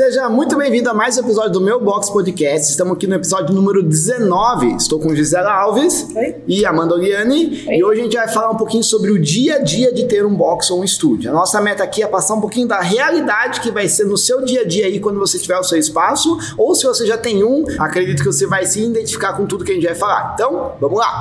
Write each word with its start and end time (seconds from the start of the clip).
Seja 0.00 0.30
muito 0.30 0.56
bem-vindo 0.56 0.88
a 0.88 0.94
mais 0.94 1.18
um 1.18 1.20
episódio 1.20 1.52
do 1.52 1.60
meu 1.60 1.78
Box 1.78 2.10
Podcast. 2.10 2.70
Estamos 2.70 2.94
aqui 2.94 3.06
no 3.06 3.16
episódio 3.16 3.54
número 3.54 3.82
19. 3.82 4.76
Estou 4.76 4.98
com 4.98 5.14
Gisela 5.14 5.52
Alves 5.52 6.08
Oi. 6.16 6.36
e 6.48 6.64
Amanda 6.64 6.94
Oliani. 6.94 7.66
Oi. 7.68 7.76
E 7.76 7.84
hoje 7.84 8.00
a 8.00 8.04
gente 8.04 8.16
vai 8.16 8.26
falar 8.28 8.50
um 8.50 8.56
pouquinho 8.56 8.82
sobre 8.82 9.10
o 9.10 9.20
dia 9.20 9.56
a 9.56 9.58
dia 9.58 9.92
de 9.92 10.06
ter 10.06 10.24
um 10.24 10.34
box 10.34 10.70
ou 10.70 10.80
um 10.80 10.84
estúdio. 10.84 11.30
A 11.30 11.34
nossa 11.34 11.60
meta 11.60 11.84
aqui 11.84 12.02
é 12.02 12.06
passar 12.06 12.32
um 12.32 12.40
pouquinho 12.40 12.66
da 12.66 12.80
realidade 12.80 13.60
que 13.60 13.70
vai 13.70 13.88
ser 13.88 14.04
no 14.04 14.16
seu 14.16 14.42
dia 14.42 14.62
a 14.62 14.64
dia 14.64 14.86
aí 14.86 14.98
quando 15.00 15.18
você 15.18 15.38
tiver 15.38 15.58
o 15.58 15.62
seu 15.62 15.78
espaço, 15.78 16.38
ou 16.56 16.74
se 16.74 16.86
você 16.86 17.04
já 17.04 17.18
tem 17.18 17.44
um, 17.44 17.66
acredito 17.78 18.22
que 18.22 18.32
você 18.32 18.46
vai 18.46 18.64
se 18.64 18.82
identificar 18.82 19.34
com 19.34 19.44
tudo 19.44 19.66
que 19.66 19.72
a 19.72 19.74
gente 19.74 19.84
vai 19.84 19.94
falar. 19.94 20.32
Então, 20.32 20.76
vamos 20.80 20.98
lá! 20.98 21.19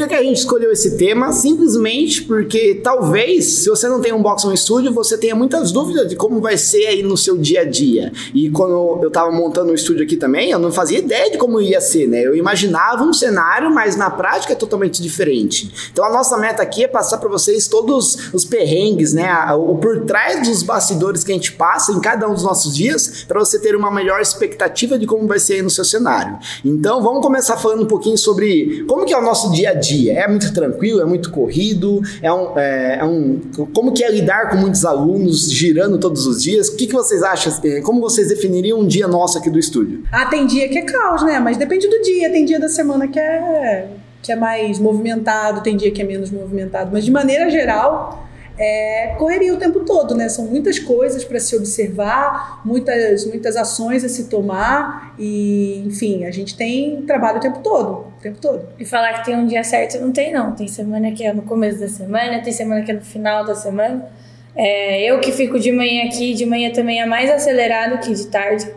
Que, 0.00 0.08
que 0.08 0.14
a 0.14 0.22
gente 0.22 0.38
escolheu 0.38 0.70
esse 0.70 0.96
tema? 0.96 1.32
Simplesmente 1.32 2.22
porque 2.22 2.80
talvez, 2.82 3.60
se 3.60 3.68
você 3.68 3.88
não 3.88 4.00
tem 4.00 4.12
um 4.12 4.22
box 4.22 4.44
um 4.44 4.52
estúdio, 4.52 4.92
você 4.92 5.18
tenha 5.18 5.34
muitas 5.34 5.72
dúvidas 5.72 6.08
de 6.08 6.16
como 6.16 6.40
vai 6.40 6.56
ser 6.56 6.86
aí 6.86 7.02
no 7.02 7.16
seu 7.16 7.36
dia 7.36 7.60
a 7.62 7.64
dia. 7.64 8.12
E 8.34 8.50
quando 8.50 9.00
eu 9.02 9.10
tava 9.10 9.30
montando 9.30 9.72
um 9.72 9.74
estúdio 9.74 10.04
aqui 10.04 10.16
também, 10.16 10.50
eu 10.50 10.58
não 10.58 10.72
fazia 10.72 10.98
ideia 10.98 11.30
de 11.30 11.38
como 11.38 11.60
ia 11.60 11.80
ser, 11.80 12.06
né? 12.06 12.24
Eu 12.24 12.34
imaginava 12.34 13.02
um 13.04 13.12
cenário, 13.12 13.70
mas 13.70 13.96
na 13.96 14.10
prática 14.10 14.52
é 14.52 14.56
totalmente 14.56 15.02
diferente. 15.02 15.90
Então 15.92 16.04
a 16.04 16.10
nossa 16.10 16.36
meta 16.36 16.62
aqui 16.62 16.84
é 16.84 16.88
passar 16.88 17.18
para 17.18 17.28
vocês 17.28 17.68
todos 17.68 18.32
os 18.32 18.44
perrengues, 18.44 19.12
né? 19.12 19.30
O 19.54 19.76
por 19.76 20.04
trás 20.04 20.46
dos 20.46 20.62
bastidores 20.62 21.24
que 21.24 21.32
a 21.32 21.34
gente 21.34 21.52
passa 21.52 21.92
em 21.92 22.00
cada 22.00 22.28
um 22.28 22.34
dos 22.34 22.42
nossos 22.42 22.74
dias, 22.74 23.24
para 23.26 23.40
você 23.40 23.58
ter 23.58 23.74
uma 23.74 23.90
melhor 23.90 24.20
expectativa 24.20 24.98
de 24.98 25.06
como 25.06 25.26
vai 25.26 25.38
ser 25.38 25.54
aí 25.54 25.62
no 25.62 25.70
seu 25.70 25.84
cenário. 25.84 26.38
Então 26.64 27.02
vamos 27.02 27.22
começar 27.22 27.56
falando 27.56 27.82
um 27.82 27.86
pouquinho 27.86 28.16
sobre 28.16 28.84
como 28.86 29.04
que 29.04 29.12
é 29.12 29.18
o 29.18 29.22
nosso 29.22 29.50
dia 29.50 29.70
a 29.70 29.74
dia. 29.74 29.89
É 30.10 30.28
muito 30.28 30.52
tranquilo, 30.52 31.00
é 31.00 31.04
muito 31.04 31.30
corrido, 31.30 32.00
é 32.22 32.32
um, 32.32 32.58
é, 32.58 32.98
é 33.00 33.04
um 33.04 33.40
como 33.74 33.92
que 33.92 34.04
é 34.04 34.10
lidar 34.10 34.50
com 34.50 34.56
muitos 34.56 34.84
alunos 34.84 35.50
girando 35.50 35.98
todos 35.98 36.26
os 36.26 36.42
dias. 36.42 36.68
O 36.68 36.76
que, 36.76 36.86
que 36.86 36.92
vocês 36.92 37.22
acham? 37.22 37.52
eh, 37.64 37.80
Como 37.80 38.00
vocês 38.00 38.28
definiriam 38.28 38.78
um 38.80 38.86
dia 38.86 39.08
nosso 39.08 39.38
aqui 39.38 39.50
do 39.50 39.58
estúdio? 39.58 40.02
Ah, 40.12 40.26
tem 40.26 40.46
dia 40.46 40.68
que 40.68 40.78
é 40.78 40.82
caos, 40.82 41.22
né? 41.22 41.38
Mas 41.38 41.56
depende 41.56 41.88
do 41.88 42.00
dia. 42.02 42.30
Tem 42.30 42.44
dia 42.44 42.60
da 42.60 42.68
semana 42.68 43.08
que 43.08 43.18
é, 43.18 43.88
que 44.22 44.32
é 44.32 44.36
mais 44.36 44.78
movimentado, 44.78 45.62
tem 45.62 45.76
dia 45.76 45.90
que 45.90 46.00
é 46.00 46.04
menos 46.04 46.30
movimentado. 46.30 46.90
Mas 46.92 47.04
de 47.04 47.10
maneira 47.10 47.50
geral, 47.50 48.26
é 48.58 49.14
correria 49.18 49.54
o 49.54 49.56
tempo 49.56 49.80
todo, 49.80 50.14
né? 50.14 50.28
São 50.28 50.44
muitas 50.44 50.78
coisas 50.78 51.24
para 51.24 51.40
se 51.40 51.56
observar, 51.56 52.60
muitas, 52.64 53.26
muitas 53.26 53.56
ações 53.56 54.04
a 54.04 54.08
se 54.08 54.24
tomar. 54.24 55.14
E, 55.18 55.82
enfim, 55.86 56.24
a 56.24 56.30
gente 56.30 56.56
tem 56.56 57.02
trabalho 57.02 57.38
o 57.38 57.40
tempo 57.40 57.60
todo. 57.60 58.09
O 58.20 58.22
tempo 58.22 58.38
todo. 58.38 58.68
E 58.78 58.84
falar 58.84 59.14
que 59.14 59.24
tem 59.24 59.34
um 59.34 59.46
dia 59.46 59.64
certo 59.64 59.98
não 59.98 60.12
tem, 60.12 60.30
não. 60.30 60.52
Tem 60.54 60.68
semana 60.68 61.10
que 61.10 61.24
é 61.24 61.32
no 61.32 61.40
começo 61.40 61.80
da 61.80 61.88
semana, 61.88 62.42
tem 62.42 62.52
semana 62.52 62.82
que 62.82 62.90
é 62.90 62.94
no 62.94 63.00
final 63.00 63.46
da 63.46 63.54
semana. 63.54 64.06
É, 64.54 65.02
eu 65.10 65.18
que 65.20 65.32
fico 65.32 65.58
de 65.58 65.72
manhã 65.72 66.04
aqui, 66.04 66.34
de 66.34 66.44
manhã 66.44 66.70
também 66.70 67.00
é 67.00 67.06
mais 67.06 67.30
acelerado 67.30 67.98
que 67.98 68.12
de 68.12 68.26
tarde. 68.26 68.70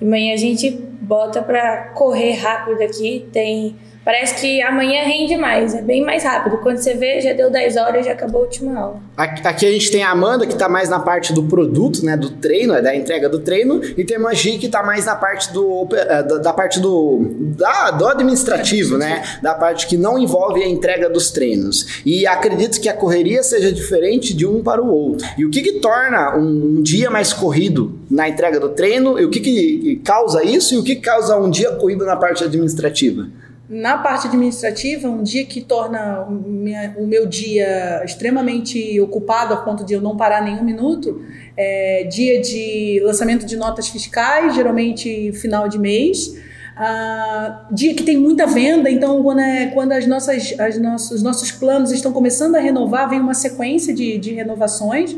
De 0.00 0.04
manhã 0.04 0.34
a 0.34 0.36
gente 0.36 0.70
bota 1.00 1.40
pra 1.40 1.90
correr 1.94 2.32
rápido 2.32 2.82
aqui. 2.82 3.28
Tem. 3.32 3.76
Parece 4.04 4.40
que 4.40 4.62
amanhã 4.62 5.04
rende 5.04 5.36
mais, 5.36 5.74
é 5.74 5.82
bem 5.82 6.02
mais 6.02 6.24
rápido. 6.24 6.58
Quando 6.58 6.78
você 6.78 6.94
vê, 6.94 7.20
já 7.20 7.32
deu 7.34 7.50
10 7.50 7.76
horas 7.76 8.02
e 8.02 8.08
já 8.08 8.14
acabou 8.14 8.40
a 8.40 8.44
última 8.44 8.78
aula. 8.78 9.00
Aqui 9.16 9.66
a 9.66 9.70
gente 9.70 9.90
tem 9.90 10.02
a 10.02 10.10
Amanda, 10.10 10.46
que 10.46 10.56
tá 10.56 10.68
mais 10.68 10.88
na 10.88 10.98
parte 10.98 11.32
do 11.32 11.42
produto, 11.42 12.04
né? 12.04 12.16
Do 12.16 12.30
treino, 12.30 12.72
é 12.72 12.80
da 12.80 12.96
entrega 12.96 13.28
do 13.28 13.40
treino, 13.40 13.82
e 13.96 14.04
tem 14.04 14.16
a 14.16 14.32
Gi, 14.32 14.58
que 14.58 14.68
tá 14.68 14.82
mais 14.82 15.04
na 15.04 15.14
parte 15.14 15.52
do. 15.52 15.86
eh, 15.92 16.22
da 16.22 16.52
parte 16.52 16.80
do. 16.80 17.20
Da, 17.56 17.90
do 17.90 18.06
administrativo, 18.06 18.96
né? 18.96 19.22
Da 19.42 19.54
parte 19.54 19.86
que 19.86 19.96
não 19.96 20.18
envolve 20.18 20.62
a 20.62 20.68
entrega 20.68 21.10
dos 21.10 21.30
treinos. 21.30 22.00
E 22.06 22.26
acredito 22.26 22.80
que 22.80 22.88
a 22.88 22.94
correria 22.94 23.42
seja 23.42 23.70
diferente 23.70 24.32
de 24.32 24.46
um 24.46 24.62
para 24.62 24.82
o 24.82 24.88
outro. 24.90 25.26
E 25.36 25.44
o 25.44 25.50
que, 25.50 25.60
que 25.60 25.72
torna 25.80 26.36
um, 26.36 26.78
um 26.78 26.82
dia 26.82 27.10
mais 27.10 27.32
corrido 27.32 27.98
na 28.10 28.28
entrega 28.28 28.58
do 28.58 28.70
treino? 28.70 29.18
E 29.18 29.24
o 29.24 29.30
que, 29.30 29.40
que 29.40 30.00
causa 30.04 30.42
isso? 30.44 30.74
E 30.74 30.78
o 30.78 30.82
que 30.82 30.96
causa 30.96 31.36
um 31.36 31.50
dia 31.50 31.72
corrido 31.72 32.06
na 32.06 32.16
parte 32.16 32.42
administrativa? 32.44 33.26
Na 33.68 33.98
parte 33.98 34.26
administrativa, 34.26 35.08
um 35.10 35.22
dia 35.22 35.44
que 35.44 35.60
torna 35.60 36.22
o 36.96 37.06
meu 37.06 37.26
dia 37.26 38.02
extremamente 38.02 38.98
ocupado 38.98 39.52
a 39.52 39.58
ponto 39.58 39.84
de 39.84 39.92
eu 39.92 40.00
não 40.00 40.16
parar 40.16 40.42
nenhum 40.42 40.64
minuto, 40.64 41.22
é 41.54 42.04
dia 42.04 42.40
de 42.40 42.98
lançamento 43.04 43.44
de 43.44 43.58
notas 43.58 43.88
fiscais, 43.88 44.54
geralmente 44.54 45.32
final 45.32 45.68
de 45.68 45.78
mês. 45.78 46.34
Ah, 46.74 47.66
dia 47.70 47.92
que 47.92 48.04
tem 48.04 48.16
muita 48.16 48.46
venda, 48.46 48.88
então 48.88 49.22
quando, 49.22 49.40
é, 49.40 49.66
quando 49.66 49.92
as 49.92 50.06
nossas, 50.06 50.54
as 50.58 50.78
nossos, 50.78 51.10
os 51.10 51.22
nossos 51.22 51.50
planos 51.50 51.92
estão 51.92 52.10
começando 52.10 52.54
a 52.54 52.60
renovar, 52.60 53.10
vem 53.10 53.20
uma 53.20 53.34
sequência 53.34 53.92
de, 53.92 54.16
de 54.16 54.32
renovações. 54.32 55.14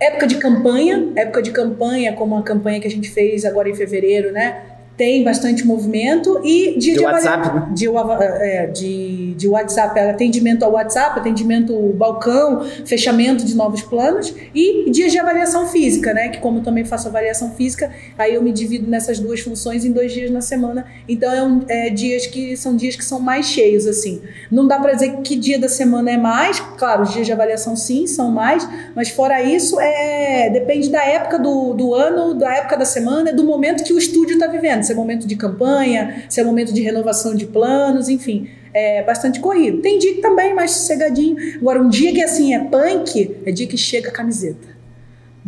Época 0.00 0.26
de 0.26 0.38
campanha, 0.38 1.12
época 1.14 1.40
de 1.40 1.52
campanha, 1.52 2.14
como 2.14 2.36
a 2.36 2.42
campanha 2.42 2.80
que 2.80 2.88
a 2.88 2.90
gente 2.90 3.08
fez 3.10 3.44
agora 3.44 3.68
em 3.68 3.74
fevereiro, 3.74 4.32
né? 4.32 4.75
Tem 4.96 5.22
bastante 5.22 5.66
movimento 5.66 6.40
e 6.42 6.78
dia 6.78 6.94
De 6.94 6.98
de, 7.00 7.04
WhatsApp, 7.04 7.48
avalia- 7.48 7.74
de, 7.74 7.88
wa- 7.88 8.18
é, 8.24 8.66
de, 8.68 9.34
de 9.34 9.46
WhatsApp, 9.46 9.98
é, 10.00 10.10
atendimento 10.10 10.64
ao 10.64 10.72
WhatsApp, 10.72 11.20
atendimento 11.20 11.74
ao 11.74 11.82
balcão, 11.92 12.64
fechamento 12.86 13.44
de 13.44 13.54
novos 13.54 13.82
planos 13.82 14.34
e 14.54 14.90
dias 14.90 15.12
de 15.12 15.18
avaliação 15.18 15.66
física, 15.66 16.14
né? 16.14 16.30
Que 16.30 16.38
como 16.38 16.60
eu 16.60 16.62
também 16.62 16.82
faço 16.84 17.08
avaliação 17.08 17.50
física, 17.50 17.90
aí 18.16 18.34
eu 18.34 18.42
me 18.42 18.52
divido 18.52 18.88
nessas 18.90 19.18
duas 19.18 19.40
funções 19.40 19.84
em 19.84 19.92
dois 19.92 20.12
dias 20.14 20.30
na 20.30 20.40
semana. 20.40 20.86
Então 21.06 21.30
é, 21.30 21.42
um- 21.42 21.60
é 21.68 21.90
dias 21.90 22.26
que 22.26 22.56
são 22.56 22.74
dias 22.74 22.96
que 22.96 23.04
são 23.04 23.20
mais 23.20 23.44
cheios 23.46 23.86
assim. 23.86 24.22
Não 24.50 24.66
dá 24.66 24.78
para 24.80 24.94
dizer 24.94 25.16
que 25.22 25.36
dia 25.36 25.58
da 25.58 25.68
semana 25.68 26.10
é 26.10 26.16
mais, 26.16 26.58
claro, 26.78 27.02
os 27.02 27.12
dias 27.12 27.26
de 27.26 27.32
avaliação 27.32 27.76
sim 27.76 28.06
são 28.06 28.30
mais, 28.30 28.66
mas 28.94 29.10
fora 29.10 29.42
isso 29.42 29.78
é 29.78 30.48
depende 30.50 30.88
da 30.88 31.04
época 31.04 31.38
do, 31.38 31.74
do 31.74 31.94
ano, 31.94 32.32
da 32.32 32.50
época 32.54 32.78
da 32.78 32.84
semana, 32.86 33.30
do 33.32 33.44
momento 33.44 33.84
que 33.84 33.92
o 33.92 33.98
estúdio 33.98 34.34
está 34.34 34.46
vivendo. 34.46 34.85
Se 34.86 34.92
é 34.92 34.94
momento 34.94 35.26
de 35.26 35.36
campanha, 35.36 36.24
se 36.28 36.40
é 36.40 36.44
momento 36.44 36.72
de 36.72 36.80
renovação 36.80 37.34
de 37.34 37.46
planos, 37.46 38.08
enfim. 38.08 38.48
É 38.72 39.02
bastante 39.02 39.40
corrido. 39.40 39.80
Tem 39.80 39.98
dia 39.98 40.14
que 40.14 40.20
também 40.20 40.54
mais 40.54 40.70
sossegadinho. 40.70 41.36
Agora, 41.60 41.82
um 41.82 41.88
dia 41.88 42.12
que 42.12 42.22
assim 42.22 42.54
é 42.54 42.58
punk, 42.60 43.36
é 43.44 43.50
dia 43.50 43.66
que 43.66 43.76
chega 43.76 44.10
a 44.10 44.12
camiseta. 44.12 44.75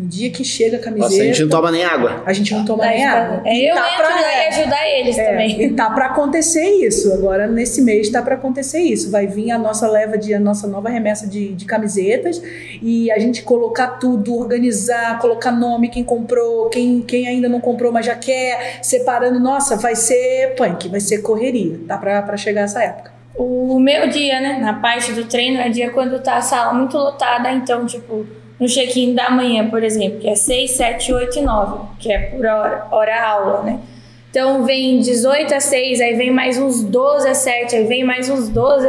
Um 0.00 0.06
dia 0.06 0.31
que 0.31 0.44
chega 0.44 0.76
a 0.76 0.81
camiseta. 0.81 1.10
Nossa, 1.10 1.22
a 1.22 1.26
gente 1.26 1.42
não 1.42 1.48
toma 1.48 1.70
nem 1.72 1.84
água. 1.84 2.22
a 2.25 2.32
gente 2.32 2.54
não 2.54 2.64
toma 2.64 2.84
Daí 2.84 2.98
nem 2.98 3.06
fica- 3.06 3.19
água. 3.20 3.42
É, 3.44 3.54
E 3.56 3.69
eu 3.69 3.75
tá 3.75 3.88
entro 3.91 3.97
pra- 4.06 4.14
lá 4.14 4.20
e 4.20 4.25
é. 4.25 4.48
ajudar 4.48 4.88
eles 4.88 5.19
É, 5.19 5.25
também. 5.31 5.62
E 5.62 5.70
tá 5.72 5.91
para 5.91 6.06
acontecer 6.06 6.64
isso. 6.86 7.12
Agora, 7.12 7.48
nesse 7.48 7.82
mês, 7.82 8.08
tá 8.08 8.22
para 8.22 8.37
acontecer 8.37 8.78
isso. 8.78 9.10
Vai 9.10 9.26
vir 9.26 9.50
a 9.50 9.58
nossa 9.58 9.88
leva 9.88 10.16
de 10.16 10.32
a 10.32 10.38
nossa 10.38 10.69
nova 10.69 10.88
remessa 10.88 11.26
de, 11.26 11.53
de 11.53 11.64
camisetas 11.64 12.41
e 12.81 13.10
a 13.10 13.19
gente 13.19 13.42
colocar 13.42 13.98
tudo, 13.98 14.37
organizar, 14.38 15.19
colocar 15.19 15.50
nome, 15.50 15.88
quem 15.88 16.04
comprou, 16.04 16.69
quem, 16.69 17.00
quem 17.03 17.26
ainda 17.26 17.48
não 17.48 17.60
comprou, 17.60 17.91
mas 17.91 18.06
já 18.06 18.14
quer, 18.14 18.78
separando. 18.82 19.41
Nossa, 19.41 19.75
vai 19.76 19.97
ser 19.97 20.54
punk, 20.56 20.88
vai 20.88 21.00
ser 21.00 21.22
correria. 21.22 21.76
Tá 21.88 21.98
para 21.98 22.37
chegar 22.37 22.60
essa 22.62 22.81
época. 22.82 23.12
O 23.37 23.78
meu 23.78 24.08
dia, 24.08 24.41
né, 24.41 24.58
na 24.60 24.75
parte 24.75 25.12
do 25.12 25.25
treino, 25.25 25.58
é 25.60 25.69
dia 25.69 25.91
quando 25.91 26.20
tá 26.20 26.37
a 26.37 26.41
sala 26.41 26.72
muito 26.72 26.97
lotada, 26.97 27.50
então, 27.53 27.87
tipo, 27.87 28.26
no 28.58 28.66
check-in 28.66 29.14
da 29.14 29.30
manhã, 29.30 29.69
por 29.69 29.82
exemplo, 29.84 30.19
que 30.19 30.28
é 30.28 30.34
6, 30.34 30.70
7, 30.72 31.12
8 31.12 31.38
e 31.38 31.42
9, 31.42 31.86
que 31.98 32.12
é 32.12 32.19
por 32.19 32.44
hora, 32.44 32.86
hora 32.91 33.22
aula, 33.22 33.62
né? 33.62 33.80
Então 34.30 34.62
vem 34.64 35.00
18 35.00 35.54
às 35.54 35.64
6, 35.64 36.00
aí 36.00 36.14
vem 36.14 36.30
mais 36.30 36.58
uns 36.58 36.82
12 36.82 37.28
às 37.28 37.38
7, 37.38 37.76
aí 37.76 37.84
vem 37.84 38.04
mais 38.04 38.28
uns 38.28 38.48
12 38.48 38.86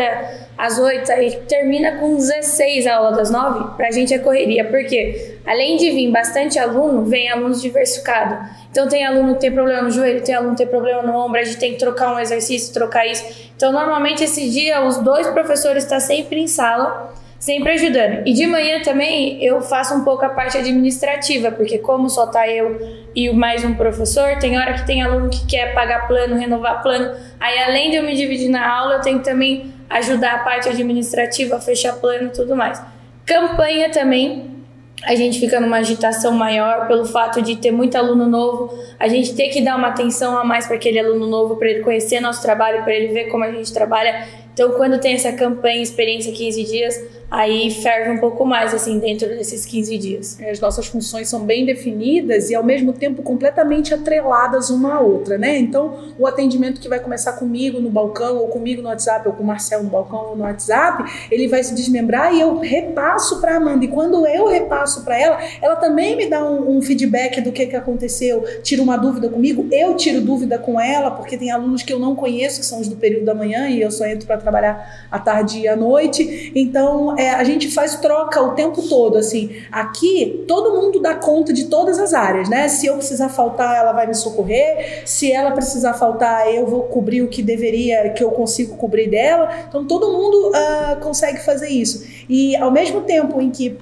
às 0.58 0.78
8, 0.78 1.10
aí 1.14 1.32
termina 1.48 1.94
com 1.94 2.18
16 2.18 2.86
a 2.86 2.98
aula 2.98 3.14
das 3.14 3.32
9. 3.32 3.78
Pra 3.78 3.90
gente 3.90 4.14
é 4.14 4.20
correria, 4.20 4.66
porque 4.66 5.38
além 5.48 5.78
de 5.78 5.90
vir 5.92 6.12
bastante 6.12 6.60
aluno, 6.60 7.06
vem 7.06 7.30
alunos 7.30 7.62
diversificados. 7.62 8.50
Então 8.70 8.90
tem 8.90 9.06
aluno 9.06 9.36
que 9.36 9.40
tem 9.40 9.52
problema 9.52 9.84
no 9.84 9.90
joelho, 9.90 10.22
tem 10.22 10.36
aluno 10.36 10.52
que 10.52 10.58
tem 10.58 10.68
problema 10.68 11.02
no 11.04 11.16
ombro, 11.16 11.40
a 11.40 11.44
gente 11.44 11.58
tem 11.58 11.72
que 11.72 11.80
trocar 11.80 12.14
um 12.14 12.20
exercício, 12.20 12.74
trocar 12.74 13.08
isso. 13.08 13.24
Então 13.56 13.72
normalmente 13.72 14.22
esse 14.22 14.50
dia 14.50 14.86
os 14.86 14.98
dois 14.98 15.26
professores 15.28 15.84
estão 15.84 16.02
sempre 16.02 16.42
em 16.42 16.48
sala, 16.48 17.14
sempre 17.40 17.72
ajudando. 17.72 18.28
E 18.28 18.34
de 18.34 18.46
manhã 18.46 18.82
também 18.82 19.42
eu 19.44 19.62
faço 19.62 19.96
um 19.96 20.04
pouco 20.04 20.26
a 20.26 20.30
parte 20.30 20.58
administrativa, 20.58 21.50
porque 21.52 21.78
como 21.80 22.10
só 22.10 22.28
tá 22.28 22.48
eu 22.48 22.78
e 23.16 23.32
mais 23.32 23.64
um 23.64 23.74
professor, 23.74 24.38
tem 24.38 24.58
hora 24.60 24.74
que 24.74 24.86
tem 24.86 25.02
aluno 25.02 25.30
que 25.30 25.48
quer 25.48 25.74
pagar 25.74 26.08
plano, 26.08 26.36
renovar 26.36 26.84
plano. 26.84 27.16
Aí 27.40 27.58
além 27.60 27.90
de 27.90 27.96
eu 27.96 28.04
me 28.04 28.14
dividir 28.14 28.50
na 28.50 28.70
aula, 28.70 28.96
eu 28.96 29.02
tenho 29.02 29.20
que 29.20 29.26
também 29.26 29.74
ajudar 29.90 30.34
a 30.36 30.40
parte 30.40 30.68
administrativa, 30.68 31.60
fechar 31.60 31.94
plano 31.94 32.28
e 32.28 32.32
tudo 32.32 32.56
mais. 32.56 32.82
Campanha 33.26 33.90
também, 33.90 34.60
a 35.04 35.16
gente 35.16 35.40
fica 35.40 35.60
numa 35.62 35.78
agitação 35.78 36.34
maior 36.34 36.88
pelo 36.88 37.06
fato 37.06 37.42
de 37.42 37.56
ter 37.56 37.72
muito 37.72 37.96
aluno 37.96 38.28
novo, 38.28 38.78
a 39.00 39.08
gente 39.08 39.34
ter 39.34 39.48
que 39.48 39.62
dar 39.62 39.78
uma 39.78 39.88
atenção 39.88 40.38
a 40.38 40.44
mais 40.44 40.68
para 40.68 40.76
aquele 40.76 41.00
aluno 41.00 41.26
novo, 41.26 41.56
para 41.56 41.70
ele 41.70 41.82
conhecer 41.82 42.20
nosso 42.20 42.42
trabalho, 42.42 42.84
para 42.84 42.94
ele 42.94 43.14
ver 43.14 43.26
como 43.26 43.44
a 43.44 43.52
gente 43.52 43.72
trabalha. 43.74 44.28
Então, 44.54 44.72
quando 44.72 45.00
tem 45.00 45.14
essa 45.14 45.32
campanha 45.32 45.82
Experiência 45.82 46.34
15 46.34 46.64
Dias, 46.66 47.02
aí 47.30 47.70
ferve 47.70 48.10
um 48.10 48.18
pouco 48.18 48.46
mais, 48.46 48.74
assim, 48.74 49.00
dentro 49.00 49.28
desses 49.30 49.66
15 49.66 49.98
dias. 49.98 50.38
As 50.50 50.60
nossas 50.60 50.88
funções 50.88 51.30
são 51.30 51.42
bem 51.42 51.66
definidas 51.66 52.50
e, 52.50 52.56
ao 52.56 52.64
mesmo 52.64 52.92
tempo, 52.94 53.22
completamente 53.22 53.94
atreladas 53.94 54.70
uma 54.70 54.96
à 54.96 55.00
outra, 55.00 55.38
né? 55.38 55.58
Então, 55.58 56.14
o 56.18 56.26
atendimento 56.26 56.82
que 56.82 56.90
vai 56.90 57.00
começar 57.00 57.34
comigo 57.34 57.80
no 57.80 57.90
balcão, 57.90 58.38
ou 58.38 58.48
comigo 58.48 58.82
no 58.82 58.88
WhatsApp, 58.88 59.28
ou 59.28 59.34
com 59.34 59.44
o 59.44 59.46
Marcel 59.46 59.84
no 59.84 59.90
balcão 59.90 60.30
ou 60.30 60.36
no 60.36 60.44
WhatsApp, 60.44 61.28
ele 61.30 61.48
vai 61.48 61.64
se 61.64 61.74
desmembrar 61.76 62.34
e 62.34 62.42
eu 62.42 62.58
repasso 62.58 63.40
para 63.40 63.56
Amanda. 63.56 63.86
E 63.86 63.88
quando 63.88 64.26
eu 64.26 64.48
repasso 64.48 65.04
para 65.04 65.20
ela, 65.20 65.40
ela 65.62 65.76
também 65.76 66.16
me 66.16 66.28
dá 66.28 66.44
um, 66.44 66.78
um 66.78 66.82
feedback 66.82 67.42
do 67.42 67.52
que, 67.52 67.68
que 67.68 67.76
aconteceu, 67.76 68.44
tira 68.64 68.82
uma 68.82 68.98
dúvida 68.98 69.30
comigo, 69.30 69.68
eu 69.72 69.96
tiro 69.96 70.22
dúvida 70.22 70.58
com 70.58 70.80
ela, 70.80 71.12
porque 71.12 71.38
tem 71.38 71.52
alunos 71.52 71.84
que 71.84 71.94
eu 71.94 72.00
não 72.00 72.16
conheço, 72.16 72.60
que 72.60 72.66
são 72.66 72.80
os 72.80 72.88
do 72.88 72.96
período 72.96 73.26
da 73.26 73.36
manhã, 73.36 73.70
e 73.70 73.82
eu 73.82 73.92
só 73.92 74.06
entro 74.06 74.26
para 74.26 74.38
trabalhar 74.38 75.06
à 75.12 75.20
tarde 75.20 75.60
e 75.60 75.68
à 75.68 75.76
noite. 75.76 76.52
Então, 76.56 77.19
é, 77.20 77.32
a 77.32 77.44
gente 77.44 77.70
faz 77.70 77.98
troca 77.98 78.42
o 78.42 78.54
tempo 78.54 78.82
todo, 78.88 79.18
assim. 79.18 79.62
Aqui, 79.72 80.46
todo 80.48 80.80
mundo 80.80 81.02
dá 81.02 81.16
conta 81.16 81.52
de 81.52 81.66
todas 81.66 82.00
as 82.00 82.14
áreas, 82.14 82.48
né? 82.48 82.68
Se 82.70 82.88
eu 82.88 82.96
precisar 82.96 83.28
faltar, 83.28 83.76
ela 83.76 83.92
vai 83.92 84.08
me 84.08 84.16
socorrer. 84.16 85.04
Se 85.06 85.32
ela 85.32 85.52
precisar 85.52 85.94
faltar, 85.94 86.54
eu 86.54 86.66
vou 86.66 86.84
cobrir 86.84 87.22
o 87.22 87.28
que 87.28 87.42
deveria, 87.42 88.10
que 88.12 88.24
eu 88.24 88.32
consigo 88.32 88.78
cobrir 88.78 89.10
dela. 89.10 89.50
Então, 89.68 89.86
todo 89.86 90.12
mundo 90.12 90.52
uh, 90.52 91.00
consegue 91.02 91.40
fazer 91.44 91.70
isso. 91.70 92.08
E 92.30 92.56
ao 92.56 92.72
mesmo 92.72 93.02
tempo 93.02 93.42
em 93.42 93.50
que 93.50 93.78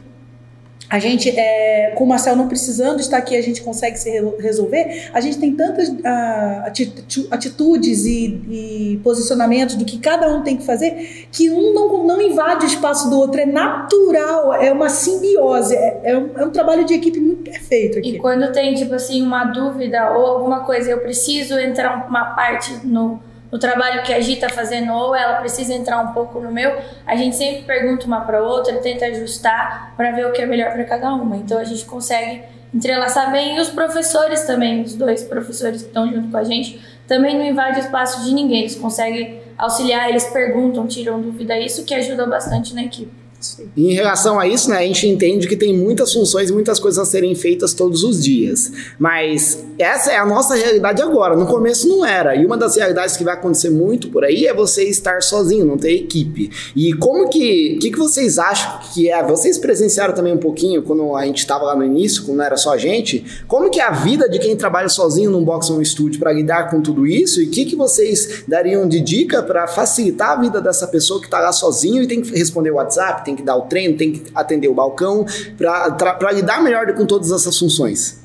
a 0.90 1.00
gente, 1.00 1.30
é, 1.30 1.92
com 1.96 2.06
o 2.06 2.08
Marcel 2.08 2.36
não 2.36 2.48
precisando 2.48 3.00
estar 3.00 3.18
aqui, 3.18 3.36
a 3.36 3.42
gente 3.42 3.62
consegue 3.62 3.98
se 3.98 4.10
resolver. 4.40 5.10
A 5.14 5.20
gente 5.20 5.38
tem 5.38 5.54
tantas 5.54 5.92
atitudes 7.30 8.06
e, 8.06 8.42
e, 8.50 9.02
posicionamentos 9.04 9.76
do 9.76 9.84
que 9.84 9.98
cada 10.00 10.34
um 10.34 10.44
tem 10.44 10.56
que 10.56 10.66
fazer 10.66 11.28
que 11.32 11.50
um 11.50 11.74
não, 11.74 12.06
não 12.06 12.22
invade 12.22 12.66
o 12.66 12.68
espaço 12.68 13.10
do 13.10 13.18
outro. 13.18 13.42
É 13.42 13.46
natural, 13.46 14.54
é 14.54 14.72
uma 14.72 14.88
simbiose, 14.90 15.76
é, 15.76 16.02
é, 16.06 16.18
um, 16.18 16.30
é 16.38 16.46
um 16.46 16.52
trabalho 16.52 16.86
de 16.86 16.94
equipe 16.94 17.20
muito 17.20 17.44
perfeito 17.44 18.00
aqui. 18.00 18.16
E 18.16 18.20
quando 18.20 18.52
tem, 18.54 18.74
tipo 18.74 18.94
assim, 18.94 19.22
uma 19.22 19.44
dúvida 19.46 20.12
ou 20.12 20.26
alguma 20.26 20.62
coisa, 20.62 20.90
eu 20.90 21.00
preciso 21.00 21.60
entrar 21.60 22.08
uma 22.08 22.34
parte 22.34 22.74
no 22.86 23.20
no 23.52 23.58
trabalho 23.58 24.04
que 24.04 24.14
a 24.14 24.20
Gi 24.20 24.34
está 24.34 24.50
fazendo, 24.50 24.94
ou 24.94 25.16
ela 25.16 25.36
precisa 25.36 25.74
entrar 25.74 26.02
um 26.02 26.14
pouco 26.14 26.40
no 26.40 26.52
meu, 26.52 26.78
a 27.06 27.16
gente 27.16 27.36
sempre 27.36 27.64
pergunta 27.64 28.06
uma 28.06 28.22
para 28.22 28.42
outra, 28.44 28.78
tenta 28.78 29.06
ajustar 29.06 29.94
para 29.96 30.12
ver 30.12 30.28
o 30.28 30.34
que 30.34 30.42
é 30.42 30.46
melhor 30.46 30.72
para 30.74 30.84
cada 30.84 31.14
uma. 31.14 31.38
Então 31.38 31.58
a 31.58 31.64
gente 31.64 31.86
consegue 31.86 32.44
entrelaçar 32.74 33.32
bem 33.32 33.58
e 33.58 33.60
os 33.60 33.70
professores 33.70 34.44
também, 34.44 34.82
os 34.82 34.96
dois 34.96 35.24
professores 35.24 35.82
que 35.82 35.88
estão 35.88 36.12
junto 36.12 36.30
com 36.30 36.38
a 36.38 36.44
gente, 36.44 36.82
também 37.08 37.38
não 37.38 37.46
invade 37.46 37.80
o 37.80 37.84
espaço 37.84 38.24
de 38.26 38.34
ninguém, 38.34 38.60
eles 38.62 38.76
conseguem 38.76 39.42
auxiliar, 39.58 40.10
eles 40.10 40.26
perguntam, 40.26 40.86
tiram 40.86 41.22
dúvida, 41.22 41.58
isso 41.58 41.86
que 41.86 41.96
ajuda 41.96 42.28
bastante 42.28 42.76
na 42.76 42.84
equipe. 42.84 43.27
Em 43.76 43.94
relação 43.94 44.40
a 44.40 44.48
isso, 44.48 44.70
né, 44.70 44.78
a 44.78 44.82
gente 44.82 45.08
entende 45.08 45.48
que 45.48 45.56
tem 45.56 45.78
muitas 45.78 46.12
funções 46.12 46.50
e 46.50 46.54
muitas 46.54 46.80
coisas 46.80 47.00
a 47.00 47.06
serem 47.06 47.36
feitas 47.36 47.74
todos 47.74 48.04
os 48.04 48.24
dias. 48.24 48.72
Mas 48.98 49.64
essa 49.78 50.12
é 50.12 50.18
a 50.18 50.26
nossa 50.26 50.56
realidade 50.56 51.02
agora. 51.02 51.36
No 51.36 51.46
começo 51.46 51.88
não 51.88 52.06
era. 52.06 52.36
E 52.36 52.46
uma 52.46 52.58
das 52.58 52.76
realidades 52.76 53.16
que 53.16 53.24
vai 53.24 53.36
acontecer 53.36 53.70
muito 53.70 54.10
por 54.10 54.24
aí 54.24 54.48
é 54.48 54.54
você 54.54 54.84
estar 54.84 55.22
sozinho, 55.22 55.66
não 55.66 55.78
ter 55.78 55.94
equipe. 55.94 56.50
E 56.76 56.94
como 56.94 57.30
que. 57.30 57.76
O 57.78 57.80
que, 57.80 57.92
que 57.92 57.98
vocês 57.98 58.40
acham 58.40 58.80
que 58.94 59.10
é? 59.10 59.24
Vocês 59.24 59.58
presenciaram 59.58 60.14
também 60.14 60.34
um 60.34 60.40
pouquinho 60.40 60.82
quando 60.82 61.16
a 61.16 61.26
gente 61.26 61.40
estava 61.40 61.66
lá 61.66 61.76
no 61.76 61.84
início, 61.84 62.24
quando 62.24 62.38
não 62.38 62.46
era 62.46 62.58
só 62.58 62.74
a 62.74 62.78
gente. 62.78 63.24
Como 63.48 63.70
que 63.70 63.80
é 63.80 63.84
a 63.84 63.92
vida 63.92 64.28
de 64.28 64.40
quem 64.40 64.56
trabalha 64.56 64.90
sozinho 64.90 65.30
num 65.30 65.44
box 65.44 65.70
ou 65.70 65.82
estúdio 65.82 66.20
para 66.20 66.32
lidar 66.32 66.70
com 66.70 66.82
tudo 66.82 67.06
isso? 67.06 67.42
E 67.42 67.46
o 67.46 67.52
que, 67.52 67.66
que 67.66 67.76
vocês 67.76 68.44
dariam 68.48 68.88
de 68.88 69.00
dica 69.00 69.44
para 69.44 69.68
facilitar 69.68 70.32
a 70.32 70.42
vida 70.42 70.60
dessa 70.60 70.88
pessoa 70.88 71.20
que 71.20 71.28
está 71.28 71.40
lá 71.40 71.52
sozinho 71.52 72.02
e 72.02 72.08
tem 72.08 72.22
que 72.22 72.32
responder 72.32 72.72
o 72.72 72.76
WhatsApp? 72.76 73.28
tem 73.28 73.36
que 73.38 73.44
dar 73.44 73.56
o 73.56 73.62
treino, 73.62 73.96
tem 73.96 74.12
que 74.12 74.24
atender 74.36 74.68
o 74.68 74.74
balcão, 74.74 75.26
para 75.58 76.32
lidar 76.34 76.62
melhor 76.62 76.94
com 76.94 77.06
todas 77.06 77.32
essas 77.32 77.58
funções? 77.58 78.22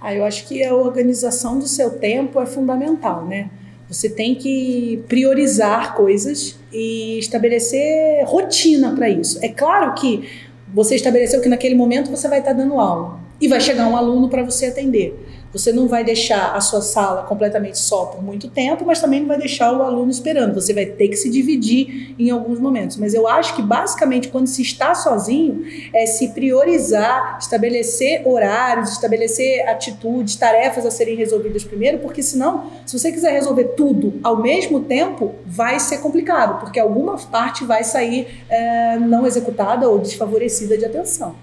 Ah, 0.00 0.14
eu 0.14 0.24
acho 0.24 0.46
que 0.46 0.64
a 0.64 0.74
organização 0.74 1.58
do 1.58 1.66
seu 1.66 1.90
tempo 1.90 2.40
é 2.40 2.46
fundamental, 2.46 3.26
né? 3.26 3.50
Você 3.88 4.08
tem 4.08 4.34
que 4.34 5.04
priorizar 5.08 5.94
coisas 5.94 6.58
e 6.72 7.18
estabelecer 7.18 8.24
rotina 8.24 8.94
para 8.94 9.08
isso. 9.10 9.38
É 9.42 9.48
claro 9.48 9.94
que 9.94 10.28
você 10.72 10.94
estabeleceu 10.94 11.40
que 11.40 11.48
naquele 11.48 11.74
momento 11.74 12.10
você 12.10 12.26
vai 12.28 12.38
estar 12.38 12.52
dando 12.52 12.80
aula 12.80 13.20
e 13.40 13.46
vai 13.46 13.60
chegar 13.60 13.86
um 13.88 13.96
aluno 13.96 14.28
para 14.28 14.42
você 14.42 14.66
atender. 14.66 15.14
Você 15.54 15.72
não 15.72 15.86
vai 15.86 16.02
deixar 16.02 16.52
a 16.56 16.60
sua 16.60 16.82
sala 16.82 17.22
completamente 17.22 17.78
só 17.78 18.06
por 18.06 18.20
muito 18.20 18.48
tempo, 18.48 18.84
mas 18.84 19.00
também 19.00 19.20
não 19.20 19.28
vai 19.28 19.38
deixar 19.38 19.72
o 19.72 19.82
aluno 19.82 20.10
esperando. 20.10 20.52
Você 20.52 20.74
vai 20.74 20.84
ter 20.84 21.06
que 21.06 21.16
se 21.16 21.30
dividir 21.30 22.12
em 22.18 22.28
alguns 22.28 22.58
momentos. 22.58 22.96
Mas 22.96 23.14
eu 23.14 23.28
acho 23.28 23.54
que 23.54 23.62
basicamente 23.62 24.28
quando 24.28 24.48
se 24.48 24.62
está 24.62 24.96
sozinho 24.96 25.64
é 25.94 26.06
se 26.06 26.30
priorizar, 26.30 27.38
estabelecer 27.40 28.26
horários, 28.26 28.90
estabelecer 28.90 29.68
atitudes, 29.68 30.34
tarefas 30.34 30.84
a 30.84 30.90
serem 30.90 31.14
resolvidas 31.14 31.62
primeiro, 31.62 31.98
porque 31.98 32.20
senão, 32.20 32.72
se 32.84 32.98
você 32.98 33.12
quiser 33.12 33.30
resolver 33.30 33.74
tudo 33.76 34.18
ao 34.24 34.42
mesmo 34.42 34.80
tempo, 34.80 35.36
vai 35.46 35.78
ser 35.78 35.98
complicado, 35.98 36.58
porque 36.58 36.80
alguma 36.80 37.16
parte 37.16 37.64
vai 37.64 37.84
sair 37.84 38.44
é, 38.48 38.98
não 38.98 39.24
executada 39.24 39.88
ou 39.88 40.00
desfavorecida 40.00 40.76
de 40.76 40.84
atenção. 40.84 41.36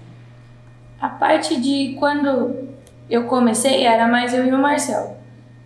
A 1.00 1.08
parte 1.08 1.58
de 1.58 1.96
quando 1.98 2.71
eu 3.12 3.24
comecei, 3.24 3.84
era 3.84 4.08
mais 4.08 4.32
eu 4.32 4.46
e 4.46 4.50
o 4.50 4.58
Marcel. 4.58 5.18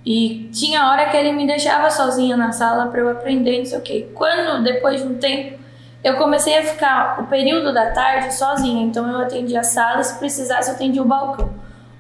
E 0.05 0.51
tinha 0.53 0.89
hora 0.91 1.09
que 1.09 1.17
ele 1.17 1.31
me 1.31 1.47
deixava 1.47 1.89
sozinha 1.93 2.37
na 2.37 2.51
sala 2.51 2.89
para 2.89 3.01
eu 3.01 3.09
aprender, 3.09 3.59
não 3.59 3.65
sei 3.65 3.79
o 3.79 3.83
quê. 3.83 4.09
Quando, 4.17 4.65
depois 4.65 5.01
de 5.01 5.07
um 5.07 5.15
tempo, 5.15 5.57
eu 6.03 6.17
comecei 6.17 6.59
a 6.59 6.65
ficar 6.65 7.21
o 7.21 7.27
período 7.29 7.73
da 7.73 7.93
tarde 7.93 8.35
sozinha, 8.35 8.85
então 8.85 9.09
eu 9.09 9.21
atendia 9.21 9.61
a 9.61 9.63
sala, 9.63 10.03
se 10.03 10.19
precisasse 10.19 10.71
eu 10.71 10.75
atendia 10.75 11.01
o 11.01 11.05
balcão. 11.05 11.49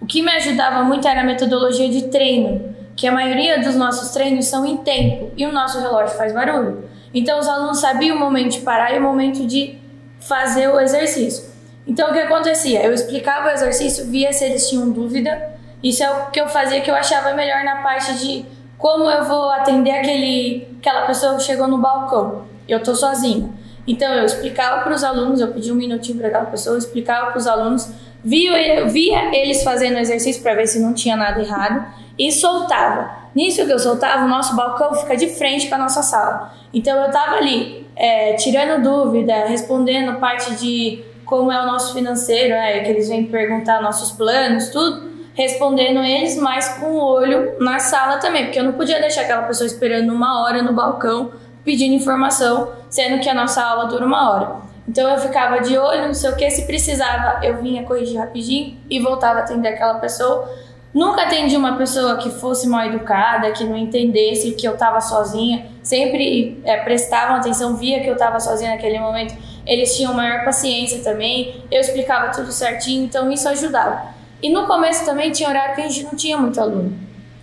O 0.01 0.07
que 0.07 0.21
me 0.21 0.33
ajudava 0.33 0.83
muito 0.83 1.07
era 1.07 1.21
a 1.21 1.25
metodologia 1.25 1.89
de 1.89 2.09
treino, 2.09 2.75
que 2.97 3.07
a 3.07 3.13
maioria 3.13 3.61
dos 3.61 3.77
nossos 3.77 4.11
treinos 4.11 4.47
são 4.47 4.67
em 4.67 4.79
tempo 4.79 5.31
e 5.37 5.47
o 5.47 5.53
nosso 5.53 5.79
relógio 5.79 6.17
faz 6.17 6.33
barulho. 6.33 6.89
Então 7.15 7.39
os 7.39 7.47
alunos 7.47 7.79
sabiam 7.79 8.17
o 8.17 8.19
momento 8.19 8.51
de 8.55 8.61
parar 8.63 8.93
e 8.93 8.99
o 8.99 9.03
momento 9.03 9.47
de 9.47 9.79
fazer 10.19 10.67
o 10.69 10.81
exercício. 10.81 11.56
Então 11.87 12.11
o 12.11 12.13
que 12.13 12.19
acontecia? 12.19 12.83
Eu 12.83 12.93
explicava 12.93 13.49
o 13.49 13.51
exercício, 13.53 14.07
via 14.07 14.33
se 14.33 14.45
eles 14.45 14.69
tinham 14.69 14.91
dúvida. 14.91 15.55
Isso 15.83 16.03
é 16.03 16.11
o 16.11 16.31
que 16.31 16.41
eu 16.41 16.49
fazia 16.49 16.81
que 16.81 16.91
eu 16.91 16.95
achava 16.95 17.33
melhor 17.35 17.63
na 17.65 17.77
parte 17.77 18.15
de 18.15 18.45
como 18.77 19.05
eu 19.05 19.25
vou 19.25 19.51
atender 19.51 19.93
aquele, 19.93 20.69
aquela 20.79 21.07
pessoa 21.07 21.37
que 21.37 21.43
chegou 21.43 21.69
no 21.69 21.79
balcão. 21.79 22.45
Eu 22.69 22.83
tô 22.83 22.95
sozinha. 22.95 23.49
Então 23.87 24.13
eu 24.13 24.25
explicava 24.25 24.83
para 24.83 24.93
os 24.93 25.05
alunos, 25.05 25.41
eu 25.41 25.49
pedi 25.49 25.71
um 25.71 25.77
minutinho 25.77 26.19
para 26.19 26.29
aquela 26.29 26.47
pessoa, 26.47 26.77
explicava 26.77 27.31
para 27.31 27.39
os 27.39 27.47
alunos, 27.47 27.89
via, 28.23 28.87
via 28.87 29.37
eles 29.37 29.63
fazendo 29.63 29.95
o 29.95 29.99
exercício 29.99 30.43
para 30.43 30.55
ver 30.55 30.67
se 30.67 30.81
não 30.81 30.93
tinha 30.93 31.17
nada 31.17 31.41
errado 31.41 31.87
e 32.19 32.33
soltava. 32.33 33.27
Nisso 33.35 33.65
que 33.65 33.73
eu 33.73 33.79
soltava, 33.79 34.25
o 34.25 34.29
nosso 34.29 34.57
balcão 34.57 34.95
fica 34.95 35.17
de 35.17 35.29
frente 35.29 35.69
para 35.69 35.79
nossa 35.79 36.03
sala. 36.03 36.53
Então 36.75 37.01
eu 37.01 37.11
tava 37.13 37.37
ali 37.37 37.87
é, 37.95 38.33
tirando 38.35 38.83
dúvida, 38.83 39.47
respondendo 39.47 40.19
parte 40.19 40.55
de 40.57 41.05
como 41.27 41.51
é 41.51 41.61
o 41.61 41.67
nosso 41.67 41.93
financeiro, 41.93 42.55
é, 42.55 42.81
que 42.81 42.91
eles 42.91 43.09
vêm 43.09 43.27
perguntar 43.27 43.83
nossos 43.83 44.13
planos, 44.13 44.69
tudo, 44.69 45.11
respondendo 45.35 45.99
eles, 45.99 46.37
mas 46.37 46.69
com 46.79 46.87
o 46.87 47.05
olho 47.05 47.57
na 47.61 47.79
sala 47.81 48.19
também, 48.19 48.45
porque 48.45 48.59
eu 48.59 48.65
não 48.65 48.73
podia 48.73 49.01
deixar 49.01 49.23
aquela 49.23 49.43
pessoa 49.43 49.67
esperando 49.67 50.11
uma 50.11 50.43
hora 50.43 50.63
no 50.63 50.73
balcão 50.73 51.33
pedindo 51.65 51.95
informação, 51.95 52.71
sendo 52.89 53.21
que 53.21 53.29
a 53.29 53.35
nossa 53.35 53.63
aula 53.63 53.87
dura 53.87 54.07
uma 54.07 54.31
hora. 54.31 54.67
Então 54.89 55.11
eu 55.11 55.19
ficava 55.19 55.61
de 55.61 55.77
olho, 55.77 56.07
não 56.07 56.15
sei 56.15 56.31
o 56.31 56.37
que, 56.37 56.49
se 56.49 56.65
precisava, 56.65 57.45
eu 57.45 57.61
vinha 57.61 57.83
corrigir 57.83 58.19
rapidinho 58.19 58.79
e 58.89 59.01
voltava 59.01 59.41
a 59.41 59.43
atender 59.43 59.69
aquela 59.69 59.95
pessoa. 59.95 60.49
Nunca 60.95 61.25
atendi 61.25 61.57
uma 61.57 61.77
pessoa 61.77 62.17
que 62.17 62.31
fosse 62.31 62.69
mal 62.69 62.87
educada, 62.87 63.51
que 63.51 63.65
não 63.65 63.77
entendesse 63.77 64.53
que 64.53 64.67
eu 64.67 64.75
estava 64.75 65.01
sozinha. 65.01 65.67
Sempre 65.83 66.63
é, 66.65 66.77
prestavam 66.79 67.37
atenção, 67.37 67.77
via 67.77 68.01
que 68.01 68.09
eu 68.09 68.15
estava 68.15 68.39
sozinha 68.39 68.71
naquele 68.71 68.99
momento 69.01 69.35
eles 69.67 69.97
tinham 69.97 70.15
maior 70.15 70.45
paciência 70.45 71.03
também, 71.03 71.65
eu 71.71 71.81
explicava 71.81 72.31
tudo 72.33 72.53
certinho, 72.53 73.05
então 73.05 73.31
isso 73.31 73.49
ajudava. 73.49 74.15
E 74.43 74.51
no 74.51 74.67
começo 74.67 75.05
também 75.05 75.33
tinha 75.33 75.49
horário 75.49 75.75
que 75.75 75.81
a 75.81 75.89
gente 75.89 76.05
não 76.05 76.15
tinha 76.15 76.37
muito 76.37 76.61
aluno. 76.61 76.93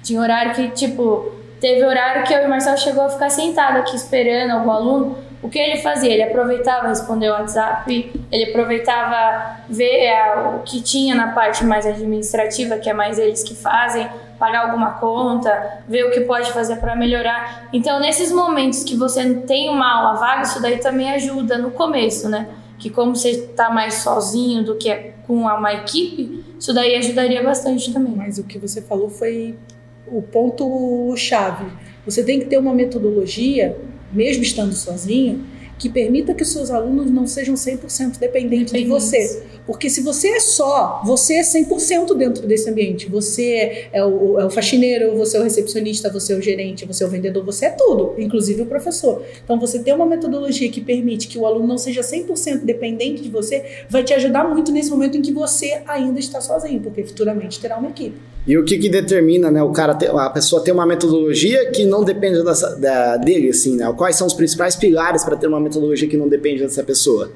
Tinha 0.01 0.21
horário 0.21 0.53
que, 0.53 0.69
tipo, 0.69 1.31
teve 1.59 1.83
horário 1.83 2.23
que 2.23 2.33
eu 2.33 2.43
e 2.43 2.45
o 2.45 2.49
Marcelo 2.49 2.77
chegou 2.77 3.03
a 3.03 3.09
ficar 3.09 3.29
sentado 3.29 3.77
aqui 3.77 3.95
esperando 3.95 4.51
algum 4.51 4.71
aluno. 4.71 5.17
O 5.41 5.49
que 5.49 5.59
ele 5.59 5.81
fazia? 5.81 6.11
Ele 6.13 6.23
aproveitava 6.23 6.87
responder 6.87 7.29
o 7.29 7.33
WhatsApp, 7.33 8.11
ele 8.31 8.51
aproveitava 8.51 9.57
ver 9.67 10.05
é, 10.05 10.35
o 10.35 10.59
que 10.59 10.81
tinha 10.81 11.15
na 11.15 11.33
parte 11.33 11.65
mais 11.65 11.85
administrativa, 11.85 12.77
que 12.77 12.89
é 12.89 12.93
mais 12.93 13.19
eles 13.19 13.43
que 13.43 13.53
fazem, 13.53 14.07
pagar 14.43 14.65
alguma 14.65 14.91
conta, 14.95 15.83
ver 15.87 16.03
o 16.03 16.11
que 16.11 16.19
pode 16.19 16.51
fazer 16.51 16.75
para 16.75 16.97
melhorar. 16.97 17.69
Então, 17.71 17.97
nesses 17.97 18.29
momentos 18.29 18.83
que 18.83 18.93
você 18.93 19.35
tem 19.35 19.69
uma 19.69 19.89
aula 19.89 20.19
vaga, 20.19 20.41
isso 20.41 20.61
daí 20.61 20.79
também 20.79 21.09
ajuda 21.11 21.57
no 21.57 21.71
começo, 21.71 22.27
né? 22.27 22.49
Que 22.77 22.89
como 22.89 23.15
você 23.15 23.29
está 23.29 23.69
mais 23.69 23.93
sozinho 23.95 24.61
do 24.61 24.75
que 24.75 24.93
com 25.25 25.35
uma 25.35 25.73
equipe, 25.73 26.43
isso 26.59 26.73
daí 26.73 26.93
ajudaria 26.95 27.41
bastante 27.41 27.93
também. 27.93 28.13
Mas 28.13 28.37
o 28.37 28.43
que 28.43 28.59
você 28.59 28.81
falou 28.81 29.09
foi 29.09 29.57
o 30.05 30.21
ponto 30.21 31.15
chave. 31.15 31.65
Você 32.05 32.21
tem 32.21 32.41
que 32.41 32.47
ter 32.47 32.57
uma 32.57 32.73
metodologia 32.73 33.77
mesmo 34.11 34.43
estando 34.43 34.73
sozinho, 34.73 35.45
que 35.83 35.89
permita 35.89 36.33
que 36.33 36.43
os 36.43 36.49
seus 36.49 36.71
alunos 36.71 37.11
não 37.11 37.27
sejam 37.27 37.55
100% 37.55 38.17
dependentes 38.17 38.71
de 38.71 38.85
você. 38.85 39.43
Porque 39.65 39.89
se 39.89 39.99
você 39.99 40.29
é 40.29 40.39
só, 40.39 41.01
você 41.03 41.33
é 41.33 41.41
100% 41.41 42.15
dentro 42.15 42.47
desse 42.47 42.69
ambiente. 42.69 43.09
Você 43.09 43.89
é 43.91 44.01
o, 44.01 44.39
é 44.39 44.45
o 44.45 44.49
faxineiro, 44.49 45.13
você 45.17 45.35
é 45.35 45.41
o 45.41 45.43
recepcionista, 45.43 46.09
você 46.09 46.31
é 46.31 46.37
o 46.37 46.41
gerente, 46.41 46.85
você 46.85 47.03
é 47.03 47.07
o 47.07 47.09
vendedor, 47.09 47.43
você 47.43 47.65
é 47.65 47.69
tudo, 47.71 48.15
inclusive 48.17 48.61
o 48.61 48.65
professor. 48.65 49.25
Então, 49.43 49.59
você 49.59 49.77
ter 49.77 49.93
uma 49.93 50.05
metodologia 50.05 50.71
que 50.71 50.79
permite 50.79 51.27
que 51.27 51.37
o 51.37 51.45
aluno 51.45 51.67
não 51.67 51.77
seja 51.77 51.99
100% 51.99 52.59
dependente 52.63 53.21
de 53.21 53.27
você, 53.27 53.83
vai 53.89 54.05
te 54.05 54.13
ajudar 54.13 54.45
muito 54.45 54.71
nesse 54.71 54.89
momento 54.89 55.17
em 55.17 55.21
que 55.21 55.33
você 55.33 55.81
ainda 55.85 56.17
está 56.17 56.39
sozinho, 56.39 56.79
porque 56.79 57.03
futuramente 57.03 57.59
terá 57.59 57.77
uma 57.77 57.89
equipe. 57.89 58.17
E 58.45 58.57
o 58.57 58.65
que, 58.65 58.77
que 58.77 58.89
determina, 58.89 59.49
né, 59.49 59.63
o 59.63 59.71
cara 59.71 59.95
ter, 59.95 60.09
a 60.09 60.29
pessoa 60.29 60.61
ter 60.61 60.73
uma 60.73 60.85
metodologia 60.85 61.71
que 61.71 61.85
não 61.85 62.03
depende 62.03 62.43
dessa, 62.43 62.75
da, 62.75 63.15
dele, 63.15 63.49
assim, 63.49 63.77
né? 63.77 63.91
Quais 63.97 64.17
são 64.17 64.27
os 64.27 64.33
principais 64.33 64.75
pilares 64.75 65.23
para 65.23 65.37
ter 65.37 65.47
uma 65.47 65.61
metodologia 65.61 66.09
que 66.09 66.17
não 66.17 66.27
depende 66.27 66.61
dessa 66.61 66.83
pessoa? 66.83 67.31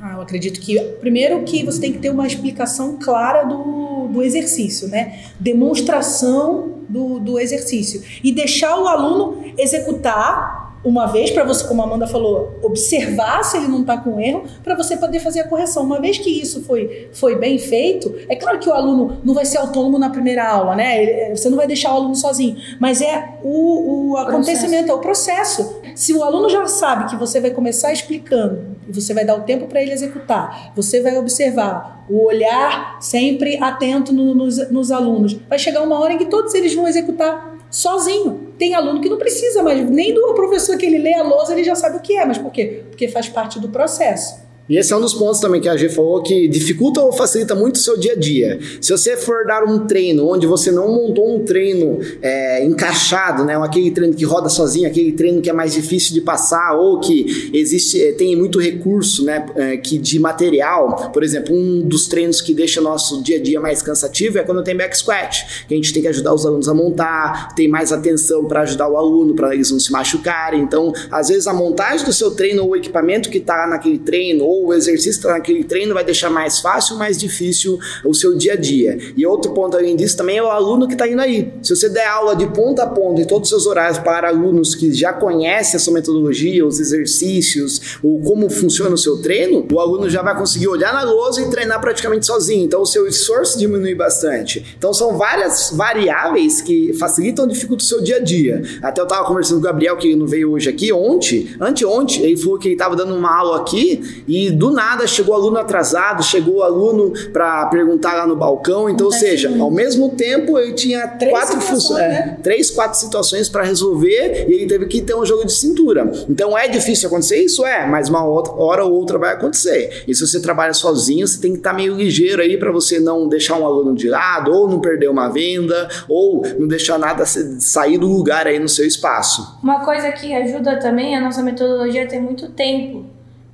Ah, 0.00 0.14
eu 0.14 0.22
acredito 0.22 0.58
que, 0.58 0.80
primeiro, 1.00 1.42
que 1.44 1.62
você 1.64 1.80
tem 1.80 1.92
que 1.92 1.98
ter 1.98 2.10
uma 2.10 2.26
explicação 2.26 2.98
clara 2.98 3.44
do, 3.44 4.08
do 4.08 4.22
exercício, 4.22 4.88
né? 4.88 5.20
Demonstração 5.38 6.78
do, 6.88 7.20
do 7.20 7.38
exercício. 7.38 8.02
E 8.24 8.32
deixar 8.32 8.80
o 8.80 8.88
aluno 8.88 9.44
executar 9.58 10.71
uma 10.84 11.06
vez 11.06 11.30
para 11.30 11.44
você, 11.44 11.66
como 11.66 11.80
a 11.82 11.84
Amanda 11.84 12.06
falou, 12.06 12.58
observar 12.62 13.44
se 13.44 13.56
ele 13.56 13.68
não 13.68 13.82
está 13.82 13.96
com 13.96 14.20
erro, 14.20 14.44
para 14.62 14.74
você 14.74 14.96
poder 14.96 15.20
fazer 15.20 15.40
a 15.40 15.48
correção. 15.48 15.84
Uma 15.84 16.00
vez 16.00 16.18
que 16.18 16.30
isso 16.30 16.62
foi, 16.64 17.08
foi 17.12 17.36
bem 17.38 17.58
feito, 17.58 18.14
é 18.28 18.36
claro 18.36 18.58
que 18.58 18.68
o 18.68 18.72
aluno 18.72 19.18
não 19.24 19.34
vai 19.34 19.44
ser 19.44 19.58
autônomo 19.58 19.98
na 19.98 20.10
primeira 20.10 20.48
aula, 20.48 20.74
né? 20.74 21.30
Você 21.34 21.48
não 21.48 21.56
vai 21.56 21.66
deixar 21.66 21.92
o 21.92 21.96
aluno 21.96 22.14
sozinho, 22.14 22.56
mas 22.80 23.00
é 23.00 23.36
o, 23.42 24.12
o 24.12 24.16
acontecimento, 24.16 24.90
é 24.90 24.94
o 24.94 24.98
processo. 24.98 25.80
Se 25.94 26.12
o 26.12 26.22
aluno 26.22 26.48
já 26.48 26.66
sabe 26.66 27.10
que 27.10 27.16
você 27.16 27.40
vai 27.40 27.50
começar 27.50 27.92
explicando 27.92 28.76
e 28.88 28.92
você 28.92 29.14
vai 29.14 29.24
dar 29.24 29.36
o 29.36 29.42
tempo 29.42 29.66
para 29.66 29.82
ele 29.82 29.92
executar, 29.92 30.72
você 30.74 31.00
vai 31.00 31.16
observar 31.18 32.04
o 32.08 32.24
olhar 32.26 32.98
sempre 33.00 33.56
atento 33.62 34.12
no, 34.12 34.34
nos, 34.34 34.70
nos 34.70 34.90
alunos, 34.90 35.34
vai 35.48 35.58
chegar 35.58 35.82
uma 35.82 35.98
hora 36.00 36.14
em 36.14 36.18
que 36.18 36.26
todos 36.26 36.52
eles 36.54 36.74
vão 36.74 36.88
executar 36.88 37.51
sozinho. 37.72 38.52
Tem 38.58 38.74
aluno 38.74 39.00
que 39.00 39.08
não 39.08 39.16
precisa 39.16 39.62
mais, 39.62 39.88
nem 39.90 40.14
do 40.14 40.34
professor 40.34 40.76
que 40.76 40.86
ele 40.86 40.98
lê 40.98 41.14
a 41.14 41.22
lousa, 41.22 41.52
ele 41.52 41.64
já 41.64 41.74
sabe 41.74 41.96
o 41.96 42.00
que 42.00 42.16
é, 42.16 42.24
mas 42.24 42.38
por 42.38 42.52
quê? 42.52 42.84
Porque 42.90 43.08
faz 43.08 43.28
parte 43.28 43.58
do 43.58 43.70
processo. 43.70 44.40
E 44.72 44.78
esse 44.78 44.90
é 44.90 44.96
um 44.96 45.02
dos 45.02 45.12
pontos 45.12 45.38
também 45.38 45.60
que 45.60 45.68
a 45.68 45.76
G 45.76 45.90
falou 45.90 46.22
que 46.22 46.48
dificulta 46.48 47.02
ou 47.02 47.12
facilita 47.12 47.54
muito 47.54 47.74
o 47.74 47.78
seu 47.78 47.94
dia 47.94 48.14
a 48.14 48.16
dia. 48.16 48.58
Se 48.80 48.90
você 48.90 49.18
for 49.18 49.44
dar 49.44 49.64
um 49.64 49.80
treino 49.86 50.26
onde 50.26 50.46
você 50.46 50.72
não 50.72 50.88
montou 50.88 51.36
um 51.36 51.44
treino 51.44 52.00
é, 52.22 52.64
encaixado, 52.64 53.44
né, 53.44 53.54
aquele 53.62 53.90
treino 53.90 54.14
que 54.14 54.24
roda 54.24 54.48
sozinho, 54.48 54.88
aquele 54.88 55.12
treino 55.12 55.42
que 55.42 55.50
é 55.50 55.52
mais 55.52 55.74
difícil 55.74 56.14
de 56.14 56.22
passar 56.22 56.74
ou 56.74 57.00
que 57.00 57.50
existe 57.52 58.02
é, 58.02 58.12
tem 58.12 58.34
muito 58.34 58.58
recurso, 58.58 59.26
né, 59.26 59.44
é, 59.56 59.76
que 59.76 59.98
de 59.98 60.18
material. 60.18 61.10
Por 61.12 61.22
exemplo, 61.22 61.54
um 61.54 61.82
dos 61.82 62.08
treinos 62.08 62.40
que 62.40 62.54
deixa 62.54 62.80
nosso 62.80 63.22
dia 63.22 63.36
a 63.36 63.42
dia 63.42 63.60
mais 63.60 63.82
cansativo 63.82 64.38
é 64.38 64.42
quando 64.42 64.64
tem 64.64 64.74
back 64.74 64.96
squat, 64.96 65.66
que 65.68 65.74
a 65.74 65.76
gente 65.76 65.92
tem 65.92 66.00
que 66.00 66.08
ajudar 66.08 66.32
os 66.32 66.46
alunos 66.46 66.66
a 66.66 66.72
montar, 66.72 67.54
tem 67.54 67.68
mais 67.68 67.92
atenção 67.92 68.46
para 68.46 68.62
ajudar 68.62 68.88
o 68.88 68.96
aluno 68.96 69.34
para 69.34 69.54
eles 69.54 69.70
não 69.70 69.78
se 69.78 69.92
machucarem. 69.92 70.62
Então, 70.62 70.94
às 71.10 71.28
vezes 71.28 71.46
a 71.46 71.52
montagem 71.52 72.06
do 72.06 72.12
seu 72.14 72.30
treino 72.30 72.62
ou 72.62 72.70
o 72.70 72.76
equipamento 72.76 73.28
que 73.28 73.36
está 73.36 73.66
naquele 73.66 73.98
treino 73.98 74.46
ou 74.46 74.61
o 74.66 74.72
exercício 74.72 75.28
naquele 75.28 75.64
treino 75.64 75.94
vai 75.94 76.04
deixar 76.04 76.30
mais 76.30 76.60
fácil 76.60 76.94
ou 76.94 76.98
mais 76.98 77.18
difícil 77.18 77.78
o 78.04 78.14
seu 78.14 78.36
dia 78.36 78.54
a 78.54 78.56
dia. 78.56 78.98
E 79.16 79.26
outro 79.26 79.52
ponto 79.52 79.76
além 79.76 79.96
disso 79.96 80.16
também 80.16 80.38
é 80.38 80.42
o 80.42 80.48
aluno 80.48 80.86
que 80.86 80.94
está 80.94 81.08
indo 81.08 81.20
aí. 81.20 81.52
Se 81.62 81.74
você 81.74 81.88
der 81.88 82.06
aula 82.06 82.34
de 82.34 82.46
ponta 82.48 82.84
a 82.84 82.86
ponta 82.86 83.20
em 83.20 83.24
todos 83.24 83.44
os 83.44 83.48
seus 83.48 83.66
horários 83.66 83.98
para 83.98 84.28
alunos 84.28 84.74
que 84.74 84.92
já 84.92 85.12
conhecem 85.12 85.76
a 85.76 85.80
sua 85.80 85.94
metodologia, 85.94 86.66
os 86.66 86.80
exercícios, 86.80 87.98
o 88.02 88.20
como 88.20 88.48
funciona 88.50 88.94
o 88.94 88.98
seu 88.98 89.20
treino, 89.20 89.66
o 89.72 89.80
aluno 89.80 90.08
já 90.08 90.22
vai 90.22 90.36
conseguir 90.36 90.68
olhar 90.68 90.92
na 90.92 91.02
lousa 91.02 91.42
e 91.42 91.50
treinar 91.50 91.80
praticamente 91.80 92.26
sozinho. 92.26 92.64
Então 92.64 92.82
o 92.82 92.86
seu 92.86 93.06
esforço 93.06 93.58
diminui 93.58 93.94
bastante. 93.94 94.64
Então 94.76 94.92
são 94.92 95.16
várias 95.16 95.70
variáveis 95.70 96.60
que 96.60 96.92
facilitam 96.94 97.44
e 97.46 97.48
dificultam 97.48 97.84
o 97.84 97.88
seu 97.88 98.00
dia 98.02 98.16
a 98.16 98.20
dia. 98.20 98.62
Até 98.82 99.00
eu 99.00 99.04
estava 99.04 99.26
conversando 99.26 99.56
com 99.56 99.60
o 99.60 99.64
Gabriel, 99.64 99.96
que 99.96 100.14
não 100.14 100.26
veio 100.26 100.52
hoje 100.52 100.68
aqui, 100.68 100.92
ontem, 100.92 101.48
anteontem, 101.60 102.24
ele 102.24 102.36
falou 102.36 102.58
que 102.58 102.68
ele 102.68 102.74
estava 102.74 102.96
dando 102.96 103.14
uma 103.14 103.36
aula 103.36 103.58
aqui 103.58 104.24
e 104.26 104.41
do 104.50 104.70
nada 104.70 105.06
chegou 105.06 105.34
aluno 105.34 105.58
atrasado, 105.58 106.22
chegou 106.22 106.62
aluno 106.62 107.12
para 107.32 107.66
perguntar 107.66 108.14
lá 108.14 108.26
no 108.26 108.36
balcão. 108.36 108.88
Então, 108.88 109.06
ou 109.06 109.12
seja, 109.12 109.52
ao 109.60 109.70
mesmo 109.70 110.10
tempo 110.10 110.58
ele 110.58 110.72
tinha 110.72 111.06
três 111.08 111.32
quatro 111.32 111.60
funções, 111.60 112.02
é, 112.02 112.08
né? 112.08 112.38
três, 112.42 112.70
quatro 112.70 112.98
situações 112.98 113.48
para 113.48 113.62
resolver 113.62 114.46
e 114.48 114.54
ele 114.54 114.66
teve 114.66 114.86
que 114.86 115.02
ter 115.02 115.14
um 115.14 115.24
jogo 115.24 115.44
de 115.44 115.52
cintura. 115.52 116.10
Então 116.28 116.56
é 116.56 116.68
difícil 116.68 117.08
acontecer 117.08 117.42
isso, 117.44 117.64
é, 117.64 117.86
mas 117.86 118.08
uma 118.08 118.24
outra, 118.24 118.52
hora 118.54 118.84
ou 118.84 118.92
outra 118.92 119.18
vai 119.18 119.34
acontecer. 119.34 120.04
E 120.06 120.14
se 120.14 120.26
você 120.26 120.40
trabalha 120.40 120.72
sozinho, 120.72 121.26
você 121.26 121.40
tem 121.40 121.52
que 121.52 121.58
estar 121.58 121.70
tá 121.70 121.76
meio 121.76 121.94
ligeiro 121.94 122.42
aí 122.42 122.56
para 122.56 122.72
você 122.72 122.98
não 122.98 123.28
deixar 123.28 123.58
um 123.58 123.66
aluno 123.66 123.94
de 123.94 124.08
lado, 124.08 124.52
ou 124.52 124.68
não 124.68 124.80
perder 124.80 125.08
uma 125.08 125.28
venda, 125.28 125.88
ou 126.08 126.42
não 126.58 126.66
deixar 126.66 126.98
nada 126.98 127.24
sair 127.26 127.98
do 127.98 128.06
lugar 128.06 128.46
aí 128.46 128.58
no 128.58 128.68
seu 128.68 128.86
espaço. 128.86 129.58
Uma 129.62 129.84
coisa 129.84 130.10
que 130.12 130.32
ajuda 130.34 130.78
também, 130.78 131.16
a 131.16 131.20
nossa 131.20 131.42
metodologia 131.42 132.06
tem 132.06 132.20
muito 132.20 132.50
tempo. 132.50 133.11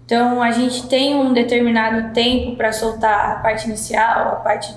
Então 0.08 0.42
a 0.42 0.50
gente 0.50 0.88
tem 0.88 1.14
um 1.14 1.34
determinado 1.34 2.14
tempo 2.14 2.56
para 2.56 2.72
soltar 2.72 3.32
a 3.32 3.34
parte 3.40 3.68
inicial, 3.68 4.28
a 4.28 4.36
parte 4.36 4.74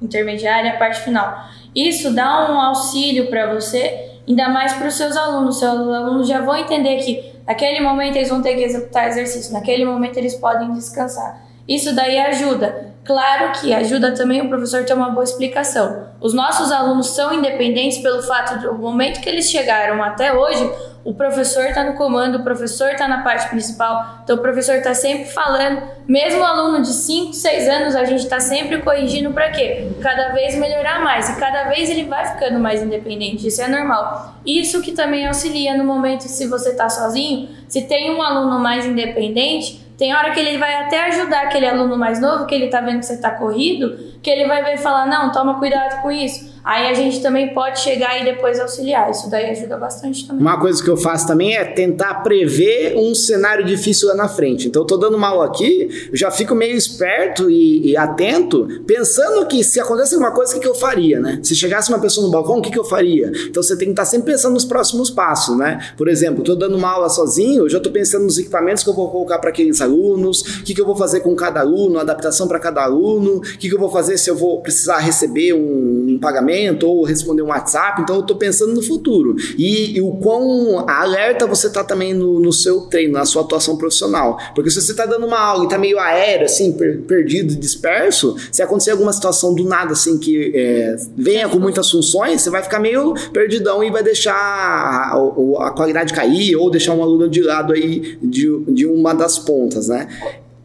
intermediária, 0.00 0.74
a 0.74 0.76
parte 0.76 1.00
final. 1.00 1.44
Isso 1.74 2.14
dá 2.14 2.48
um 2.52 2.60
auxílio 2.60 3.28
para 3.28 3.52
você, 3.52 4.20
ainda 4.28 4.48
mais 4.48 4.72
para 4.74 4.86
os 4.86 4.94
seus 4.94 5.16
alunos. 5.16 5.58
Seus 5.58 5.72
alunos 5.72 6.28
já 6.28 6.40
vão 6.40 6.56
entender 6.56 6.98
que 6.98 7.32
naquele 7.44 7.80
momento 7.80 8.14
eles 8.14 8.28
vão 8.28 8.40
ter 8.40 8.54
que 8.54 8.62
executar 8.62 9.08
exercício, 9.08 9.52
naquele 9.52 9.84
momento 9.84 10.18
eles 10.18 10.36
podem 10.36 10.72
descansar. 10.72 11.49
Isso 11.68 11.94
daí 11.94 12.18
ajuda. 12.18 12.90
Claro 13.04 13.52
que 13.58 13.72
ajuda 13.72 14.12
também 14.14 14.42
o 14.42 14.48
professor 14.48 14.84
ter 14.84 14.92
uma 14.92 15.10
boa 15.10 15.24
explicação. 15.24 16.08
Os 16.20 16.34
nossos 16.34 16.70
alunos 16.70 17.08
são 17.08 17.32
independentes 17.32 17.98
pelo 17.98 18.22
fato 18.22 18.60
do 18.60 18.74
momento 18.74 19.20
que 19.20 19.28
eles 19.28 19.50
chegaram 19.50 20.02
até 20.02 20.32
hoje, 20.32 20.70
o 21.02 21.14
professor 21.14 21.64
está 21.64 21.82
no 21.82 21.94
comando, 21.94 22.36
o 22.36 22.44
professor 22.44 22.90
está 22.90 23.08
na 23.08 23.22
parte 23.22 23.48
principal, 23.48 24.20
então 24.22 24.36
o 24.36 24.38
professor 24.40 24.74
está 24.74 24.92
sempre 24.92 25.24
falando. 25.24 25.82
Mesmo 26.06 26.44
aluno 26.44 26.82
de 26.82 26.92
5, 26.92 27.32
6 27.32 27.68
anos, 27.68 27.96
a 27.96 28.04
gente 28.04 28.22
está 28.22 28.38
sempre 28.38 28.82
corrigindo 28.82 29.32
para 29.32 29.50
quê? 29.50 29.88
Cada 30.02 30.28
vez 30.34 30.56
melhorar 30.56 31.02
mais 31.02 31.30
e 31.30 31.40
cada 31.40 31.64
vez 31.64 31.88
ele 31.88 32.04
vai 32.04 32.26
ficando 32.26 32.60
mais 32.60 32.82
independente, 32.82 33.46
isso 33.46 33.62
é 33.62 33.68
normal. 33.68 34.34
Isso 34.44 34.82
que 34.82 34.92
também 34.92 35.26
auxilia 35.26 35.74
no 35.76 35.84
momento 35.84 36.24
se 36.24 36.46
você 36.46 36.70
está 36.70 36.90
sozinho, 36.90 37.48
se 37.66 37.82
tem 37.82 38.14
um 38.14 38.20
aluno 38.20 38.58
mais 38.58 38.84
independente, 38.84 39.89
tem 40.00 40.14
hora 40.14 40.30
que 40.30 40.40
ele 40.40 40.56
vai 40.56 40.74
até 40.76 41.08
ajudar 41.08 41.42
aquele 41.42 41.66
aluno 41.66 41.94
mais 41.94 42.18
novo, 42.18 42.46
que 42.46 42.54
ele 42.54 42.64
está 42.64 42.80
vendo 42.80 43.00
que 43.00 43.04
você 43.04 43.12
está 43.12 43.32
corrido, 43.32 43.98
que 44.22 44.30
ele 44.30 44.48
vai 44.48 44.64
ver 44.64 44.76
e 44.76 44.78
falar: 44.78 45.04
não, 45.04 45.30
toma 45.30 45.58
cuidado 45.58 46.00
com 46.00 46.10
isso. 46.10 46.58
Aí 46.62 46.88
a 46.88 46.94
gente 46.94 47.20
também 47.20 47.54
pode 47.54 47.80
chegar 47.80 48.20
e 48.20 48.24
depois 48.24 48.60
auxiliar. 48.60 49.10
Isso 49.10 49.30
daí 49.30 49.50
ajuda 49.50 49.76
bastante 49.76 50.26
também. 50.26 50.42
Uma 50.42 50.58
coisa 50.58 50.82
que 50.82 50.90
eu 50.90 50.96
faço 50.96 51.26
também 51.26 51.56
é 51.56 51.64
tentar 51.64 52.14
prever 52.22 52.96
um 52.96 53.14
cenário 53.14 53.64
difícil 53.64 54.08
lá 54.08 54.14
na 54.14 54.28
frente. 54.28 54.68
Então 54.68 54.82
eu 54.82 54.86
tô 54.86 54.96
dando 54.96 55.16
uma 55.16 55.28
aula 55.28 55.46
aqui, 55.46 56.08
eu 56.10 56.16
já 56.16 56.30
fico 56.30 56.54
meio 56.54 56.76
esperto 56.76 57.50
e, 57.50 57.90
e 57.90 57.96
atento, 57.96 58.68
pensando 58.86 59.46
que 59.46 59.64
se 59.64 59.80
acontece 59.80 60.14
alguma 60.14 60.32
coisa, 60.32 60.52
o 60.52 60.54
que, 60.54 60.60
que 60.60 60.68
eu 60.68 60.74
faria, 60.74 61.18
né? 61.18 61.40
Se 61.42 61.56
chegasse 61.56 61.88
uma 61.90 61.98
pessoa 61.98 62.26
no 62.26 62.32
balcão, 62.32 62.58
o 62.58 62.62
que, 62.62 62.70
que 62.70 62.78
eu 62.78 62.84
faria? 62.84 63.32
Então 63.48 63.62
você 63.62 63.76
tem 63.76 63.88
que 63.88 63.92
estar 63.92 64.04
sempre 64.04 64.32
pensando 64.32 64.52
nos 64.52 64.64
próximos 64.64 65.10
passos, 65.10 65.56
né? 65.56 65.92
Por 65.96 66.08
exemplo, 66.08 66.44
tô 66.44 66.54
dando 66.54 66.76
uma 66.76 66.90
aula 66.90 67.08
sozinho, 67.08 67.64
eu 67.64 67.68
já 67.68 67.80
tô 67.80 67.90
pensando 67.90 68.24
nos 68.24 68.38
equipamentos 68.38 68.82
que 68.82 68.90
eu 68.90 68.94
vou 68.94 69.10
colocar 69.10 69.38
para 69.38 69.50
aqueles 69.50 69.80
alunos, 69.80 70.42
o 70.60 70.64
que, 70.64 70.74
que 70.74 70.80
eu 70.80 70.86
vou 70.86 70.96
fazer 70.96 71.20
com 71.20 71.34
cada 71.34 71.60
aluno, 71.60 71.98
adaptação 71.98 72.46
para 72.46 72.58
cada 72.58 72.82
aluno, 72.82 73.36
o 73.36 73.40
que, 73.40 73.68
que 73.68 73.74
eu 73.74 73.78
vou 73.78 73.90
fazer 73.90 74.18
se 74.18 74.28
eu 74.28 74.36
vou 74.36 74.60
precisar 74.60 74.98
receber 74.98 75.54
um, 75.54 76.14
um 76.14 76.18
pagamento 76.20 76.49
ou 76.86 77.04
responder 77.04 77.42
um 77.42 77.48
WhatsApp, 77.48 78.02
então 78.02 78.16
eu 78.16 78.22
estou 78.22 78.36
pensando 78.36 78.74
no 78.74 78.82
futuro. 78.82 79.36
E, 79.56 79.96
e, 79.96 80.00
o 80.00 80.12
quão 80.12 80.88
alerta 80.88 81.46
você 81.46 81.66
está 81.66 81.84
também 81.84 82.14
no, 82.14 82.40
no, 82.40 82.52
seu 82.52 82.82
treino, 82.82 83.14
na 83.14 83.24
sua 83.24 83.42
atuação 83.42 83.76
profissional. 83.76 84.38
Porque 84.54 84.70
se 84.70 84.80
você 84.80 84.92
está 84.92 85.06
dando 85.06 85.26
uma 85.26 85.38
aula 85.38 85.62
e 85.62 85.66
está 85.66 85.78
meio 85.78 85.98
aéreo, 85.98 86.46
assim, 86.46 86.72
per, 86.72 87.02
perdido, 87.02 87.54
disperso, 87.54 88.36
se 88.50 88.62
acontecer 88.62 88.90
alguma 88.90 89.12
situação 89.12 89.54
do 89.54 89.64
nada, 89.64 89.92
assim, 89.92 90.18
que 90.18 90.52
é, 90.54 90.96
venha 91.16 91.48
com 91.48 91.58
muitas 91.58 91.90
funções, 91.90 92.42
você 92.42 92.50
vai 92.50 92.62
ficar 92.62 92.78
meio 92.78 93.14
perdidão 93.32 93.82
e 93.82 93.90
vai 93.90 94.02
deixar 94.02 94.34
a, 94.34 95.14
a, 95.14 95.68
a 95.68 95.70
qualidade 95.70 96.12
cair 96.12 96.56
ou 96.56 96.70
deixar 96.70 96.94
um 96.94 97.02
aluno 97.02 97.28
de 97.28 97.42
lado 97.42 97.72
aí 97.72 98.18
de, 98.22 98.64
de 98.68 98.86
uma 98.86 99.14
das 99.14 99.38
pontas, 99.38 99.88
né? 99.88 100.08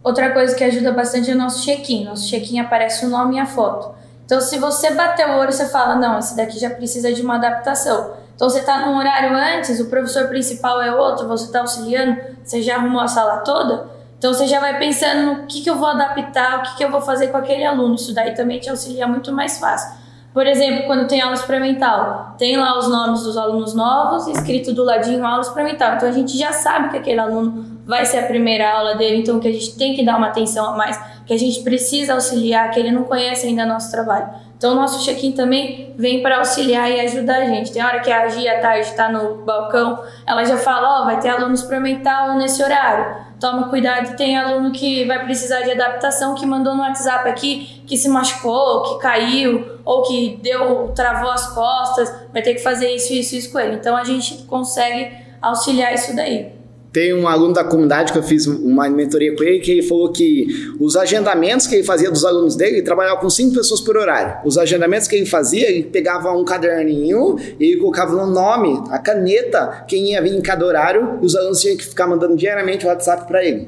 Outra 0.05 0.31
coisa 0.31 0.55
que 0.55 0.63
ajuda 0.63 0.91
bastante 0.91 1.31
é 1.31 1.33
o 1.33 1.37
nosso 1.37 1.65
check-in. 1.65 2.05
Nosso 2.05 2.29
check-in 2.29 2.59
aparece 2.59 3.07
o 3.07 3.09
nome 3.09 3.37
e 3.37 3.39
a 3.39 3.45
foto. 3.47 3.95
Então, 4.25 4.41
se 4.41 4.57
você 4.57 4.91
bater 4.91 5.29
o 5.29 5.37
olho, 5.37 5.51
você 5.51 5.67
fala: 5.67 5.95
não, 5.95 6.19
esse 6.19 6.35
daqui 6.35 6.59
já 6.59 6.69
precisa 6.69 7.13
de 7.13 7.21
uma 7.21 7.35
adaptação. 7.35 8.13
Então, 8.35 8.49
você 8.49 8.59
está 8.59 8.85
num 8.85 8.97
horário 8.97 9.35
antes, 9.35 9.79
o 9.79 9.85
professor 9.85 10.27
principal 10.27 10.81
é 10.81 10.93
outro, 10.93 11.27
você 11.27 11.45
está 11.45 11.61
auxiliando, 11.61 12.19
você 12.43 12.61
já 12.61 12.75
arrumou 12.75 13.01
a 13.01 13.07
sala 13.07 13.37
toda. 13.37 13.87
Então, 14.17 14.33
você 14.33 14.47
já 14.47 14.59
vai 14.59 14.77
pensando 14.77 15.25
no 15.25 15.47
que, 15.47 15.61
que 15.61 15.69
eu 15.69 15.75
vou 15.75 15.87
adaptar, 15.87 16.59
o 16.59 16.61
que, 16.63 16.77
que 16.77 16.83
eu 16.83 16.91
vou 16.91 17.01
fazer 17.01 17.27
com 17.27 17.37
aquele 17.37 17.63
aluno. 17.63 17.95
Isso 17.95 18.13
daí 18.13 18.33
também 18.33 18.59
te 18.59 18.69
auxilia 18.69 19.07
muito 19.07 19.31
mais 19.31 19.59
fácil. 19.59 20.05
Por 20.35 20.45
exemplo, 20.45 20.85
quando 20.85 21.07
tem 21.07 21.21
aula 21.21 21.33
experimental, 21.33 22.35
tem 22.37 22.57
lá 22.57 22.77
os 22.77 22.89
nomes 22.89 23.23
dos 23.23 23.37
alunos 23.37 23.73
novos, 23.73 24.27
escrito 24.27 24.73
do 24.73 24.83
ladinho 24.83 25.25
aula 25.25 25.39
experimental. 25.39 25.95
Então 25.95 26.09
a 26.09 26.11
gente 26.11 26.37
já 26.37 26.51
sabe 26.51 26.89
que 26.89 26.97
aquele 26.97 27.21
aluno 27.21 27.63
vai 27.85 28.05
ser 28.05 28.17
a 28.17 28.23
primeira 28.23 28.69
aula 28.69 28.95
dele, 28.95 29.21
então 29.21 29.39
que 29.39 29.47
a 29.47 29.51
gente 29.53 29.77
tem 29.77 29.95
que 29.95 30.03
dar 30.03 30.17
uma 30.17 30.27
atenção 30.27 30.73
a 30.73 30.75
mais, 30.75 30.99
que 31.25 31.33
a 31.33 31.37
gente 31.37 31.61
precisa 31.61 32.13
auxiliar, 32.13 32.69
que 32.71 32.79
ele 32.79 32.91
não 32.91 33.03
conhece 33.03 33.47
ainda 33.47 33.65
nosso 33.65 33.91
trabalho. 33.91 34.29
Então 34.57 34.71
o 34.71 34.75
nosso 34.75 35.03
check-in 35.03 35.33
também 35.33 35.93
vem 35.97 36.21
para 36.21 36.37
auxiliar 36.37 36.89
e 36.89 36.99
ajudar 37.01 37.37
a 37.37 37.45
gente. 37.45 37.71
Tem 37.71 37.83
hora 37.83 37.99
que 37.99 38.11
a 38.11 38.27
Gia 38.29 38.57
à 38.57 38.61
tarde 38.61 38.87
está 38.87 39.09
no 39.09 39.43
balcão, 39.43 39.99
ela 40.25 40.43
já 40.45 40.57
fala, 40.57 40.99
ó, 40.99 41.01
oh, 41.01 41.05
vai 41.05 41.19
ter 41.19 41.29
aluno 41.29 41.53
experimental 41.53 42.37
nesse 42.37 42.63
horário. 42.63 43.25
Toma 43.39 43.67
cuidado, 43.67 44.15
tem 44.15 44.37
aluno 44.37 44.71
que 44.71 45.03
vai 45.05 45.25
precisar 45.25 45.61
de 45.61 45.71
adaptação, 45.71 46.35
que 46.35 46.45
mandou 46.45 46.73
no 46.73 46.81
WhatsApp 46.81 47.27
aqui, 47.27 47.83
que 47.85 47.97
se 47.97 48.07
machucou, 48.07 48.83
que 48.83 48.99
caiu, 48.99 49.79
ou 49.83 50.03
que 50.03 50.39
deu, 50.41 50.91
travou 50.95 51.29
as 51.29 51.53
costas, 51.53 52.11
vai 52.31 52.41
ter 52.41 52.53
que 52.53 52.61
fazer 52.61 52.95
isso, 52.95 53.13
isso, 53.13 53.35
isso 53.35 53.51
com 53.51 53.59
ele. 53.59 53.75
Então 53.75 53.95
a 53.95 54.05
gente 54.05 54.43
consegue 54.43 55.11
auxiliar 55.41 55.93
isso 55.93 56.15
daí. 56.15 56.54
Tem 56.95 57.13
um 57.13 57.27
aluno 57.27 57.53
da 57.53 57.61
comunidade 57.61 58.13
que 58.13 58.17
eu 58.17 58.23
fiz 58.23 58.47
uma 58.47 58.89
mentoria 58.89 59.35
com 59.35 59.43
ele 59.43 59.59
que 59.59 59.69
ele 59.69 59.81
falou 59.81 60.13
que 60.13 60.47
os 60.79 60.95
agendamentos 60.95 61.67
que 61.67 61.75
ele 61.75 61.83
fazia 61.83 62.09
dos 62.09 62.23
alunos 62.23 62.55
dele, 62.55 62.77
ele 62.77 62.83
trabalhava 62.83 63.19
com 63.19 63.29
cinco 63.29 63.53
pessoas 63.53 63.81
por 63.81 63.97
horário. 63.97 64.37
Os 64.45 64.57
agendamentos 64.57 65.05
que 65.05 65.17
ele 65.17 65.25
fazia, 65.25 65.69
ele 65.69 65.83
pegava 65.83 66.31
um 66.31 66.45
caderninho 66.45 67.35
e 67.59 67.75
colocava 67.75 68.15
no 68.15 68.31
nome, 68.31 68.81
a 68.89 68.97
caneta, 68.97 69.83
quem 69.89 70.11
ia 70.11 70.21
vir 70.21 70.37
em 70.37 70.41
cada 70.41 70.65
horário, 70.65 71.19
e 71.21 71.25
os 71.25 71.35
alunos 71.35 71.59
tinham 71.59 71.75
que 71.75 71.83
ficar 71.85 72.07
mandando 72.07 72.37
diariamente 72.37 72.85
o 72.85 72.87
WhatsApp 72.87 73.27
para 73.27 73.43
ele. 73.43 73.67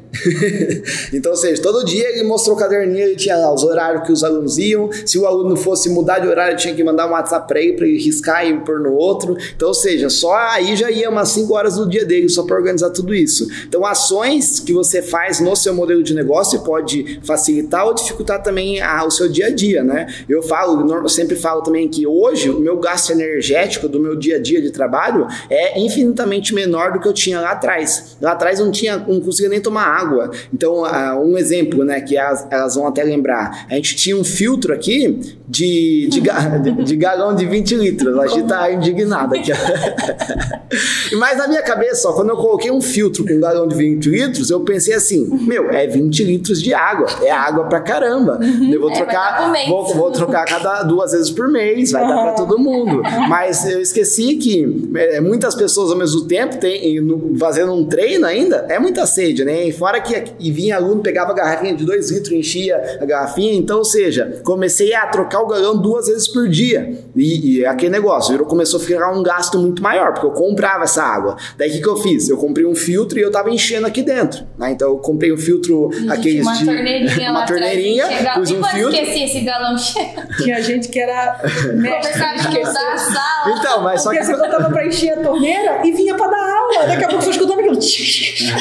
então, 1.11 1.33
ou 1.33 1.37
seja, 1.37 1.61
todo 1.61 1.83
dia 1.83 2.09
ele 2.09 2.23
mostrou 2.23 2.55
o 2.55 2.59
caderninho, 2.59 3.07
ele 3.07 3.17
tinha 3.17 3.35
lá 3.35 3.53
os 3.53 3.61
horários 3.61 4.05
que 4.05 4.13
os 4.13 4.23
alunos 4.23 4.57
iam. 4.57 4.89
Se 5.05 5.19
o 5.19 5.25
aluno 5.25 5.57
fosse 5.57 5.89
mudar 5.89 6.19
de 6.19 6.29
horário, 6.29 6.55
tinha 6.55 6.73
que 6.73 6.81
mandar 6.81 7.05
um 7.05 7.11
WhatsApp 7.11 7.45
para 7.45 7.59
ele, 7.59 7.73
para 7.73 7.85
ele 7.85 8.01
riscar 8.01 8.47
e 8.47 8.57
pôr 8.61 8.79
no 8.79 8.93
outro. 8.93 9.35
Então, 9.53 9.67
ou 9.67 9.73
seja, 9.73 10.09
só 10.09 10.33
aí 10.33 10.77
já 10.77 10.89
ia 10.89 11.09
umas 11.09 11.27
cinco 11.27 11.55
horas 11.55 11.75
do 11.75 11.89
dia 11.89 12.05
dele, 12.05 12.29
só 12.29 12.43
para 12.43 12.55
organizar 12.55 12.89
tudo 12.91 13.16
isso. 13.17 13.47
Então, 13.67 13.85
ações 13.85 14.59
que 14.59 14.73
você 14.73 15.01
faz 15.01 15.39
no 15.39 15.55
seu 15.55 15.73
modelo 15.73 16.03
de 16.03 16.13
negócio 16.13 16.61
pode 16.61 17.19
facilitar 17.23 17.85
ou 17.85 17.93
dificultar 17.93 18.41
também 18.41 18.81
a, 18.81 19.03
o 19.05 19.11
seu 19.11 19.27
dia 19.29 19.47
a 19.47 19.49
dia, 19.49 19.83
né? 19.83 20.07
Eu 20.27 20.41
falo, 20.43 20.89
eu 20.91 21.09
sempre 21.09 21.35
falo 21.35 21.61
também 21.61 21.87
que 21.87 22.05
hoje 22.05 22.49
o 22.49 22.59
meu 22.59 22.77
gasto 22.77 23.11
energético 23.11 23.87
do 23.87 23.99
meu 23.99 24.15
dia 24.15 24.37
a 24.37 24.39
dia 24.39 24.61
de 24.61 24.71
trabalho 24.71 25.27
é 25.49 25.79
infinitamente 25.79 26.53
menor 26.53 26.93
do 26.93 26.99
que 26.99 27.07
eu 27.07 27.13
tinha 27.13 27.39
lá 27.39 27.51
atrás. 27.51 28.17
Lá 28.21 28.31
atrás 28.31 28.59
eu 28.59 28.65
não 28.65 28.71
tinha, 28.71 28.97
não 28.97 29.19
conseguia 29.19 29.49
nem 29.49 29.61
tomar 29.61 29.85
água. 29.85 30.31
Então, 30.53 30.83
uh, 30.83 31.23
um 31.23 31.37
exemplo, 31.37 31.83
né, 31.83 32.01
que 32.01 32.17
elas, 32.17 32.47
elas, 32.49 32.75
vão 32.75 32.87
até 32.87 33.03
lembrar, 33.03 33.65
a 33.69 33.75
gente 33.75 33.95
tinha 33.95 34.15
um 34.15 34.23
filtro 34.23 34.73
aqui 34.73 35.19
de, 35.47 36.07
de, 36.09 36.21
de, 36.21 36.83
de 36.83 36.95
galão 36.95 37.35
de 37.35 37.45
20 37.45 37.75
litros. 37.75 38.17
A 38.19 38.27
gente 38.27 38.47
tá 38.47 38.71
indignada 38.71 39.37
aqui. 39.37 39.51
Mas 41.17 41.37
na 41.37 41.47
minha 41.47 41.61
cabeça, 41.61 42.09
ó, 42.09 42.13
quando 42.13 42.29
eu 42.29 42.37
coloquei 42.37 42.71
um 42.71 42.81
filtro 42.81 43.06
com 43.15 43.33
um 43.33 43.39
galão 43.39 43.67
de 43.67 43.75
20 43.75 44.09
litros, 44.09 44.49
eu 44.49 44.61
pensei 44.61 44.93
assim: 44.93 45.27
meu, 45.45 45.69
é 45.69 45.87
20 45.87 46.23
litros 46.23 46.61
de 46.61 46.73
água. 46.73 47.07
É 47.21 47.31
água 47.31 47.65
pra 47.65 47.79
caramba. 47.79 48.39
Uhum. 48.41 48.71
Eu 48.71 48.81
vou 48.81 48.91
é, 48.91 48.93
trocar, 48.93 49.53
vou, 49.67 49.93
vou, 49.93 50.11
trocar 50.11 50.45
cada 50.45 50.83
duas 50.83 51.11
vezes 51.11 51.29
por 51.31 51.47
mês, 51.49 51.91
vai 51.91 52.07
dar 52.07 52.21
pra 52.21 52.31
todo 52.33 52.57
mundo. 52.59 53.01
Mas 53.27 53.65
eu 53.65 53.81
esqueci 53.81 54.35
que 54.35 54.89
é, 54.95 55.19
muitas 55.19 55.55
pessoas 55.55 55.91
ao 55.91 55.97
mesmo 55.97 56.25
tempo 56.25 56.57
tem, 56.57 56.97
fazendo 57.37 57.73
um 57.73 57.85
treino 57.85 58.25
ainda, 58.25 58.65
é 58.69 58.79
muita 58.79 59.05
sede, 59.05 59.43
né? 59.43 59.67
E 59.67 59.71
fora 59.71 60.01
que 60.01 60.17
e 60.39 60.51
vinha 60.51 60.75
aluno, 60.75 61.01
pegava 61.01 61.31
a 61.31 61.35
garrafinha 61.35 61.75
de 61.75 61.85
2 61.85 62.11
litros, 62.11 62.31
enchia 62.31 62.99
a 63.01 63.05
garrafinha. 63.05 63.53
Então, 63.53 63.79
ou 63.79 63.85
seja, 63.85 64.41
comecei 64.43 64.93
a 64.93 65.05
trocar 65.07 65.41
o 65.41 65.47
galão 65.47 65.77
duas 65.77 66.07
vezes 66.07 66.27
por 66.27 66.47
dia. 66.47 66.97
E, 67.15 67.57
e 67.57 67.65
aquele 67.65 67.91
negócio, 67.91 68.31
virou, 68.31 68.47
começou 68.47 68.79
a 68.79 68.83
ficar 68.83 69.11
um 69.11 69.23
gasto 69.23 69.57
muito 69.57 69.81
maior, 69.81 70.13
porque 70.13 70.25
eu 70.25 70.31
comprava 70.31 70.83
essa 70.83 71.03
água. 71.03 71.37
Daí 71.57 71.69
o 71.69 71.73
que, 71.73 71.81
que 71.81 71.89
eu 71.89 71.97
fiz? 71.97 72.29
Eu 72.29 72.37
comprei 72.37 72.65
um 72.65 72.75
filtro 72.87 73.19
e 73.19 73.21
eu 73.21 73.29
tava 73.29 73.49
enchendo 73.49 73.85
aqui 73.85 74.01
dentro. 74.01 74.47
Né? 74.57 74.71
Então 74.71 74.87
eu 74.87 74.97
comprei 74.97 75.33
um 75.33 75.37
filtro 75.37 75.89
aqueles 76.09 76.41
uma 76.41 76.53
de. 76.53 76.65
Torneirinha 76.65 77.31
uma 77.31 77.45
torneirinha, 77.45 78.05
pus 78.33 78.51
um 78.51 78.63
filtro. 78.63 78.95
esqueci 78.95 79.23
esse 79.23 79.41
galão 79.41 79.75
cheio. 79.77 80.07
Tinha 80.41 80.61
gente 80.61 80.87
que 80.87 80.99
era. 80.99 81.37
Começava 81.67 82.31
a 82.31 82.35
esquecer 82.35 82.77
a 82.77 82.97
sala. 82.97 83.59
Então, 83.59 83.81
mas 83.81 84.01
só 84.01 84.09
Porque 84.09 84.25
que. 84.25 84.31
você 84.31 84.37
botava 84.37 84.69
pra 84.69 84.87
encher 84.87 85.19
a 85.19 85.21
torneira 85.21 85.81
e 85.85 85.91
vinha 85.91 86.15
pra 86.15 86.27
dar 86.27 86.37
aula. 86.37 86.87
Daqui 86.87 87.03
a 87.03 87.07
pouco 87.09 87.23
você 87.23 87.31
escutava 87.31 87.59
aquilo. 87.59 87.77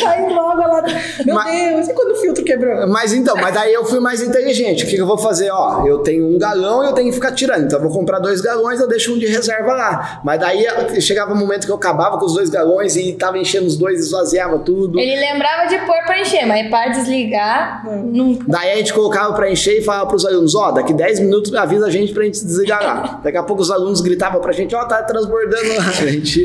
Caindo 0.02 0.40
água 0.40 0.66
lá. 0.66 0.83
Meu 1.25 1.35
mas, 1.35 1.71
Deus, 1.71 1.88
e 1.88 1.95
quando 1.95 2.12
o 2.12 2.16
filtro 2.16 2.45
quebrou? 2.45 2.89
Mas 2.89 3.12
então, 3.12 3.36
mas 3.36 3.54
daí 3.54 3.73
eu 3.73 3.84
fui 3.84 4.00
mais 4.00 4.21
inteligente. 4.23 4.84
O 4.84 4.89
que, 4.89 4.97
que 4.97 5.00
eu 5.00 5.06
vou 5.06 5.19
fazer? 5.19 5.50
Ó, 5.50 5.86
eu 5.86 5.99
tenho 5.99 6.26
um 6.26 6.39
galão 6.39 6.82
e 6.82 6.89
eu 6.89 6.93
tenho 6.93 7.08
que 7.08 7.15
ficar 7.15 7.32
tirando. 7.32 7.65
Então 7.65 7.78
eu 7.78 7.82
vou 7.84 7.93
comprar 7.93 8.19
dois 8.19 8.41
galões, 8.41 8.80
eu 8.80 8.89
deixo 8.89 9.15
um 9.15 9.19
de 9.19 9.26
reserva 9.26 9.73
lá. 9.73 10.21
Mas 10.25 10.41
daí 10.41 10.67
chegava 11.00 11.32
um 11.32 11.36
momento 11.36 11.67
que 11.67 11.73
eu 11.73 11.76
acabava 11.76 12.19
com 12.19 12.25
os 12.25 12.34
dois 12.34 12.50
galões 12.50 12.97
e 12.97 13.12
tava 13.12 13.39
enchendo 13.39 13.67
os 13.67 13.76
dois, 13.76 14.12
esvaziava 14.16 14.58
tudo. 14.58 14.98
Ele 14.98 15.16
lembrava 15.16 15.68
de 15.68 15.78
pôr 15.86 15.96
pra 16.04 16.20
encher, 16.20 16.46
mas 16.46 16.68
para 16.68 16.90
desligar, 16.90 17.84
nunca. 18.04 18.44
Daí 18.48 18.72
a 18.72 18.76
gente 18.76 18.92
colocava 18.92 19.32
pra 19.34 19.50
encher 19.50 19.78
e 19.78 19.82
falava 19.82 20.06
pros 20.06 20.24
alunos: 20.24 20.54
ó, 20.54 20.68
oh, 20.68 20.72
daqui 20.72 20.92
10 20.92 21.20
minutos 21.20 21.54
avisa 21.54 21.86
a 21.86 21.90
gente 21.90 22.12
pra 22.12 22.24
gente 22.24 22.44
desligar 22.44 22.82
lá. 22.82 23.20
Daqui 23.26 23.36
a 23.36 23.42
pouco 23.42 23.62
os 23.62 23.70
alunos 23.70 24.00
gritavam 24.00 24.40
pra 24.40 24.52
gente: 24.52 24.74
ó, 24.74 24.82
oh, 24.82 24.88
tá 24.88 25.02
transbordando 25.02 25.76
lá. 25.76 25.86
A 25.96 26.06
gente. 26.06 26.42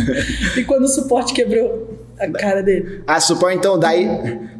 e 0.58 0.64
quando 0.64 0.84
o 0.84 0.88
suporte 0.88 1.34
quebrou 1.34 1.88
a 2.18 2.30
cara 2.30 2.62
dele? 2.62 3.02
Ah, 3.06 3.20
suporte, 3.20 3.56
então, 3.56 3.78
daí. 3.78 4.08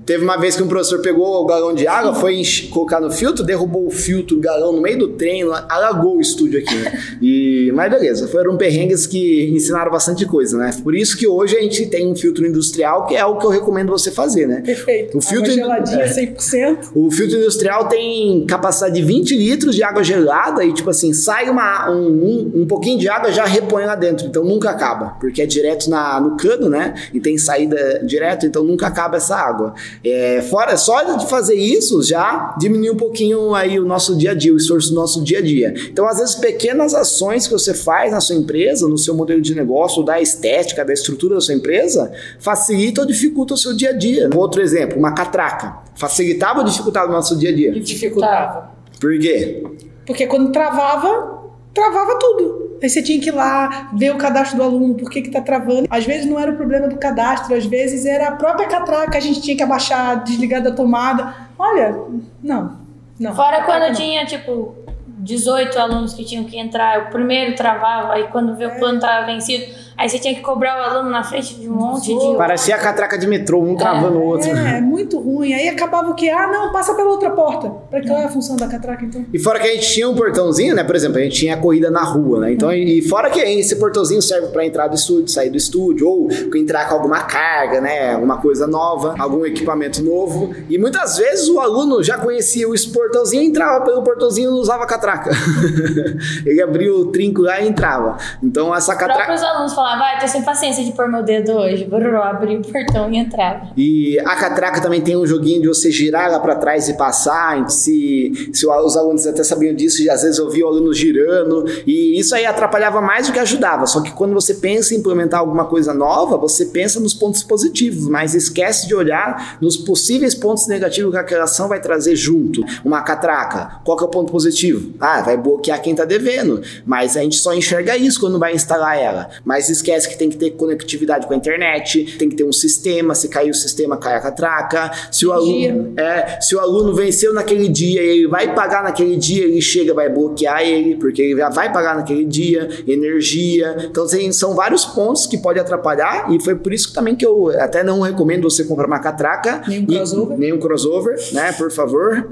Teve 0.07 0.23
uma 0.23 0.37
vez 0.37 0.55
que 0.57 0.63
um 0.63 0.69
professor 0.69 1.01
pegou 1.01 1.43
o 1.43 1.47
galão 1.47 1.75
de 1.75 1.87
água, 1.87 2.15
foi 2.15 2.43
colocar 2.71 3.01
no 3.01 3.11
filtro, 3.11 3.45
derrubou 3.45 3.87
o 3.87 3.91
filtro, 3.91 4.37
o 4.37 4.41
galão 4.41 4.73
no 4.73 4.83
meio 4.83 4.99
do 4.99 5.09
treino, 5.09 5.53
alagou 5.53 6.19
o 6.19 6.21
estúdio 6.21 6.61
aqui, 6.61 6.75
né? 6.75 6.93
E, 7.23 7.73
mas 7.75 7.91
beleza, 7.91 8.29
foram 8.29 8.57
perrengues 8.57 9.07
que 9.07 9.51
ensinaram 9.55 9.91
bastante 9.91 10.27
coisa, 10.27 10.59
né? 10.59 10.75
Por 10.83 10.95
isso 10.95 11.17
que 11.17 11.27
hoje 11.27 11.57
a 11.57 11.63
gente 11.63 11.87
tem 11.87 12.07
um 12.07 12.15
filtro 12.15 12.47
industrial, 12.47 13.07
que 13.07 13.17
é 13.17 13.25
o 13.25 13.39
que 13.39 13.47
eu 13.47 13.51
recomendo 13.51 13.91
você 13.91 14.11
fazer, 14.11 14.47
né? 14.47 14.61
Perfeito. 14.61 15.17
O 15.17 15.21
filtro 15.23 15.51
água 15.53 15.85
geladinha, 15.85 16.05
100%. 16.05 16.91
O 16.95 17.11
filtro 17.11 17.39
industrial 17.39 17.89
tem 17.89 18.45
capacidade 18.47 18.95
de 18.95 19.03
20 19.03 19.37
litros 19.37 19.75
de 19.75 19.83
água 19.83 20.05
gelada 20.05 20.65
e, 20.65 20.73
tipo 20.73 20.91
assim, 20.91 21.15
sai 21.15 21.49
uma, 21.49 21.91
um, 21.91 22.09
um, 22.09 22.53
um 22.63 22.67
pouquinho 22.67 22.99
de 22.99 23.09
água 23.09 23.33
já 23.33 23.45
repõe 23.45 23.87
lá 23.87 23.95
dentro, 23.95 24.27
então 24.27 24.45
nunca 24.45 24.71
acaba, 24.71 25.17
porque 25.21 25.41
é 25.41 25.47
direto 25.47 25.89
na, 25.89 26.21
no 26.21 26.37
cano, 26.37 26.69
né? 26.69 26.95
E 27.13 27.21
tem 27.21 27.39
saída 27.39 28.03
direto, 28.05 28.45
então 28.45 28.63
nunca 28.63 28.87
acaba 28.87 29.17
essa 29.17 29.37
água. 29.37 29.75
É, 30.03 30.43
fora 30.43 30.77
só 30.77 31.17
de 31.17 31.29
fazer 31.29 31.55
isso 31.55 32.03
já 32.03 32.55
diminui 32.59 32.91
um 32.91 32.97
pouquinho 32.97 33.55
aí 33.55 33.79
o 33.79 33.85
nosso 33.85 34.17
dia 34.17 34.33
a 34.33 34.35
dia, 34.35 34.53
o 34.53 34.57
esforço 34.57 34.91
do 34.91 34.95
nosso 34.95 35.23
dia 35.23 35.39
a 35.39 35.43
dia. 35.43 35.75
Então, 35.91 36.07
às 36.07 36.19
vezes, 36.19 36.35
pequenas 36.35 36.95
ações 36.95 37.47
que 37.47 37.53
você 37.53 37.75
faz 37.75 38.13
na 38.13 38.21
sua 38.21 38.37
empresa, 38.37 38.89
no 38.89 38.99
seu 38.99 39.15
modelo 39.15 39.41
de 39.41 39.55
negócio, 39.55 40.03
da 40.03 40.21
estética, 40.21 40.85
da 40.85 40.93
estrutura 40.93 41.35
da 41.37 41.41
sua 41.41 41.55
empresa, 41.55 42.13
facilita 42.39 43.03
ou 43.03 43.07
dificulta 43.07 43.55
o 43.55 43.59
seu 43.59 43.75
dia 43.77 43.91
a 43.91 43.93
dia. 43.93 44.31
Outro 44.35 44.61
exemplo, 44.61 44.99
uma 44.99 45.13
catraca. 45.13 45.85
Facilitava 45.95 46.61
ou 46.61 46.65
dificultava 46.65 47.09
o 47.11 47.13
nosso 47.13 47.37
dia 47.37 47.51
a 47.51 47.55
dia? 47.55 47.73
Dificultava. 47.73 48.71
Por 49.01 49.19
quê? 49.19 49.63
Porque 50.07 50.27
quando 50.27 50.51
travava, 50.51 51.43
travava 51.73 52.19
tudo. 52.19 52.64
Aí 52.85 52.91
você 52.91 53.03
tinha 53.03 53.19
que 53.19 53.31
ir 53.31 53.33
lá 53.33 53.89
ver 53.95 54.11
o 54.11 54.19
cadastro 54.19 54.59
do 54.59 54.63
aluno, 54.63 54.95
por 54.95 55.11
que 55.11 55.23
que 55.23 55.31
tá 55.31 55.41
travando. 55.41 55.87
Às 55.89 56.05
vezes 56.05 56.27
não 56.27 56.39
era 56.39 56.53
o 56.53 56.55
problema 56.55 56.87
do 56.87 56.99
cadastro, 56.99 57.57
às 57.57 57.65
vezes 57.65 58.05
era 58.05 58.29
a 58.29 58.33
própria 58.33 58.69
catraca, 58.69 59.17
a 59.17 59.21
gente 59.23 59.41
tinha 59.41 59.57
que 59.57 59.63
abaixar, 59.63 60.23
desligar 60.23 60.63
da 60.63 60.71
tomada. 60.71 61.35
Olha, 61.59 61.97
não, 62.43 62.77
não. 63.19 63.35
Fora 63.35 63.63
quando 63.63 63.85
não. 63.85 63.93
tinha, 63.95 64.27
tipo, 64.27 64.75
18 65.07 65.79
alunos 65.79 66.13
que 66.13 66.27
tinham 66.27 66.45
que 66.45 66.59
entrar, 66.59 67.07
o 67.07 67.11
primeiro 67.11 67.55
travava, 67.55 68.13
aí 68.13 68.25
quando 68.25 68.55
vê 68.55 68.67
o 68.67 68.79
plano 68.79 69.01
tava 69.01 69.25
vencido, 69.25 69.65
aí 69.97 70.09
você 70.09 70.19
tinha 70.19 70.35
que 70.35 70.41
cobrar 70.41 70.79
o 70.79 70.83
aluno 70.83 71.11
na 71.11 71.23
frente 71.23 71.55
de 71.55 71.69
um 71.69 71.75
monte 71.75 72.17
de. 72.17 72.37
Parecia 72.37 72.77
a 72.77 72.79
catraca 72.79 73.19
de 73.19 73.27
metrô, 73.27 73.61
um 73.61 73.77
travando 73.77 74.19
é, 74.19 74.21
o 74.21 74.25
outro. 74.25 74.51
É, 74.51 74.79
é 74.79 74.81
muito 74.81 75.19
ruim. 75.19 75.53
Aí 75.53 75.69
acabava 75.69 76.11
o 76.11 76.15
que? 76.15 76.29
Ah, 76.29 76.47
não, 76.47 76.73
passa 76.73 76.95
pela 76.95 77.11
outra 77.11 77.31
porta. 77.31 77.71
Pra 77.91 78.03
qual 78.03 78.19
é 78.19 78.25
a 78.25 78.29
função 78.29 78.57
da 78.57 78.67
catraca, 78.67 79.05
então? 79.05 79.25
E 79.33 79.39
fora 79.39 79.59
que 79.59 79.69
a 79.69 79.73
gente 79.73 79.93
tinha 79.93 80.09
um 80.09 80.15
portãozinho, 80.15 80.75
né? 80.75 80.85
Por 80.85 80.95
exemplo, 80.95 81.19
a 81.19 81.23
gente 81.23 81.37
tinha 81.37 81.55
a 81.55 81.57
corrida 81.59 81.91
na 81.91 82.03
rua, 82.03 82.41
né? 82.41 82.53
Então, 82.53 82.73
e 82.73 83.03
fora 83.03 83.31
que 83.31 83.41
esse 83.41 83.77
portãozinho 83.77 84.23
serve 84.23 84.49
para 84.49 84.65
entrar 84.65 84.89
do 84.89 84.95
estúdio, 84.95 85.29
sair 85.29 85.51
do 85.51 85.57
estúdio, 85.57 86.09
ou 86.09 86.29
entrar 86.55 86.89
com 86.89 86.95
alguma 86.95 87.21
carga, 87.21 87.81
né? 87.81 88.15
Alguma 88.15 88.39
coisa 88.41 88.67
nova, 88.67 89.15
algum 89.19 89.45
equipamento 89.45 90.03
novo. 90.03 90.55
E 90.69 90.79
muitas 90.79 91.17
vezes 91.17 91.49
o 91.49 91.61
aluno 91.61 92.03
já 92.03 92.19
conhecia 92.19 92.69
o 92.69 92.75
portãozinho, 92.93 93.43
entrava 93.43 93.85
pelo 93.85 94.03
portãozinho 94.03 94.51
e 94.51 94.53
usava 94.53 94.85
a 94.85 94.87
catraca. 94.87 95.31
Ele 96.45 96.63
abria 96.63 96.95
o 96.95 97.07
trinco 97.07 97.43
lá 97.43 97.61
e 97.61 97.69
entrava. 97.69 98.17
Então 98.43 98.75
essa 98.75 98.95
catraca. 98.95 99.33
Os 99.33 99.41
próprios 99.41 99.43
alunos 99.43 99.75
falar, 99.85 99.99
vai, 99.99 100.19
tô 100.19 100.27
sem 100.27 100.43
paciência 100.43 100.83
de 100.83 100.93
pôr 100.93 101.09
meu 101.09 101.23
dedo 101.23 101.53
hoje. 101.53 101.85
Brrr, 101.85 102.17
abri 102.17 102.57
o 102.57 102.63
portão 102.63 103.13
e 103.13 103.19
entrava. 103.19 103.69
E 103.77 104.19
a 104.21 104.35
catraca 104.35 104.81
também 104.81 105.03
tem 105.03 105.15
um 105.15 105.27
joguinho 105.27 105.61
de 105.61 105.69
você 105.69 105.91
girar 105.91 106.31
lá 106.31 106.41
para 106.41 106.57
trás 106.57 106.89
e 106.89 106.95
passar. 106.95 107.69
Se, 107.69 108.51
se 108.53 108.67
os 108.67 108.97
alunos 108.97 109.27
até 109.27 109.45
sabiam 109.45 109.75
disso, 109.75 110.03
e 110.03 110.09
às 110.09 110.23
vezes 110.23 110.39
eu 110.39 110.49
via 110.49 110.65
o 110.65 110.69
aluno 110.69 110.93
girando. 110.95 111.65
E 111.87 112.19
isso 112.19 112.35
aí 112.35 112.47
atrapalhava 112.47 113.03
mais 113.03 113.27
do 113.27 113.33
que 113.35 113.39
ajudava. 113.39 113.87
Só 113.87 114.01
que 114.01 114.11
quando 114.13 114.33
você 114.33 114.55
pensa 114.55 114.95
em 114.95 114.99
implementar 114.99 115.41
alguma 115.41 115.67
coisa 115.67 115.93
nova, 115.93 116.39
você 116.39 116.67
pensa 116.67 116.99
nos 116.99 117.13
pontos 117.13 117.43
positivos, 117.43 118.09
mas 118.09 118.35
esquece 118.35 118.89
de 118.89 118.95
olhar 118.95 119.59
nos 119.61 119.77
possíveis 119.77 120.35
pontos 120.35 120.67
negativos 120.67 121.13
que 121.13 121.19
aquela 121.19 121.45
ação 121.45 121.69
vai 121.69 121.81
trazer 121.81 122.17
junto. 122.17 122.65
Uma 122.83 123.03
catraca, 123.03 123.81
qual 123.85 123.99
que 123.99 124.05
é 124.05 124.07
o 124.07 124.11
ponto 124.11 124.33
positivo? 124.33 124.95
Ah, 124.99 125.21
vai 125.21 125.37
bloquear 125.37 125.83
quem 125.83 125.93
está 125.93 126.07
devendo. 126.07 126.63
Mas 126.87 127.19
a 127.19 127.21
gente 127.21 127.37
só 127.37 127.53
enxerga 127.53 127.97
isso 127.97 128.19
quando 128.19 128.39
vai 128.39 128.55
instalar 128.55 128.99
ela. 128.99 129.29
Mas 129.45 129.74
esquece 129.75 130.09
que 130.09 130.17
tem 130.17 130.31
que 130.31 130.37
ter 130.37 130.51
conectividade 130.53 131.27
com 131.27 131.35
a 131.35 131.37
internet, 131.37 132.17
tem 132.19 132.29
que 132.29 132.37
ter 132.37 132.45
um 132.45 132.53
sistema. 132.53 133.15
Se 133.15 133.29
cair 133.29 133.51
o 133.51 133.55
sistema, 133.55 133.97
cai 133.97 134.15
a 134.15 134.21
catraca. 134.21 134.91
Se 135.11 135.27
o 135.27 135.33
aluno, 135.33 135.93
é, 135.97 136.41
se 136.41 136.55
o 136.55 136.61
aluno 136.61 136.95
venceu 136.95 137.33
naquele 137.33 137.69
dia 137.69 138.03
e 138.03 138.09
ele 138.19 138.29
vai 138.29 138.55
pagar 138.55 138.83
naquele 138.83 139.17
dia, 139.17 139.45
ele 139.45 139.61
chega, 139.61 139.93
vai 139.93 140.09
bloquear 140.09 140.63
ele, 140.63 140.97
porque 140.97 141.23
ele 141.23 141.37
já 141.37 141.49
vai 141.49 141.73
pagar 141.73 141.95
naquele 141.97 142.25
dia, 142.25 142.69
energia. 142.87 143.77
Então 143.91 144.05
assim, 144.05 144.33
são 144.33 144.55
vários 144.55 144.85
pontos 144.85 145.27
que 145.27 145.39
pode 145.39 145.59
atrapalhar 145.59 146.33
e 146.33 146.43
foi 146.43 146.55
por 146.55 146.73
isso 146.73 146.93
também 146.93 147.15
que 147.15 147.25
eu 147.25 147.49
até 147.61 147.83
não 147.83 148.01
recomendo 148.01 148.49
você 148.49 148.65
comprar 148.65 148.87
uma 148.87 148.99
catraca. 148.99 149.63
Nenhum 149.67 149.87
crossover. 149.87 150.39
Nenhum 150.39 150.59
crossover, 150.59 151.17
né? 151.33 151.53
Por 151.53 151.71
favor. 151.71 152.29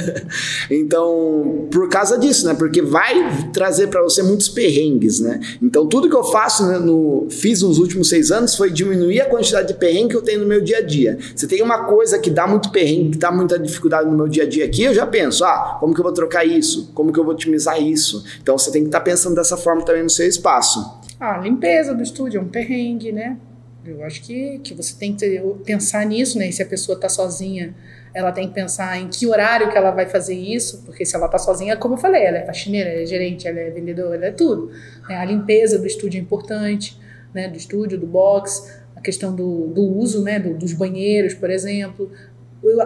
então, 0.70 1.66
por 1.70 1.88
causa 1.88 2.18
disso, 2.18 2.46
né? 2.46 2.54
Porque 2.54 2.82
vai 2.82 3.50
trazer 3.52 3.88
para 3.88 4.02
você 4.02 4.22
muitos 4.22 4.48
perrengues, 4.48 5.20
né? 5.20 5.40
Então, 5.62 5.86
tudo 5.86 6.08
que 6.08 6.16
eu 6.16 6.24
faço, 6.24 6.66
no, 6.78 7.26
fiz 7.30 7.62
nos 7.62 7.78
últimos 7.78 8.08
seis 8.08 8.30
anos 8.30 8.54
foi 8.56 8.70
diminuir 8.70 9.20
a 9.20 9.26
quantidade 9.26 9.68
de 9.68 9.74
perrengue 9.74 10.10
que 10.10 10.16
eu 10.16 10.22
tenho 10.22 10.40
no 10.40 10.46
meu 10.46 10.60
dia 10.60 10.78
a 10.78 10.82
dia. 10.82 11.18
Se 11.34 11.46
tem 11.46 11.62
uma 11.62 11.84
coisa 11.84 12.18
que 12.18 12.30
dá 12.30 12.46
muito 12.46 12.70
perrengue, 12.70 13.10
que 13.10 13.18
dá 13.18 13.30
muita 13.30 13.58
dificuldade 13.58 14.08
no 14.08 14.16
meu 14.16 14.28
dia 14.28 14.44
a 14.44 14.46
dia 14.46 14.64
aqui, 14.64 14.84
eu 14.84 14.94
já 14.94 15.06
penso, 15.06 15.44
ah, 15.44 15.76
como 15.80 15.94
que 15.94 16.00
eu 16.00 16.04
vou 16.04 16.12
trocar 16.12 16.44
isso? 16.44 16.90
Como 16.94 17.12
que 17.12 17.18
eu 17.18 17.24
vou 17.24 17.34
otimizar 17.34 17.80
isso? 17.80 18.24
Então, 18.42 18.56
você 18.56 18.70
tem 18.70 18.82
que 18.82 18.88
estar 18.88 19.00
tá 19.00 19.04
pensando 19.04 19.34
dessa 19.34 19.56
forma 19.56 19.82
também 19.84 20.02
no 20.02 20.10
seu 20.10 20.26
espaço. 20.26 21.00
Ah, 21.18 21.38
limpeza 21.38 21.94
do 21.94 22.02
estúdio 22.02 22.38
é 22.38 22.42
um 22.42 22.48
perrengue, 22.48 23.12
né? 23.12 23.36
Eu 23.84 24.04
acho 24.04 24.22
que, 24.22 24.58
que 24.58 24.74
você 24.74 24.94
tem 24.98 25.14
que 25.14 25.40
pensar 25.64 26.04
nisso, 26.04 26.38
né? 26.38 26.48
E 26.48 26.52
se 26.52 26.62
a 26.62 26.66
pessoa 26.66 26.96
está 26.96 27.08
sozinha, 27.08 27.74
ela 28.16 28.32
tem 28.32 28.48
que 28.48 28.54
pensar 28.54 28.98
em 28.98 29.08
que 29.08 29.26
horário 29.26 29.70
que 29.70 29.76
ela 29.76 29.90
vai 29.90 30.06
fazer 30.06 30.34
isso, 30.34 30.82
porque 30.86 31.04
se 31.04 31.14
ela 31.14 31.26
está 31.26 31.36
sozinha, 31.36 31.76
como 31.76 31.96
eu 31.96 31.98
falei, 31.98 32.24
ela 32.24 32.38
é 32.38 32.46
faxineira, 32.46 32.88
ela 32.88 33.02
é 33.02 33.04
gerente, 33.04 33.46
ela 33.46 33.60
é 33.60 33.68
vendedora, 33.68 34.16
ela 34.16 34.24
é 34.24 34.30
tudo. 34.30 34.70
Né? 35.06 35.16
A 35.16 35.24
limpeza 35.26 35.78
do 35.78 35.86
estúdio 35.86 36.16
é 36.16 36.22
importante, 36.22 36.98
né? 37.34 37.46
Do 37.46 37.58
estúdio, 37.58 37.98
do 38.00 38.06
box, 38.06 38.80
a 38.96 39.02
questão 39.02 39.36
do, 39.36 39.66
do 39.66 39.82
uso, 39.82 40.22
né? 40.22 40.38
Do, 40.38 40.54
dos 40.54 40.72
banheiros, 40.72 41.34
por 41.34 41.50
exemplo, 41.50 42.10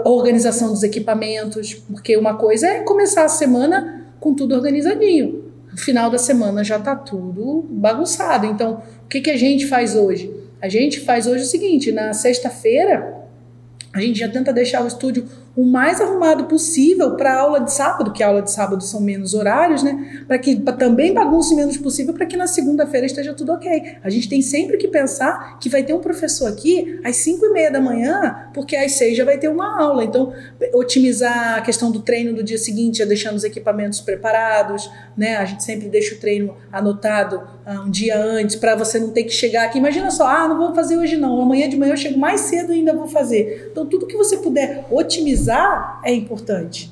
a 0.05 0.09
organização 0.11 0.71
dos 0.71 0.83
equipamentos, 0.83 1.75
porque 1.75 2.17
uma 2.17 2.37
coisa 2.37 2.67
é 2.67 2.81
começar 2.81 3.25
a 3.25 3.29
semana 3.29 4.09
com 4.19 4.35
tudo 4.35 4.57
organizadinho. 4.57 5.45
No 5.71 5.79
final 5.79 6.11
da 6.11 6.19
semana 6.19 6.65
já 6.65 6.77
está 6.77 6.97
tudo 6.97 7.65
bagunçado. 7.71 8.47
Então, 8.47 8.83
o 9.05 9.07
que, 9.07 9.21
que 9.21 9.31
a 9.31 9.37
gente 9.37 9.69
faz 9.69 9.95
hoje? 9.95 10.35
A 10.61 10.69
gente 10.69 10.99
faz 10.99 11.29
hoje 11.29 11.45
o 11.45 11.47
seguinte: 11.47 11.93
na 11.93 12.13
sexta-feira, 12.13 13.20
a 13.93 14.01
gente 14.01 14.19
já 14.19 14.29
tenta 14.29 14.53
deixar 14.53 14.83
o 14.83 14.87
estúdio 14.87 15.29
o 15.61 15.67
mais 15.67 16.01
arrumado 16.01 16.45
possível 16.45 17.17
para 17.17 17.35
a 17.35 17.41
aula 17.41 17.61
de 17.61 17.71
sábado, 17.71 18.15
que 18.15 18.23
a 18.23 18.29
aula 18.29 18.41
de 18.41 18.51
sábado 18.51 18.83
são 18.83 18.99
menos 18.99 19.35
horários, 19.35 19.83
né? 19.83 20.25
Para 20.27 20.39
que 20.39 20.57
pra 20.57 20.73
também 20.73 21.13
bagunce 21.13 21.55
menos 21.55 21.77
possível, 21.77 22.15
para 22.15 22.25
que 22.25 22.35
na 22.35 22.47
segunda-feira 22.47 23.05
esteja 23.05 23.35
tudo 23.35 23.53
ok. 23.53 23.99
A 24.03 24.09
gente 24.09 24.27
tem 24.27 24.41
sempre 24.41 24.79
que 24.79 24.89
pensar 24.89 25.59
que 25.59 25.69
vai 25.69 25.83
ter 25.83 25.93
um 25.93 25.99
professor 25.99 26.47
aqui 26.47 26.99
às 27.05 27.17
5 27.17 27.45
e 27.45 27.53
meia 27.53 27.71
da 27.71 27.79
manhã, 27.79 28.49
porque 28.55 28.75
às 28.75 28.93
6 28.93 29.15
já 29.15 29.23
vai 29.23 29.37
ter 29.37 29.49
uma 29.49 29.79
aula. 29.79 30.03
Então, 30.03 30.33
otimizar 30.73 31.59
a 31.59 31.61
questão 31.61 31.91
do 31.91 32.01
treino 32.01 32.33
do 32.33 32.43
dia 32.43 32.57
seguinte, 32.57 33.03
é 33.03 33.07
deixando 33.07 33.37
os 33.37 33.45
equipamentos 33.45 34.01
preparados, 34.01 34.91
né? 35.15 35.37
A 35.37 35.45
gente 35.45 35.63
sempre 35.63 35.91
deixa 35.91 36.15
o 36.15 36.19
treino 36.19 36.57
anotado 36.73 37.37
uh, 37.67 37.87
um 37.87 37.91
dia 37.91 38.19
antes, 38.19 38.57
para 38.57 38.75
você 38.75 38.99
não 38.99 39.11
ter 39.11 39.25
que 39.25 39.33
chegar 39.33 39.65
aqui. 39.65 39.77
Imagina 39.77 40.11
só, 40.11 40.27
ah, 40.27 40.49
não 40.49 40.57
vou 40.57 40.75
fazer 40.75 40.97
hoje 40.97 41.19
não, 41.19 41.39
amanhã 41.43 41.69
de 41.69 41.77
manhã 41.77 41.93
eu 41.93 41.99
chego 41.99 42.19
mais 42.19 42.41
cedo 42.41 42.73
e 42.73 42.77
ainda 42.77 42.95
vou 42.95 43.07
fazer. 43.07 43.69
Então, 43.71 43.85
tudo 43.85 44.07
que 44.07 44.17
você 44.17 44.39
puder 44.39 44.87
otimizar 44.91 45.50
é 46.05 46.13
importante. 46.15 46.91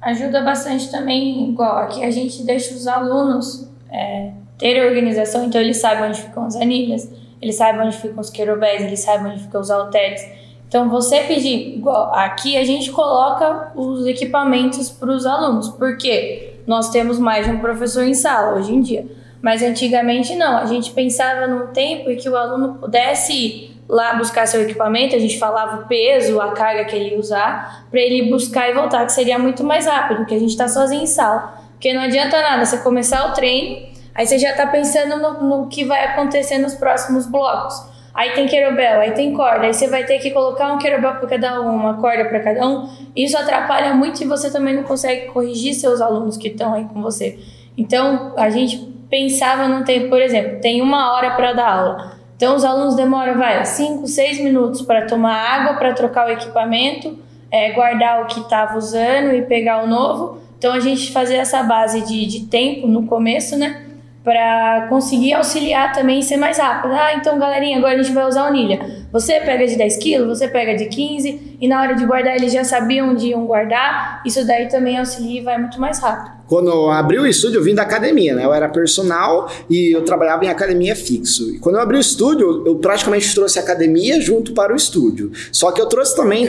Ajuda 0.00 0.42
bastante 0.42 0.90
também, 0.90 1.48
igual 1.50 1.78
aqui 1.78 2.04
a 2.04 2.10
gente 2.10 2.42
deixa 2.42 2.74
os 2.74 2.86
alunos 2.86 3.68
é, 3.90 4.32
terem 4.58 4.84
organização, 4.84 5.44
então 5.44 5.60
eles 5.60 5.76
sabem 5.78 6.08
onde 6.08 6.20
ficam 6.20 6.44
as 6.44 6.56
anilhas, 6.56 7.08
eles 7.40 7.56
sabem 7.56 7.86
onde 7.86 7.96
ficam 7.96 8.20
os 8.20 8.30
querobés, 8.30 8.82
eles 8.82 9.00
sabem 9.00 9.32
onde 9.32 9.42
ficam 9.42 9.60
os 9.60 9.70
halteres. 9.70 10.22
Então, 10.68 10.88
você 10.88 11.20
pedir, 11.20 11.76
igual 11.76 12.14
aqui 12.14 12.56
a 12.56 12.64
gente 12.64 12.90
coloca 12.90 13.72
os 13.74 14.06
equipamentos 14.06 14.88
para 14.88 15.10
os 15.10 15.26
alunos, 15.26 15.68
porque 15.68 16.54
nós 16.66 16.88
temos 16.90 17.18
mais 17.18 17.44
de 17.44 17.52
um 17.52 17.58
professor 17.58 18.04
em 18.04 18.14
sala 18.14 18.56
hoje 18.56 18.72
em 18.72 18.80
dia. 18.80 19.06
Mas 19.42 19.62
antigamente 19.62 20.36
não, 20.36 20.56
a 20.56 20.64
gente 20.66 20.92
pensava 20.92 21.48
num 21.48 21.66
tempo 21.72 22.08
em 22.08 22.16
que 22.16 22.28
o 22.28 22.36
aluno 22.36 22.74
pudesse 22.74 23.71
lá 23.92 24.14
buscar 24.14 24.46
seu 24.46 24.62
equipamento, 24.62 25.14
a 25.14 25.18
gente 25.18 25.38
falava 25.38 25.82
o 25.82 25.86
peso, 25.86 26.40
a 26.40 26.52
carga 26.52 26.86
que 26.86 26.96
ele 26.96 27.10
ia 27.10 27.18
usar, 27.18 27.84
para 27.90 28.00
ele 28.00 28.30
buscar 28.30 28.70
e 28.70 28.72
voltar, 28.72 29.04
que 29.04 29.12
seria 29.12 29.38
muito 29.38 29.62
mais 29.62 29.86
rápido, 29.86 30.18
porque 30.20 30.34
a 30.34 30.38
gente 30.38 30.48
está 30.48 30.66
sozinho 30.66 31.02
em 31.02 31.06
sala. 31.06 31.60
Porque 31.72 31.92
não 31.92 32.00
adianta 32.00 32.40
nada 32.40 32.64
você 32.64 32.78
começar 32.78 33.28
o 33.28 33.34
treino, 33.34 33.86
aí 34.14 34.26
você 34.26 34.38
já 34.38 34.52
está 34.52 34.66
pensando 34.66 35.20
no, 35.20 35.42
no, 35.42 35.68
que 35.68 35.84
vai 35.84 36.06
acontecer 36.06 36.56
nos 36.56 36.74
próximos 36.74 37.26
blocos. 37.26 37.74
Aí 38.14 38.30
tem 38.30 38.46
querobel, 38.46 39.00
aí 39.00 39.10
tem 39.10 39.34
corda, 39.34 39.66
aí 39.66 39.74
você 39.74 39.86
vai 39.88 40.04
ter 40.04 40.18
que 40.20 40.30
colocar 40.30 40.72
um 40.72 40.78
querobel 40.78 41.16
para 41.16 41.28
cada 41.28 41.60
um, 41.60 41.74
uma 41.74 42.00
corda 42.00 42.24
para 42.24 42.40
cada 42.40 42.66
um. 42.66 42.88
Isso 43.14 43.36
atrapalha 43.36 43.92
muito 43.92 44.22
e 44.22 44.26
você 44.26 44.50
também 44.50 44.74
não 44.74 44.84
consegue 44.84 45.26
corrigir 45.26 45.74
seus 45.74 46.00
alunos 46.00 46.38
que 46.38 46.48
estão 46.48 46.72
aí 46.72 46.86
com 46.86 47.02
você. 47.02 47.38
Então, 47.76 48.32
a 48.38 48.48
gente 48.48 48.78
pensava 49.10 49.68
num 49.68 49.84
tempo, 49.84 50.08
por 50.08 50.22
exemplo, 50.22 50.60
tem 50.62 50.80
uma 50.80 51.12
hora 51.12 51.32
para 51.32 51.52
dar 51.52 51.70
aula. 51.70 52.21
Então, 52.42 52.56
os 52.56 52.64
alunos 52.64 52.96
demoram, 52.96 53.38
vai, 53.38 53.64
5, 53.64 54.04
6 54.04 54.40
minutos 54.40 54.82
para 54.82 55.06
tomar 55.06 55.32
água, 55.32 55.74
para 55.74 55.92
trocar 55.92 56.26
o 56.26 56.30
equipamento, 56.32 57.16
é, 57.48 57.70
guardar 57.70 58.20
o 58.20 58.26
que 58.26 58.40
estava 58.40 58.76
usando 58.76 59.32
e 59.32 59.42
pegar 59.42 59.84
o 59.84 59.86
novo. 59.86 60.38
Então, 60.58 60.72
a 60.72 60.80
gente 60.80 61.12
fazer 61.12 61.36
essa 61.36 61.62
base 61.62 62.00
de, 62.00 62.26
de 62.26 62.46
tempo 62.46 62.88
no 62.88 63.06
começo, 63.06 63.56
né? 63.56 63.82
Para 64.24 64.88
conseguir 64.88 65.34
auxiliar 65.34 65.92
também 65.92 66.18
e 66.18 66.22
ser 66.24 66.36
mais 66.36 66.58
rápido. 66.58 66.92
Ah, 66.92 67.14
então, 67.14 67.38
galerinha, 67.38 67.78
agora 67.78 67.94
a 67.94 68.02
gente 68.02 68.12
vai 68.12 68.26
usar 68.26 68.48
a 68.48 68.50
unilha. 68.50 69.06
Você 69.12 69.38
pega 69.38 69.64
de 69.64 69.76
10 69.76 69.96
quilos, 69.98 70.38
você 70.40 70.48
pega 70.48 70.74
de 70.74 70.86
15, 70.86 71.58
e 71.60 71.68
na 71.68 71.80
hora 71.80 71.94
de 71.94 72.04
guardar 72.04 72.34
eles 72.34 72.52
já 72.52 72.64
sabiam 72.64 73.10
onde 73.10 73.28
iam 73.28 73.46
guardar. 73.46 74.20
Isso 74.26 74.44
daí 74.44 74.66
também 74.66 74.98
auxilia 74.98 75.40
e 75.42 75.44
vai 75.44 75.58
muito 75.58 75.80
mais 75.80 76.00
rápido. 76.00 76.41
Quando 76.52 76.90
abri 76.90 77.18
o 77.18 77.26
estúdio, 77.26 77.60
eu 77.60 77.64
vim 77.64 77.74
da 77.74 77.80
academia, 77.80 78.34
né? 78.34 78.44
Eu 78.44 78.52
era 78.52 78.68
personal 78.68 79.50
e 79.70 79.90
eu 79.90 80.04
trabalhava 80.04 80.44
em 80.44 80.48
academia 80.48 80.94
fixo. 80.94 81.48
E 81.48 81.58
quando 81.58 81.76
eu 81.76 81.80
abri 81.80 81.96
o 81.96 82.00
estúdio, 82.00 82.62
eu 82.66 82.76
praticamente 82.76 83.34
trouxe 83.34 83.58
a 83.58 83.62
academia 83.62 84.20
junto 84.20 84.52
para 84.52 84.70
o 84.70 84.76
estúdio. 84.76 85.32
Só 85.50 85.72
que 85.72 85.80
eu 85.80 85.86
trouxe 85.86 86.14
também 86.14 86.46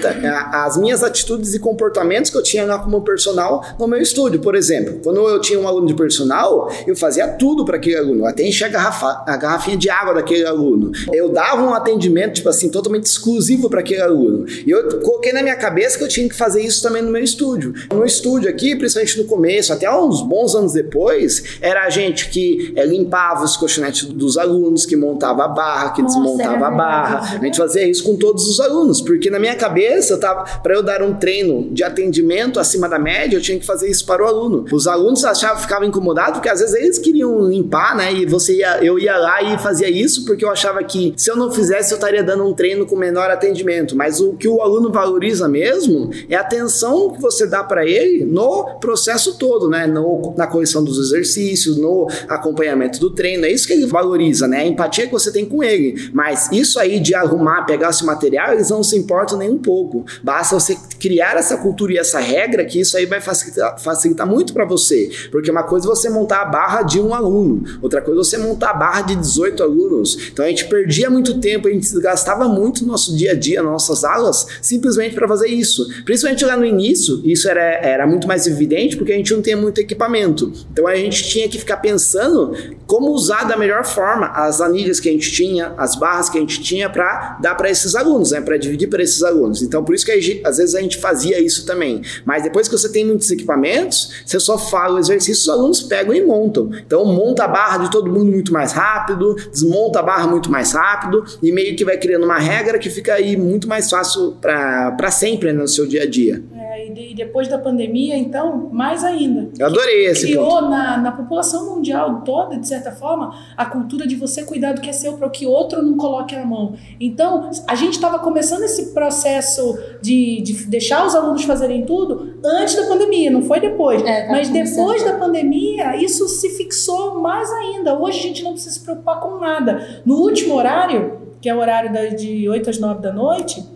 as 0.51 0.75
minhas 0.75 1.05
atitudes 1.05 1.53
e 1.53 1.59
comportamentos 1.59 2.29
que 2.29 2.35
eu 2.35 2.43
tinha 2.43 2.65
lá 2.65 2.79
como 2.79 2.99
personal 2.99 3.63
no 3.79 3.87
meu 3.87 4.01
estúdio. 4.01 4.41
Por 4.41 4.55
exemplo, 4.55 4.99
quando 5.01 5.25
eu 5.25 5.39
tinha 5.39 5.57
um 5.57 5.65
aluno 5.65 5.87
de 5.87 5.93
personal, 5.93 6.69
eu 6.85 6.97
fazia 6.97 7.25
tudo 7.25 7.63
para 7.63 7.77
aquele 7.77 7.95
aluno. 7.95 8.25
Até 8.25 8.45
encher 8.45 8.65
a, 8.65 8.67
garrafa, 8.67 9.23
a 9.25 9.37
garrafinha 9.37 9.77
de 9.77 9.89
água 9.89 10.15
daquele 10.15 10.45
aluno. 10.45 10.91
Eu 11.13 11.29
dava 11.29 11.61
um 11.63 11.73
atendimento, 11.73 12.33
tipo 12.33 12.49
assim, 12.49 12.67
totalmente 12.67 13.05
exclusivo 13.05 13.69
para 13.69 13.79
aquele 13.79 14.01
aluno. 14.01 14.45
E 14.67 14.69
eu 14.69 14.99
coloquei 14.99 15.31
na 15.31 15.41
minha 15.41 15.55
cabeça 15.55 15.97
que 15.97 16.03
eu 16.03 16.09
tinha 16.09 16.27
que 16.27 16.35
fazer 16.35 16.61
isso 16.61 16.83
também 16.83 17.01
no 17.01 17.09
meu 17.09 17.23
estúdio. 17.23 17.73
No 17.89 18.03
estúdio 18.03 18.49
aqui, 18.49 18.75
principalmente 18.75 19.17
no 19.17 19.23
começo, 19.23 19.71
até 19.71 19.92
uns 20.01 20.21
bons 20.21 20.55
anos 20.55 20.73
depois, 20.73 21.57
era 21.61 21.85
a 21.85 21.89
gente 21.89 22.29
que 22.29 22.73
é, 22.75 22.85
limpava 22.85 23.43
os 23.43 23.57
colchonetes 23.57 24.05
dos 24.05 24.37
alunos, 24.37 24.85
que 24.85 24.95
montava 24.95 25.45
a 25.45 25.47
barra, 25.47 25.89
que 25.91 26.01
Nossa, 26.01 26.19
desmontava 26.19 26.67
a 26.67 26.71
barra. 26.71 27.37
A 27.39 27.43
gente 27.43 27.57
fazia 27.57 27.87
isso 27.87 28.03
com 28.03 28.15
todos 28.15 28.47
os 28.47 28.59
alunos, 28.59 29.01
porque 29.01 29.29
na 29.29 29.39
minha 29.39 29.55
cabeça, 29.55 30.17
para 30.17 30.73
eu 30.73 30.83
dar 30.83 31.01
um 31.01 31.15
treino 31.15 31.69
de 31.71 31.83
atendimento 31.83 32.59
acima 32.59 32.87
da 32.87 32.99
média, 32.99 33.37
eu 33.37 33.41
tinha 33.41 33.59
que 33.59 33.65
fazer 33.65 33.89
isso 33.89 34.05
para 34.05 34.23
o 34.23 34.27
aluno. 34.27 34.65
Os 34.71 34.87
alunos 34.87 35.23
achavam, 35.25 35.61
ficavam 35.61 35.87
incomodados, 35.87 36.33
porque 36.33 36.49
às 36.49 36.59
vezes 36.59 36.75
eles 36.75 36.97
queriam 36.97 37.47
limpar, 37.47 37.95
né? 37.95 38.13
E 38.13 38.25
você 38.25 38.57
ia, 38.57 38.83
eu 38.83 38.97
ia 38.99 39.17
lá 39.17 39.41
e 39.41 39.57
fazia 39.59 39.89
isso, 39.89 40.25
porque 40.25 40.45
eu 40.45 40.49
achava 40.49 40.83
que 40.83 41.13
se 41.17 41.29
eu 41.29 41.35
não 41.35 41.51
fizesse, 41.51 41.91
eu 41.91 41.95
estaria 41.95 42.23
dando 42.23 42.45
um 42.45 42.53
treino 42.53 42.85
com 42.85 42.95
menor 42.95 43.29
atendimento. 43.29 43.95
Mas 43.95 44.19
o 44.19 44.33
que 44.33 44.47
o 44.47 44.61
aluno 44.61 44.91
valoriza 44.91 45.47
mesmo 45.47 46.09
é 46.29 46.35
a 46.35 46.41
atenção 46.41 47.11
que 47.11 47.21
você 47.21 47.47
dá 47.47 47.63
para 47.63 47.85
ele 47.85 48.25
no 48.25 48.79
processo 48.79 49.37
todo, 49.37 49.69
né? 49.69 49.82
No, 49.87 50.33
na 50.37 50.47
correção 50.47 50.83
dos 50.83 50.97
exercícios, 50.97 51.77
no 51.77 52.07
acompanhamento 52.27 52.99
do 52.99 53.09
treino. 53.09 53.45
É 53.45 53.51
isso 53.51 53.67
que 53.67 53.73
ele 53.73 53.85
valoriza, 53.85 54.47
né? 54.47 54.59
A 54.59 54.67
empatia 54.67 55.05
que 55.05 55.11
você 55.11 55.31
tem 55.31 55.45
com 55.45 55.63
ele. 55.63 56.09
Mas 56.13 56.51
isso 56.51 56.79
aí 56.79 56.99
de 56.99 57.15
arrumar, 57.15 57.63
pegar 57.65 57.89
esse 57.89 58.05
material, 58.05 58.53
eles 58.53 58.69
não 58.69 58.83
se 58.83 58.97
importam 58.97 59.37
nem 59.37 59.49
um 59.49 59.57
pouco. 59.57 60.05
Basta 60.23 60.59
você 60.59 60.77
criar 60.99 61.37
essa 61.37 61.57
cultura 61.57 61.93
e 61.93 61.97
essa 61.97 62.19
regra 62.19 62.65
que 62.65 62.79
isso 62.79 62.95
aí 62.97 63.05
vai 63.05 63.21
facilitar, 63.21 63.79
facilitar 63.79 64.27
muito 64.27 64.53
para 64.53 64.65
você. 64.65 65.09
Porque 65.31 65.51
uma 65.51 65.63
coisa 65.63 65.85
é 65.85 65.89
você 65.89 66.09
montar 66.09 66.41
a 66.41 66.45
barra 66.45 66.81
de 66.81 66.99
um 66.99 67.13
aluno, 67.13 67.63
outra 67.81 68.01
coisa 68.01 68.21
é 68.21 68.23
você 68.23 68.37
montar 68.37 68.71
a 68.71 68.73
barra 68.73 69.01
de 69.01 69.15
18 69.15 69.63
alunos. 69.63 70.29
Então 70.31 70.45
a 70.45 70.47
gente 70.47 70.65
perdia 70.65 71.09
muito 71.09 71.39
tempo, 71.39 71.67
a 71.67 71.71
gente 71.71 71.99
gastava 71.99 72.47
muito 72.47 72.83
no 72.83 72.91
nosso 72.91 73.15
dia 73.15 73.31
a 73.31 73.35
dia, 73.35 73.61
nossas 73.61 74.03
aulas, 74.03 74.45
simplesmente 74.61 75.15
para 75.15 75.27
fazer 75.27 75.47
isso. 75.47 75.87
Principalmente 76.05 76.45
lá 76.45 76.55
no 76.55 76.65
início, 76.65 77.21
isso 77.23 77.49
era, 77.49 77.61
era 77.61 78.07
muito 78.07 78.27
mais 78.27 78.47
evidente 78.47 78.97
porque 78.97 79.11
a 79.11 79.15
gente 79.15 79.33
não 79.33 79.41
tinha 79.41 79.57
muito 79.63 79.79
equipamento. 79.79 80.51
Então 80.71 80.87
a 80.87 80.95
gente 80.95 81.23
tinha 81.27 81.47
que 81.49 81.57
ficar 81.57 81.77
pensando 81.77 82.53
como 82.85 83.11
usar 83.11 83.43
da 83.45 83.57
melhor 83.57 83.85
forma 83.85 84.27
as 84.27 84.61
anilhas 84.61 84.99
que 84.99 85.09
a 85.09 85.11
gente 85.11 85.31
tinha, 85.31 85.73
as 85.77 85.95
barras 85.95 86.29
que 86.29 86.37
a 86.37 86.41
gente 86.41 86.61
tinha 86.61 86.89
para 86.89 87.37
dar 87.41 87.55
para 87.55 87.69
esses 87.69 87.95
alunos, 87.95 88.31
né, 88.31 88.41
para 88.41 88.57
dividir 88.57 88.89
para 88.89 89.01
esses 89.01 89.23
alunos. 89.23 89.61
Então 89.61 89.83
por 89.83 89.95
isso 89.95 90.05
que 90.05 90.19
gente, 90.21 90.45
às 90.45 90.57
vezes 90.57 90.75
a 90.75 90.81
gente 90.81 90.97
fazia 90.97 91.39
isso 91.39 91.65
também. 91.65 92.01
Mas 92.25 92.43
depois 92.43 92.67
que 92.67 92.77
você 92.77 92.91
tem 92.91 93.05
muitos 93.05 93.29
equipamentos, 93.31 94.23
você 94.25 94.39
só 94.39 94.57
fala 94.57 94.95
o 94.95 94.99
exercício, 94.99 95.41
os 95.41 95.49
alunos 95.49 95.81
pegam 95.81 96.13
e 96.13 96.23
montam. 96.23 96.69
Então 96.85 97.05
monta 97.05 97.45
a 97.45 97.47
barra 97.47 97.77
de 97.79 97.91
todo 97.91 98.11
mundo 98.11 98.31
muito 98.31 98.53
mais 98.53 98.71
rápido, 98.71 99.35
desmonta 99.51 99.99
a 99.99 100.03
barra 100.03 100.27
muito 100.27 100.51
mais 100.51 100.73
rápido 100.73 101.23
e 101.41 101.51
meio 101.51 101.75
que 101.75 101.85
vai 101.85 101.97
criando 101.97 102.25
uma 102.25 102.39
regra 102.39 102.77
que 102.77 102.89
fica 102.89 103.13
aí 103.13 103.37
muito 103.37 103.67
mais 103.67 103.89
fácil 103.89 104.37
para 104.41 105.11
sempre 105.11 105.51
né, 105.51 105.61
no 105.61 105.67
seu 105.67 105.85
dia 105.87 106.03
a 106.03 106.09
dia. 106.09 106.43
É, 106.55 106.87
e 106.87 107.15
depois 107.15 107.47
da 107.47 107.57
pandemia, 107.57 108.17
então, 108.17 108.69
mais 108.71 109.03
ainda. 109.03 109.49
Eu 109.57 109.67
adorei 109.67 110.07
esse 110.07 110.27
Criou 110.27 110.61
na, 110.63 110.97
na 110.97 111.11
população 111.11 111.75
mundial 111.75 112.21
toda, 112.21 112.57
de 112.57 112.67
certa 112.67 112.91
forma, 112.91 113.35
a 113.55 113.65
cultura 113.65 114.07
de 114.07 114.15
você 114.15 114.43
cuidar 114.43 114.73
do 114.73 114.81
que 114.81 114.89
é 114.89 114.93
seu 114.93 115.13
para 115.13 115.29
que 115.29 115.45
outro 115.45 115.81
não 115.81 115.97
coloque 115.97 116.35
a 116.35 116.45
mão. 116.45 116.73
Então, 116.99 117.49
a 117.67 117.75
gente 117.75 117.93
estava 117.93 118.19
começando 118.19 118.63
esse 118.63 118.93
processo 118.93 119.77
de, 120.01 120.41
de 120.41 120.65
deixar 120.65 121.05
os 121.05 121.15
alunos 121.15 121.43
fazerem 121.43 121.85
tudo 121.85 122.35
antes 122.43 122.75
da 122.75 122.87
pandemia, 122.87 123.29
não 123.29 123.41
foi 123.41 123.59
depois. 123.59 124.01
É, 124.03 124.25
tá 124.25 124.31
Mas 124.31 124.49
depois 124.49 125.03
da 125.03 125.13
pandemia, 125.13 125.95
isso 125.97 126.27
se 126.27 126.49
fixou 126.57 127.19
mais 127.21 127.49
ainda. 127.51 127.97
Hoje 127.97 128.19
a 128.19 128.21
gente 128.23 128.43
não 128.43 128.53
precisa 128.53 128.75
se 128.75 128.81
preocupar 128.81 129.19
com 129.19 129.39
nada. 129.39 130.01
No 130.05 130.15
último 130.15 130.55
horário, 130.55 131.21
que 131.41 131.49
é 131.49 131.55
o 131.55 131.59
horário 131.59 132.15
de 132.15 132.47
8 132.47 132.69
às 132.69 132.79
9 132.79 133.01
da 133.01 133.11
noite, 133.11 133.72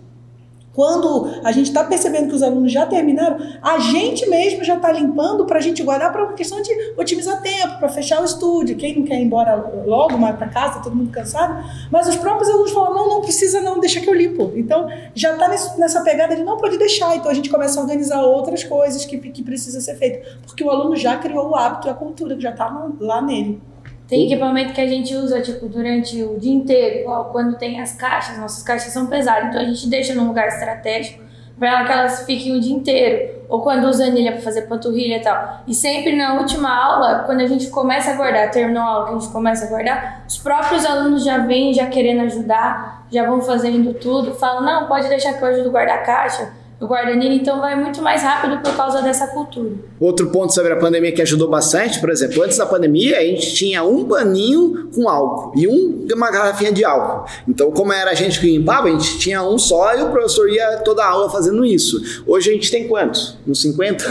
quando 0.77 1.27
a 1.43 1.51
gente 1.51 1.69
está 1.69 1.83
percebendo 1.83 2.29
que 2.29 2.35
os 2.35 2.43
alunos 2.43 2.71
já 2.71 2.85
terminaram, 2.85 3.39
a 3.63 3.79
gente 3.79 4.29
mesmo 4.29 4.63
já 4.63 4.75
está 4.75 4.91
limpando 4.91 5.43
para 5.43 5.57
a 5.57 5.59
gente 5.59 5.81
guardar 5.81 6.11
para 6.11 6.23
uma 6.23 6.33
questão 6.33 6.61
de 6.61 6.71
otimizar 6.95 7.41
tempo, 7.41 7.79
para 7.79 7.89
fechar 7.89 8.21
o 8.21 8.25
estúdio. 8.25 8.77
Quem 8.77 8.95
não 8.95 9.03
quer 9.03 9.19
ir 9.19 9.23
embora 9.23 9.55
logo, 9.87 10.19
mais 10.19 10.35
para 10.35 10.47
casa, 10.49 10.79
todo 10.83 10.95
mundo 10.95 11.09
cansado. 11.09 11.65
Mas 11.91 12.07
os 12.07 12.15
próprios 12.17 12.47
alunos 12.51 12.71
falam: 12.71 12.93
não, 12.93 13.09
não 13.09 13.21
precisa, 13.21 13.59
não, 13.59 13.79
deixa 13.79 13.99
que 14.01 14.07
eu 14.07 14.13
limpo. 14.13 14.51
Então 14.55 14.87
já 15.15 15.33
está 15.33 15.47
nessa 15.47 16.03
pegada 16.03 16.35
de 16.35 16.43
não 16.43 16.57
pode 16.57 16.77
deixar. 16.77 17.15
Então 17.15 17.31
a 17.31 17.33
gente 17.33 17.49
começa 17.49 17.79
a 17.79 17.81
organizar 17.81 18.21
outras 18.21 18.63
coisas 18.63 19.03
que, 19.03 19.17
que 19.17 19.41
precisa 19.41 19.81
ser 19.81 19.95
feito. 19.95 20.37
Porque 20.45 20.63
o 20.63 20.69
aluno 20.69 20.95
já 20.95 21.17
criou 21.17 21.49
o 21.49 21.55
hábito 21.55 21.87
e 21.87 21.89
a 21.89 21.95
cultura 21.95 22.35
que 22.35 22.43
já 22.43 22.51
está 22.51 22.87
lá 22.99 23.19
nele. 23.19 23.59
Tem 24.07 24.25
equipamento 24.25 24.73
que 24.73 24.79
a 24.79 24.87
gente 24.87 25.13
usa, 25.13 25.41
tipo, 25.41 25.67
durante 25.67 26.23
o 26.23 26.39
dia 26.39 26.53
inteiro, 26.53 27.01
igual 27.01 27.25
quando 27.25 27.57
tem 27.57 27.81
as 27.81 27.93
caixas, 27.93 28.37
nossas 28.37 28.63
caixas 28.63 28.93
são 28.93 29.07
pesadas, 29.07 29.49
então 29.49 29.61
a 29.61 29.65
gente 29.65 29.87
deixa 29.89 30.15
num 30.15 30.27
lugar 30.27 30.47
estratégico 30.47 31.27
para 31.59 31.83
que 31.85 31.91
elas 31.91 32.25
fiquem 32.25 32.55
o 32.55 32.61
dia 32.61 32.73
inteiro. 32.73 33.37
Ou 33.49 33.61
quando 33.61 33.85
usa 33.85 34.05
anilha 34.05 34.31
para 34.31 34.41
fazer 34.41 34.63
panturrilha 34.63 35.17
e 35.17 35.21
tal. 35.21 35.61
E 35.67 35.73
sempre 35.73 36.15
na 36.15 36.35
última 36.35 36.69
aula, 36.69 37.23
quando 37.25 37.41
a 37.41 37.47
gente 37.47 37.67
começa 37.67 38.11
a 38.11 38.15
guardar, 38.15 38.51
terminou 38.51 38.83
a 38.83 38.85
aula 38.85 39.05
que 39.05 39.15
a 39.15 39.19
gente 39.19 39.31
começa 39.31 39.65
a 39.65 39.69
guardar, 39.69 40.23
os 40.27 40.37
próprios 40.37 40.85
alunos 40.85 41.23
já 41.23 41.39
vêm 41.39 41.73
já 41.73 41.87
querendo 41.87 42.21
ajudar, 42.21 43.05
já 43.11 43.25
vão 43.25 43.41
fazendo 43.41 43.93
tudo, 43.93 44.35
falam, 44.35 44.63
não, 44.63 44.87
pode 44.87 45.09
deixar 45.09 45.33
que 45.33 45.43
eu 45.43 45.47
ajudo 45.47 45.69
a 45.69 45.71
guardar 45.71 45.97
a 45.97 46.01
caixa 46.01 46.53
o 46.79 46.85
guardanino, 46.85 47.33
então 47.33 47.59
vai 47.59 47.75
muito 47.75 48.01
mais 48.03 48.21
rápido 48.21 48.61
por 48.61 48.75
causa 48.75 49.01
dessa 49.01 49.27
cultura. 49.27 49.71
Outro 49.99 50.29
ponto 50.29 50.53
sobre 50.53 50.73
a 50.73 50.75
pandemia 50.75 51.11
que 51.11 51.21
ajudou 51.21 51.49
bastante, 51.49 51.99
por 51.99 52.09
exemplo, 52.09 52.43
antes 52.43 52.57
da 52.57 52.67
pandemia 52.67 53.17
a 53.17 53.21
gente 53.21 53.55
tinha 53.55 53.83
um 53.83 54.05
paninho 54.05 54.89
com 54.93 55.09
álcool 55.09 55.53
e 55.55 55.67
um, 55.67 56.07
uma 56.13 56.29
garrafinha 56.29 56.71
de 56.71 56.85
álcool. 56.85 57.27
Então, 57.47 57.71
como 57.71 57.91
era 57.91 58.11
a 58.11 58.13
gente 58.13 58.39
que 58.39 58.45
limpava, 58.45 58.87
a 58.87 58.91
gente 58.91 59.17
tinha 59.17 59.41
um 59.41 59.57
só 59.57 59.95
e 59.95 60.03
o 60.03 60.11
professor 60.11 60.47
ia 60.49 60.77
toda 60.85 61.03
a 61.03 61.07
aula 61.09 61.29
fazendo 61.29 61.65
isso. 61.65 62.23
Hoje 62.27 62.51
a 62.51 62.53
gente 62.53 62.69
tem 62.69 62.87
quantos? 62.87 63.35
Uns 63.47 63.59
50? 63.61 64.05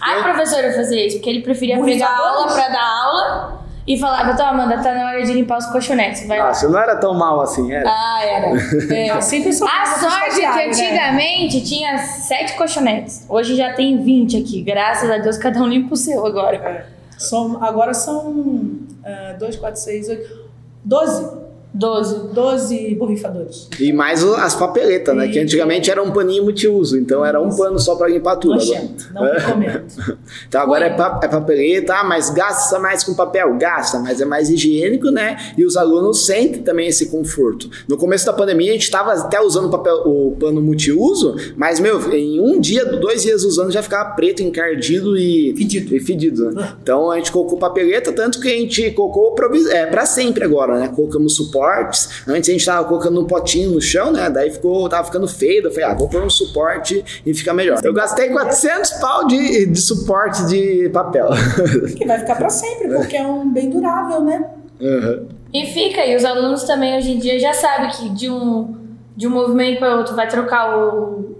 a 0.00 0.22
professora 0.22 0.72
fazia 0.72 1.06
isso, 1.06 1.16
porque 1.16 1.30
ele 1.30 1.42
preferia 1.42 1.76
Muito 1.76 1.92
pegar 1.92 2.08
a 2.08 2.18
aula 2.18 2.52
para 2.52 2.68
dar 2.68 3.04
aula 3.04 3.61
e 3.86 3.98
falava, 3.98 4.32
então 4.32 4.46
Amanda, 4.46 4.78
tá 4.78 4.94
na 4.94 5.08
hora 5.08 5.22
de 5.24 5.32
limpar 5.32 5.58
os 5.58 5.66
colchonetes. 5.66 6.26
Vai 6.26 6.38
Nossa, 6.38 6.68
não 6.68 6.78
era 6.78 6.96
tão 6.96 7.14
mal 7.14 7.40
assim, 7.40 7.72
era? 7.72 7.88
Ah, 7.88 8.24
era. 8.24 8.52
É. 8.92 9.10
a 9.10 9.20
sorte 9.20 9.64
é 9.66 10.30
que 10.30 10.40
né? 10.40 10.66
antigamente 10.66 11.58
né? 11.58 11.64
tinha 11.64 11.98
sete 11.98 12.54
colchonetes. 12.54 13.26
Hoje 13.28 13.56
já 13.56 13.72
tem 13.72 14.02
20 14.02 14.36
aqui. 14.36 14.62
Graças 14.62 15.10
a 15.10 15.18
Deus, 15.18 15.36
cada 15.36 15.60
um 15.60 15.66
limpa 15.66 15.94
o 15.94 15.96
seu 15.96 16.24
agora. 16.24 16.56
É. 16.56 16.86
Som, 17.18 17.58
agora 17.60 17.94
são 17.94 18.30
uh, 18.30 19.38
dois, 19.38 19.56
quatro, 19.56 19.80
seis, 19.80 20.08
oito, 20.08 20.50
doze. 20.84 21.42
12. 21.74 22.34
12 22.34 22.94
borrifadores. 22.96 23.68
E 23.80 23.92
mais 23.92 24.22
as 24.22 24.54
papeletas, 24.54 25.16
né? 25.16 25.28
Que 25.28 25.38
antigamente 25.38 25.90
era 25.90 26.02
um 26.02 26.10
paninho 26.10 26.44
multiuso, 26.44 26.98
então 26.98 27.24
era 27.24 27.40
um 27.40 27.54
pano 27.56 27.78
só 27.78 27.96
para 27.96 28.08
limpar 28.08 28.36
tudo. 28.36 28.56
Nojento, 28.56 29.08
não 29.14 29.26
é. 29.26 29.38
recomendo. 29.38 29.84
então 30.46 30.60
agora 30.60 30.86
é, 30.86 30.90
pa 30.90 31.20
é 31.22 31.28
papeleta, 31.28 31.94
ah, 31.94 32.04
mas 32.04 32.28
gasta 32.30 32.78
mais 32.78 33.02
com 33.02 33.14
papel? 33.14 33.56
Gasta, 33.56 33.98
mas 33.98 34.20
é 34.20 34.24
mais 34.24 34.50
higiênico, 34.50 35.10
né? 35.10 35.36
E 35.56 35.64
os 35.64 35.76
alunos 35.76 36.26
sentem 36.26 36.62
também 36.62 36.88
esse 36.88 37.06
conforto. 37.06 37.70
No 37.88 37.96
começo 37.96 38.26
da 38.26 38.34
pandemia 38.34 38.70
a 38.70 38.74
gente 38.74 38.84
estava 38.84 39.12
até 39.14 39.40
usando 39.40 39.70
papel, 39.70 40.02
o 40.04 40.36
pano 40.38 40.60
multiuso, 40.60 41.36
mas, 41.56 41.80
meu, 41.80 42.12
em 42.12 42.38
um 42.38 42.60
dia, 42.60 42.84
dois 42.84 43.22
dias 43.22 43.44
usando 43.44 43.70
já 43.70 43.82
ficava 43.82 44.10
preto, 44.10 44.42
encardido 44.42 45.16
e 45.16 45.54
fedido. 45.56 45.96
E 45.96 46.00
fedido 46.00 46.50
né? 46.50 46.74
Então 46.82 47.10
a 47.10 47.16
gente 47.16 47.32
colocou 47.32 47.58
papeleta, 47.58 48.12
tanto 48.12 48.40
que 48.40 48.48
a 48.48 48.56
gente 48.56 48.90
colocou 48.90 49.34
é, 49.70 49.86
para 49.86 50.04
sempre 50.04 50.44
agora, 50.44 50.78
né? 50.78 50.88
Colocamos 50.94 51.34
suporte 51.34 51.61
suportes. 51.62 52.24
Antes 52.26 52.48
a 52.48 52.52
gente 52.52 52.64
tava 52.64 52.84
colocando 52.86 53.20
um 53.20 53.26
potinho 53.26 53.70
no 53.70 53.80
chão, 53.80 54.12
né? 54.12 54.28
Daí 54.28 54.50
ficou, 54.50 54.88
tava 54.88 55.04
ficando 55.04 55.28
feio. 55.28 55.64
Eu 55.64 55.70
falei, 55.70 55.84
ah, 55.84 55.94
vou 55.94 56.08
pôr 56.08 56.22
um 56.22 56.30
suporte 56.30 57.22
e 57.24 57.34
fica 57.34 57.54
melhor. 57.54 57.80
Eu 57.82 57.94
gastei 57.94 58.30
400 58.30 58.90
pau 58.92 59.26
de, 59.26 59.66
de 59.66 59.80
suporte 59.80 60.46
de 60.46 60.90
papel. 60.90 61.28
Que 61.96 62.06
vai 62.06 62.18
ficar 62.18 62.36
para 62.36 62.48
sempre, 62.48 62.88
porque 62.88 63.16
é 63.16 63.26
um 63.26 63.52
bem 63.52 63.70
durável, 63.70 64.20
né? 64.20 64.44
Uhum. 64.80 65.28
E 65.52 65.66
fica, 65.66 66.04
e 66.04 66.16
os 66.16 66.24
alunos 66.24 66.64
também 66.64 66.96
hoje 66.96 67.12
em 67.12 67.18
dia 67.18 67.38
já 67.38 67.52
sabem 67.52 67.90
que 67.90 68.08
de 68.08 68.30
um, 68.30 68.74
de 69.16 69.26
um 69.26 69.30
movimento 69.30 69.78
para 69.78 69.96
outro 69.96 70.16
vai 70.16 70.26
trocar 70.26 70.76
o, 70.76 71.36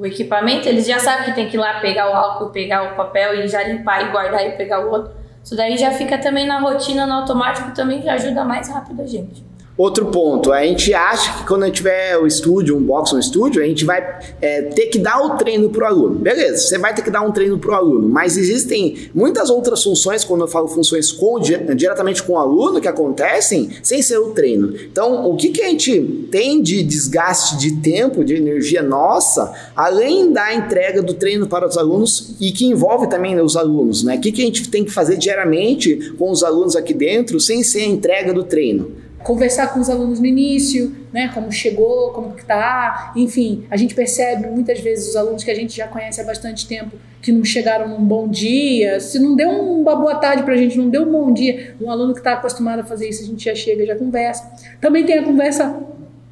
o 0.00 0.06
equipamento, 0.06 0.68
eles 0.68 0.86
já 0.86 0.98
sabem 0.98 1.26
que 1.26 1.34
tem 1.34 1.48
que 1.48 1.56
ir 1.56 1.60
lá 1.60 1.80
pegar 1.80 2.10
o 2.10 2.14
álcool, 2.14 2.50
pegar 2.50 2.92
o 2.92 2.96
papel 2.96 3.34
e 3.34 3.48
já 3.48 3.62
limpar 3.62 4.08
e 4.08 4.10
guardar 4.10 4.46
e 4.46 4.52
pegar 4.52 4.84
o 4.84 4.90
outro. 4.90 5.12
Isso 5.44 5.56
daí 5.56 5.76
já 5.76 5.90
fica 5.90 6.18
também 6.18 6.46
na 6.46 6.60
rotina, 6.60 7.06
no 7.06 7.14
automático, 7.14 7.72
também 7.72 8.00
já 8.00 8.14
ajuda 8.14 8.44
mais 8.44 8.68
rápido 8.68 9.02
a 9.02 9.06
gente. 9.06 9.51
Outro 9.82 10.06
ponto, 10.06 10.52
a 10.52 10.62
gente 10.62 10.94
acha 10.94 11.38
que 11.38 11.44
quando 11.44 11.64
a 11.64 11.66
gente 11.66 11.74
tiver 11.78 12.16
o 12.16 12.24
estúdio, 12.24 12.76
um 12.76 12.80
box, 12.80 13.12
um 13.12 13.18
estúdio, 13.18 13.60
a 13.60 13.66
gente 13.66 13.84
vai 13.84 14.20
é, 14.40 14.62
ter 14.62 14.86
que 14.86 14.96
dar 14.96 15.20
o 15.20 15.30
treino 15.30 15.70
para 15.70 15.82
o 15.82 15.86
aluno. 15.88 16.20
Beleza, 16.20 16.58
você 16.58 16.78
vai 16.78 16.94
ter 16.94 17.02
que 17.02 17.10
dar 17.10 17.22
um 17.22 17.32
treino 17.32 17.58
para 17.58 17.72
o 17.72 17.74
aluno, 17.74 18.08
mas 18.08 18.36
existem 18.36 19.10
muitas 19.12 19.50
outras 19.50 19.82
funções, 19.82 20.22
quando 20.22 20.42
eu 20.42 20.46
falo 20.46 20.68
funções 20.68 21.10
com, 21.10 21.40
diretamente 21.74 22.22
com 22.22 22.34
o 22.34 22.38
aluno, 22.38 22.80
que 22.80 22.86
acontecem 22.86 23.70
sem 23.82 24.00
ser 24.00 24.18
o 24.18 24.28
treino. 24.28 24.72
Então, 24.72 25.28
o 25.28 25.34
que, 25.34 25.48
que 25.48 25.60
a 25.60 25.68
gente 25.70 26.28
tem 26.30 26.62
de 26.62 26.84
desgaste 26.84 27.56
de 27.56 27.80
tempo, 27.80 28.22
de 28.22 28.36
energia 28.36 28.84
nossa, 28.84 29.52
além 29.74 30.32
da 30.32 30.54
entrega 30.54 31.02
do 31.02 31.14
treino 31.14 31.48
para 31.48 31.66
os 31.66 31.76
alunos 31.76 32.36
e 32.40 32.52
que 32.52 32.66
envolve 32.66 33.08
também 33.08 33.40
os 33.40 33.56
alunos, 33.56 34.04
né? 34.04 34.14
O 34.14 34.20
que, 34.20 34.30
que 34.30 34.42
a 34.42 34.44
gente 34.44 34.68
tem 34.68 34.84
que 34.84 34.92
fazer 34.92 35.16
diariamente 35.16 36.14
com 36.16 36.30
os 36.30 36.44
alunos 36.44 36.76
aqui 36.76 36.94
dentro 36.94 37.40
sem 37.40 37.64
ser 37.64 37.80
a 37.80 37.86
entrega 37.86 38.32
do 38.32 38.44
treino? 38.44 39.10
Conversar 39.24 39.72
com 39.72 39.80
os 39.80 39.88
alunos 39.88 40.20
no 40.20 40.26
início, 40.26 40.96
né, 41.12 41.30
como 41.32 41.50
chegou, 41.52 42.10
como 42.10 42.34
que 42.34 42.44
tá, 42.44 43.12
enfim, 43.16 43.64
a 43.70 43.76
gente 43.76 43.94
percebe 43.94 44.48
muitas 44.48 44.80
vezes 44.80 45.08
os 45.10 45.16
alunos 45.16 45.44
que 45.44 45.50
a 45.50 45.54
gente 45.54 45.76
já 45.76 45.86
conhece 45.86 46.20
há 46.20 46.24
bastante 46.24 46.66
tempo 46.66 46.96
que 47.20 47.30
não 47.30 47.44
chegaram 47.44 47.88
num 47.88 48.04
bom 48.04 48.26
dia, 48.26 48.98
se 48.98 49.18
não 49.18 49.36
deu 49.36 49.50
uma 49.50 49.94
boa 49.94 50.16
tarde 50.16 50.42
pra 50.42 50.56
gente, 50.56 50.76
não 50.76 50.88
deu 50.88 51.02
um 51.02 51.12
bom 51.12 51.32
dia, 51.32 51.76
um 51.80 51.90
aluno 51.90 52.12
que 52.12 52.20
está 52.20 52.32
acostumado 52.32 52.80
a 52.80 52.84
fazer 52.84 53.08
isso, 53.08 53.22
a 53.22 53.26
gente 53.26 53.44
já 53.44 53.54
chega, 53.54 53.86
já 53.86 53.94
conversa. 53.94 54.50
Também 54.80 55.04
tem 55.04 55.18
a 55.18 55.22
conversa 55.22 55.80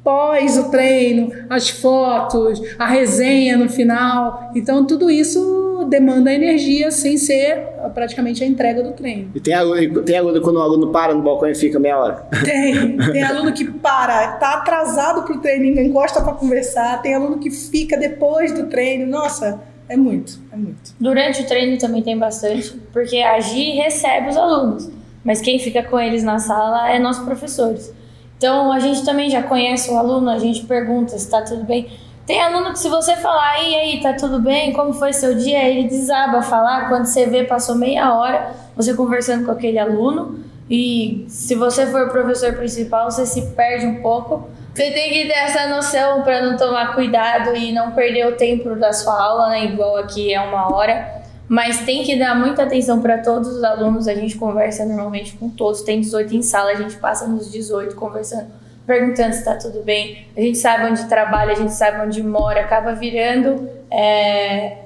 pós 0.03 0.57
o 0.57 0.69
treino, 0.69 1.31
as 1.49 1.69
fotos, 1.69 2.61
a 2.77 2.87
resenha 2.87 3.57
no 3.57 3.69
final. 3.69 4.51
Então, 4.55 4.85
tudo 4.85 5.09
isso 5.09 5.60
demanda 5.91 6.33
energia 6.33 6.89
sem 6.89 7.17
ser 7.17 7.67
praticamente 7.93 8.43
a 8.43 8.47
entrega 8.47 8.81
do 8.81 8.93
treino. 8.93 9.29
E 9.35 9.39
tem 9.39 9.53
aluno, 9.53 10.01
tem 10.01 10.17
aluno 10.17 10.41
quando 10.41 10.55
o 10.55 10.61
aluno 10.61 10.91
para 10.91 11.13
no 11.13 11.21
balcão 11.21 11.49
e 11.49 11.53
fica 11.53 11.79
meia 11.79 11.99
hora? 11.99 12.27
Tem. 12.43 12.97
Tem 12.97 13.21
aluno 13.21 13.51
que 13.51 13.69
para, 13.69 14.37
tá 14.37 14.53
atrasado 14.55 15.23
pro 15.23 15.39
treino, 15.39 15.79
encosta 15.79 16.21
para 16.21 16.33
conversar. 16.33 17.01
Tem 17.01 17.13
aluno 17.13 17.37
que 17.37 17.51
fica 17.51 17.97
depois 17.97 18.53
do 18.53 18.67
treino. 18.67 19.05
Nossa, 19.05 19.61
é 19.89 19.97
muito, 19.97 20.39
é 20.51 20.55
muito. 20.55 20.95
Durante 20.99 21.41
o 21.41 21.45
treino 21.45 21.77
também 21.77 22.01
tem 22.01 22.17
bastante, 22.17 22.73
porque 22.93 23.17
a 23.17 23.39
Gi 23.41 23.71
recebe 23.71 24.29
os 24.29 24.37
alunos, 24.37 24.89
mas 25.23 25.41
quem 25.41 25.59
fica 25.59 25.83
com 25.83 25.99
eles 25.99 26.23
na 26.23 26.39
sala 26.39 26.89
é 26.89 26.97
nossos 26.97 27.25
professores. 27.25 27.93
Então 28.37 28.71
a 28.71 28.79
gente 28.79 29.03
também 29.03 29.29
já 29.29 29.43
conhece 29.43 29.91
o 29.91 29.97
aluno, 29.97 30.29
a 30.29 30.39
gente 30.39 30.65
pergunta 30.65 31.11
se 31.11 31.25
está 31.25 31.41
tudo 31.41 31.65
bem. 31.65 31.89
Tem 32.31 32.41
aluno 32.41 32.71
que 32.71 32.79
se 32.79 32.87
você 32.87 33.17
falar, 33.17 33.61
e 33.61 33.75
aí, 33.75 33.99
tá 33.99 34.13
tudo 34.13 34.39
bem? 34.39 34.71
Como 34.71 34.93
foi 34.93 35.11
seu 35.11 35.35
dia? 35.35 35.67
Ele 35.67 35.89
desaba 35.89 36.37
a 36.37 36.41
falar. 36.41 36.87
Quando 36.87 37.03
você 37.03 37.25
vê, 37.25 37.43
passou 37.43 37.75
meia 37.75 38.13
hora 38.13 38.53
você 38.73 38.93
conversando 38.93 39.45
com 39.45 39.51
aquele 39.51 39.77
aluno. 39.77 40.39
E 40.69 41.25
se 41.27 41.55
você 41.55 41.85
for 41.87 42.09
professor 42.09 42.53
principal, 42.53 43.11
você 43.11 43.25
se 43.25 43.47
perde 43.47 43.85
um 43.85 44.01
pouco. 44.01 44.47
Você 44.73 44.91
tem 44.91 45.09
que 45.09 45.27
ter 45.27 45.33
essa 45.33 45.67
noção 45.67 46.21
para 46.21 46.41
não 46.41 46.55
tomar 46.55 46.95
cuidado 46.95 47.53
e 47.53 47.73
não 47.73 47.91
perder 47.91 48.25
o 48.27 48.37
tempo 48.37 48.75
da 48.75 48.93
sua 48.93 49.21
aula, 49.21 49.49
né? 49.49 49.65
Igual 49.65 49.97
aqui 49.97 50.33
é 50.33 50.39
uma 50.39 50.73
hora. 50.73 51.23
Mas 51.49 51.81
tem 51.81 52.01
que 52.05 52.17
dar 52.17 52.33
muita 52.33 52.63
atenção 52.63 53.01
para 53.01 53.17
todos 53.17 53.49
os 53.49 53.61
alunos. 53.61 54.07
A 54.07 54.15
gente 54.15 54.37
conversa 54.37 54.85
normalmente 54.85 55.33
com 55.33 55.49
todos. 55.49 55.81
Tem 55.81 55.99
18 55.99 56.33
em 56.33 56.41
sala, 56.41 56.71
a 56.71 56.75
gente 56.75 56.95
passa 56.95 57.27
nos 57.27 57.51
18 57.51 57.93
conversando, 57.93 58.47
perguntando 58.91 59.31
se 59.31 59.39
está 59.39 59.55
tudo 59.55 59.81
bem. 59.83 60.25
A 60.35 60.41
gente 60.41 60.57
sabe 60.57 60.91
onde 60.91 61.07
trabalha, 61.07 61.53
a 61.53 61.55
gente 61.55 61.71
sabe 61.71 62.05
onde 62.05 62.21
mora. 62.21 62.59
Acaba 62.59 62.93
virando 62.93 63.69
é, 63.89 64.79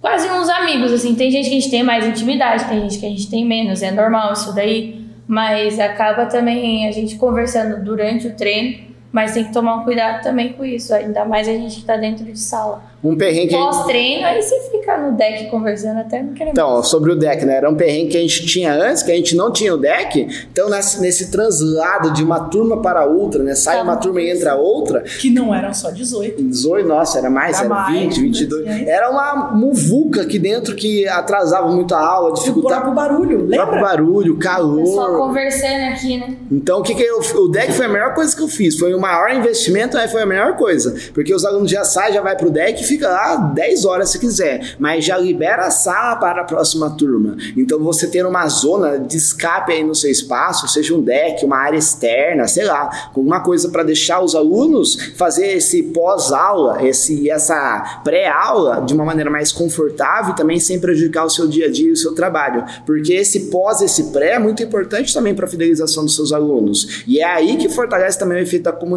quase 0.00 0.26
uns 0.30 0.48
amigos. 0.48 0.90
Assim, 0.90 1.14
tem 1.14 1.30
gente 1.30 1.50
que 1.50 1.56
a 1.56 1.60
gente 1.60 1.70
tem 1.70 1.82
mais 1.82 2.06
intimidade, 2.06 2.64
tem 2.64 2.80
gente 2.80 2.98
que 2.98 3.04
a 3.04 3.10
gente 3.10 3.28
tem 3.28 3.44
menos. 3.44 3.82
É 3.82 3.90
normal 3.90 4.32
isso 4.32 4.54
daí. 4.54 5.02
Mas 5.26 5.78
acaba 5.78 6.26
também 6.26 6.88
a 6.88 6.92
gente 6.92 7.16
conversando 7.16 7.84
durante 7.84 8.26
o 8.26 8.34
treino. 8.34 8.91
Mas 9.12 9.34
tem 9.34 9.44
que 9.44 9.52
tomar 9.52 9.76
um 9.76 9.84
cuidado 9.84 10.22
também 10.22 10.54
com 10.54 10.64
isso, 10.64 10.94
ainda 10.94 11.24
mais 11.26 11.46
a 11.46 11.52
gente 11.52 11.74
que 11.74 11.80
está 11.82 11.96
dentro 11.96 12.24
de 12.24 12.38
sala. 12.38 12.82
Um 13.04 13.16
perrengue. 13.16 13.52
Pós-treino, 13.52 14.24
aí 14.24 14.40
você 14.40 14.60
fica 14.70 14.96
no 14.96 15.16
deck 15.16 15.50
conversando 15.50 15.98
até 15.98 16.22
não 16.22 16.32
querer 16.32 16.50
Então, 16.50 16.74
mais. 16.74 16.86
sobre 16.86 17.10
o 17.10 17.16
deck, 17.16 17.44
né? 17.44 17.56
Era 17.56 17.68
um 17.68 17.74
perrengue 17.74 18.12
que 18.12 18.16
a 18.16 18.20
gente 18.20 18.46
tinha 18.46 18.72
antes, 18.72 19.02
que 19.02 19.10
a 19.10 19.14
gente 19.16 19.34
não 19.34 19.52
tinha 19.52 19.74
o 19.74 19.76
deck. 19.76 20.46
Então, 20.52 20.70
nesse, 20.70 21.00
nesse 21.00 21.30
translado 21.30 22.12
de 22.12 22.22
uma 22.22 22.48
turma 22.48 22.80
para 22.80 23.04
outra, 23.04 23.42
né? 23.42 23.56
Sai 23.56 23.78
tá. 23.78 23.82
uma 23.82 23.96
turma 23.96 24.20
e 24.22 24.30
entra 24.30 24.54
outra. 24.54 25.00
Que 25.00 25.30
não 25.30 25.52
eram 25.52 25.74
só 25.74 25.90
18. 25.90 26.44
18, 26.44 26.88
nossa, 26.88 27.18
era 27.18 27.28
mais, 27.28 27.56
era, 27.56 27.66
era 27.66 27.74
mais, 27.74 28.16
20, 28.16 28.20
22. 28.20 28.64
Né? 28.66 28.84
Era 28.86 29.10
uma 29.10 29.50
muvuca 29.50 30.22
aqui 30.22 30.38
dentro 30.38 30.76
que 30.76 31.06
atrasava 31.08 31.72
muito 31.72 31.96
a 31.96 32.00
aula, 32.00 32.32
dificultava. 32.32 32.88
O 32.88 32.94
próprio 32.94 32.94
barulho, 32.94 33.38
lembra? 33.40 33.64
O 33.64 33.68
próprio 33.68 33.80
barulho, 33.82 34.38
calor. 34.38 34.86
Só 34.86 35.16
conversando 35.16 35.92
aqui, 35.92 36.18
né? 36.18 36.36
Então, 36.52 36.78
o 36.78 36.82
que 36.84 36.94
que 36.94 37.02
eu, 37.02 37.18
o 37.18 37.48
deck 37.48 37.72
foi 37.72 37.86
a 37.86 37.88
melhor 37.88 38.14
coisa 38.14 38.34
que 38.34 38.42
eu 38.42 38.48
fiz. 38.48 38.78
Foi 38.78 38.94
o 38.94 39.00
maior 39.02 39.30
investimento, 39.30 39.98
aí 39.98 40.08
foi 40.08 40.22
a 40.22 40.26
melhor 40.26 40.56
coisa. 40.56 40.94
Porque 41.12 41.34
os 41.34 41.44
alunos 41.44 41.70
já 41.70 41.84
saem, 41.84 42.14
já 42.14 42.22
vai 42.22 42.36
pro 42.36 42.50
deck 42.50 42.82
e 42.82 42.86
fica 42.86 43.08
lá 43.08 43.36
10 43.36 43.72
10 43.72 43.84
horas 43.84 44.10
se 44.10 44.18
quiser, 44.18 44.76
mas 44.78 45.04
já 45.04 45.16
libera 45.16 45.66
a 45.66 45.70
sala 45.70 46.16
para 46.16 46.42
a 46.42 46.44
próxima 46.44 46.90
turma. 46.90 47.36
Então 47.56 47.78
você 47.78 48.06
ter 48.06 48.24
uma 48.24 48.46
zona 48.48 48.98
de 48.98 49.16
escape 49.16 49.72
aí 49.72 49.82
no 49.82 49.94
seu 49.94 50.10
espaço, 50.10 50.68
seja 50.68 50.94
um 50.94 51.00
deck, 51.00 51.44
uma 51.44 51.56
área 51.56 51.78
externa, 51.78 52.46
sei 52.46 52.64
lá, 52.64 53.10
alguma 53.14 53.40
coisa 53.40 53.70
para 53.70 53.82
deixar 53.82 54.22
os 54.22 54.34
alunos 54.34 55.12
fazer 55.16 55.56
esse 55.56 55.82
pós-aula, 55.82 56.86
esse 56.86 57.30
essa 57.30 58.00
pré-aula 58.04 58.82
de 58.82 58.94
uma 58.94 59.04
maneira 59.04 59.30
mais 59.30 59.50
confortável 59.50 60.32
e 60.32 60.36
também 60.36 60.60
sem 60.60 60.78
prejudicar 60.78 61.24
o 61.24 61.30
seu 61.30 61.48
dia 61.48 61.66
a 61.66 61.70
dia 61.70 61.88
e 61.88 61.92
o 61.92 61.96
seu 61.96 62.14
trabalho, 62.14 62.64
porque 62.84 63.12
esse 63.12 63.50
pós, 63.50 63.80
esse 63.80 64.12
pré 64.12 64.32
é 64.32 64.38
muito 64.38 64.62
importante 64.62 65.12
também 65.12 65.34
para 65.34 65.46
a 65.46 65.48
fidelização 65.48 66.04
dos 66.04 66.14
seus 66.14 66.32
alunos. 66.32 67.02
E 67.06 67.20
é 67.20 67.24
aí 67.24 67.56
que 67.56 67.68
fortalece 67.68 68.18
também 68.18 68.38
o 68.38 68.42
efeito 68.42 68.64
da 68.64 68.72
comunidade, 68.72 68.91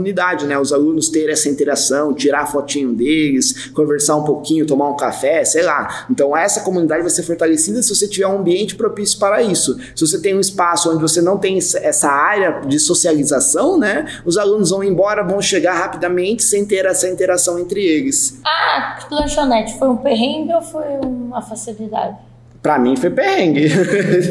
né? 0.45 0.57
Os 0.57 0.73
alunos 0.73 1.09
terem 1.09 1.31
essa 1.31 1.49
interação, 1.49 2.13
tirar 2.13 2.45
fotinho 2.47 2.93
deles, 2.93 3.67
conversar 3.69 4.15
um 4.15 4.23
pouquinho 4.23 4.65
tomar 4.65 4.89
um 4.89 4.95
café, 4.95 5.43
sei 5.45 5.63
lá. 5.63 6.05
Então 6.09 6.35
essa 6.35 6.61
comunidade 6.61 7.01
vai 7.01 7.09
ser 7.09 7.23
fortalecida 7.23 7.81
se 7.81 7.93
você 7.93 8.07
tiver 8.07 8.27
um 8.27 8.39
ambiente 8.39 8.75
propício 8.75 9.19
para 9.19 9.41
isso. 9.41 9.77
Se 9.95 10.05
você 10.05 10.19
tem 10.21 10.35
um 10.35 10.39
espaço 10.39 10.91
onde 10.91 11.01
você 11.01 11.21
não 11.21 11.37
tem 11.37 11.57
essa 11.57 12.09
área 12.09 12.61
de 12.61 12.79
socialização, 12.79 13.77
né? 13.77 14.05
Os 14.25 14.37
alunos 14.37 14.69
vão 14.69 14.83
embora, 14.83 15.23
vão 15.23 15.41
chegar 15.41 15.73
rapidamente 15.73 16.43
sem 16.43 16.65
ter 16.65 16.85
essa 16.85 17.07
interação 17.07 17.59
entre 17.59 17.83
eles. 17.83 18.39
Ah, 18.45 18.99
lanchonete 19.11 19.77
foi 19.77 19.89
um 19.89 19.97
perrengue 19.97 20.53
ou 20.53 20.61
foi 20.61 20.83
uma 21.03 21.41
facilidade? 21.41 22.17
Pra 22.65 22.79
mim 22.79 22.95
foi 22.95 23.11
perrengue. 23.11 23.69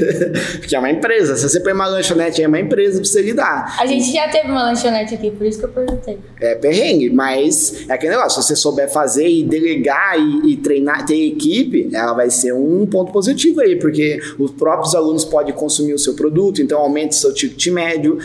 Porque 0.59 0.75
é 0.75 0.79
uma 0.81 0.91
empresa. 0.91 1.37
Se 1.37 1.49
você 1.49 1.61
põe 1.61 1.73
uma 1.73 1.87
lanchonete 1.87 2.43
é 2.43 2.49
uma 2.49 2.59
empresa 2.59 2.99
pra 2.99 3.09
você 3.09 3.23
lidar. 3.23 3.77
A 3.79 3.87
gente 3.87 4.13
já 4.13 4.27
teve 4.27 4.49
uma 4.49 4.65
lanchonete 4.65 5.15
aqui, 5.15 5.31
por 5.31 5.47
isso 5.47 5.61
que 5.61 5.67
eu 5.67 5.69
perguntei. 5.69 6.19
É 6.41 6.57
perrengue, 6.57 7.11
mas 7.11 7.89
é 7.89 7.93
aquele 7.93 8.17
negócio. 8.17 8.43
Se 8.43 8.49
você 8.49 8.57
souber 8.57 8.91
fazer 8.91 9.29
e 9.29 9.45
delegar 9.45 10.19
e, 10.19 10.51
e 10.51 10.57
treinar, 10.57 11.07
ter 11.07 11.15
equipe, 11.29 11.89
ela 11.93 12.13
vai 12.13 12.29
ser 12.29 12.53
um 12.53 12.85
ponto 12.87 13.13
positivo 13.13 13.61
aí, 13.61 13.77
porque 13.77 14.19
os 14.37 14.51
próprios 14.51 14.97
alunos 14.97 15.25
podem 15.25 15.55
consumir 15.55 15.95
o 15.95 15.99
seu 15.99 16.15
produto, 16.15 16.61
então 16.61 16.81
aumenta 16.81 17.11
o 17.11 17.15
seu 17.15 17.33
ticket 17.33 17.69
médio, 17.69 18.19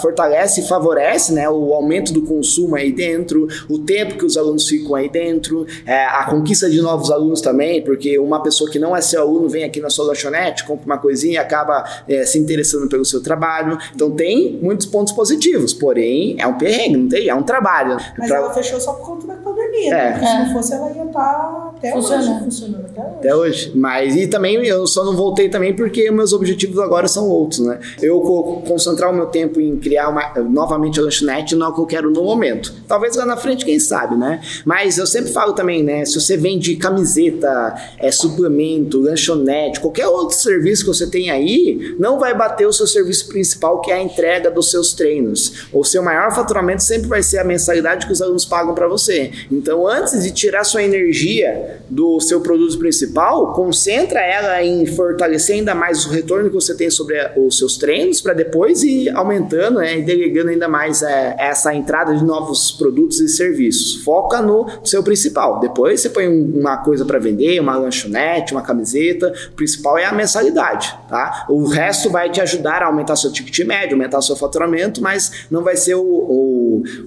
fortalece 0.00 0.62
e 0.62 0.66
favorece 0.66 1.34
né, 1.34 1.46
o 1.46 1.74
aumento 1.74 2.10
do 2.10 2.22
consumo 2.22 2.74
aí 2.74 2.90
dentro, 2.90 3.46
o 3.68 3.80
tempo 3.80 4.16
que 4.16 4.24
os 4.24 4.38
alunos 4.38 4.66
ficam 4.66 4.94
aí 4.94 5.10
dentro, 5.10 5.66
é, 5.84 6.06
a 6.06 6.24
conquista 6.24 6.70
de 6.70 6.80
novos 6.80 7.10
alunos 7.10 7.42
também, 7.42 7.82
porque 7.82 8.18
uma 8.18 8.42
pessoa 8.42 8.70
que 8.70 8.78
não 8.78 8.96
é 8.96 9.09
seu 9.10 9.22
aluno 9.22 9.48
vem 9.48 9.64
aqui 9.64 9.80
na 9.80 9.90
sua 9.90 10.06
lanchonete, 10.06 10.64
compra 10.64 10.86
uma 10.86 10.98
coisinha 10.98 11.34
e 11.34 11.38
acaba 11.38 11.84
é, 12.08 12.24
se 12.24 12.38
interessando 12.38 12.88
pelo 12.88 13.04
seu 13.04 13.22
trabalho. 13.22 13.78
Então 13.94 14.10
tem 14.10 14.58
muitos 14.62 14.86
pontos 14.86 15.12
positivos, 15.12 15.72
porém 15.74 16.36
é 16.38 16.46
um 16.46 16.56
perrengue, 16.56 16.96
não 16.96 17.08
tem? 17.08 17.28
É 17.28 17.34
um 17.34 17.42
trabalho. 17.42 17.96
Mas 18.18 18.30
ela 18.30 18.52
fechou 18.52 18.80
só 18.80 18.92
por 18.92 19.06
conta 19.06 19.26
da 19.26 19.34
pandemia, 19.34 19.59
né? 19.70 19.86
é. 19.86 19.90
né? 19.90 20.18
Se 20.18 20.38
não 20.44 20.52
fosse, 20.52 20.74
ela 20.74 20.90
ia 20.90 21.04
estar 21.04 21.12
tá 21.12 21.72
até 21.76 21.92
funcionando. 21.92 22.30
hoje 22.30 22.44
funcionando 22.44 22.86
até 22.86 23.00
hoje. 23.00 23.16
Até 23.18 23.34
hoje. 23.34 23.72
Mas 23.74 24.16
e 24.16 24.26
também 24.26 24.56
eu 24.66 24.86
só 24.86 25.04
não 25.04 25.16
voltei 25.16 25.48
também 25.48 25.74
porque 25.74 26.10
meus 26.10 26.32
objetivos 26.32 26.78
agora 26.78 27.08
são 27.08 27.28
outros, 27.28 27.60
né? 27.60 27.78
Eu 28.02 28.20
concentrar 28.66 29.10
o 29.10 29.14
meu 29.14 29.26
tempo 29.26 29.60
em 29.60 29.76
criar 29.76 30.08
uma, 30.08 30.32
novamente 30.40 31.00
a 31.00 31.02
lanchonete 31.02 31.54
não 31.54 31.66
é 31.66 31.68
o 31.70 31.74
que 31.74 31.80
eu 31.80 31.86
quero 31.86 32.10
no 32.10 32.22
momento. 32.22 32.74
Talvez 32.86 33.16
lá 33.16 33.24
na 33.24 33.36
frente, 33.36 33.64
quem 33.64 33.78
sabe, 33.78 34.16
né? 34.16 34.40
Mas 34.64 34.98
eu 34.98 35.06
sempre 35.06 35.32
falo 35.32 35.52
também, 35.52 35.82
né? 35.82 36.04
Se 36.04 36.20
você 36.20 36.36
vende 36.36 36.76
camiseta, 36.76 37.74
é, 37.98 38.10
suplemento, 38.10 39.00
lanchonete, 39.00 39.80
qualquer 39.80 40.06
outro 40.06 40.36
serviço 40.36 40.84
que 40.84 40.88
você 40.88 41.06
tem 41.06 41.30
aí, 41.30 41.94
não 41.98 42.18
vai 42.18 42.36
bater 42.36 42.66
o 42.66 42.72
seu 42.72 42.86
serviço 42.86 43.28
principal, 43.28 43.80
que 43.80 43.90
é 43.90 43.94
a 43.94 44.02
entrega 44.02 44.50
dos 44.50 44.70
seus 44.70 44.92
treinos. 44.92 45.68
O 45.72 45.84
seu 45.84 46.02
maior 46.02 46.34
faturamento 46.34 46.82
sempre 46.82 47.08
vai 47.08 47.22
ser 47.22 47.38
a 47.38 47.44
mensalidade 47.44 48.06
que 48.06 48.12
os 48.12 48.22
alunos 48.22 48.44
pagam 48.44 48.74
para 48.74 48.88
você. 48.88 49.30
Então, 49.60 49.86
antes 49.86 50.22
de 50.22 50.30
tirar 50.30 50.64
sua 50.64 50.82
energia 50.82 51.80
do 51.88 52.20
seu 52.20 52.40
produto 52.40 52.78
principal, 52.78 53.52
concentra 53.52 54.20
ela 54.20 54.62
em 54.62 54.86
fortalecer 54.86 55.56
ainda 55.56 55.74
mais 55.74 56.06
o 56.06 56.10
retorno 56.10 56.48
que 56.48 56.54
você 56.54 56.74
tem 56.74 56.88
sobre 56.90 57.16
os 57.36 57.58
seus 57.58 57.76
treinos, 57.76 58.20
para 58.20 58.32
depois 58.32 58.82
ir 58.82 59.10
aumentando 59.10 59.80
né, 59.80 59.98
e 59.98 60.02
delegando 60.02 60.50
ainda 60.50 60.68
mais 60.68 61.02
é, 61.02 61.36
essa 61.38 61.74
entrada 61.74 62.14
de 62.14 62.24
novos 62.24 62.72
produtos 62.72 63.20
e 63.20 63.28
serviços. 63.28 64.02
Foca 64.02 64.40
no 64.40 64.66
seu 64.82 65.02
principal. 65.02 65.60
Depois 65.60 66.00
você 66.00 66.08
põe 66.08 66.26
uma 66.26 66.78
coisa 66.78 67.04
para 67.04 67.18
vender, 67.18 67.60
uma 67.60 67.76
lanchonete, 67.76 68.52
uma 68.52 68.62
camiseta 68.62 69.20
o 69.50 69.54
principal 69.54 69.98
é 69.98 70.04
a 70.04 70.12
mensalidade, 70.12 70.96
tá? 71.08 71.46
O 71.48 71.66
resto 71.66 72.10
vai 72.10 72.30
te 72.30 72.40
ajudar 72.40 72.82
a 72.82 72.86
aumentar 72.86 73.16
seu 73.16 73.32
ticket 73.32 73.66
médio, 73.66 73.94
aumentar 73.94 74.20
seu 74.22 74.36
faturamento, 74.36 75.02
mas 75.02 75.46
não 75.50 75.62
vai 75.62 75.76
ser 75.76 75.94
o, 75.94 76.02
o, 76.02 76.59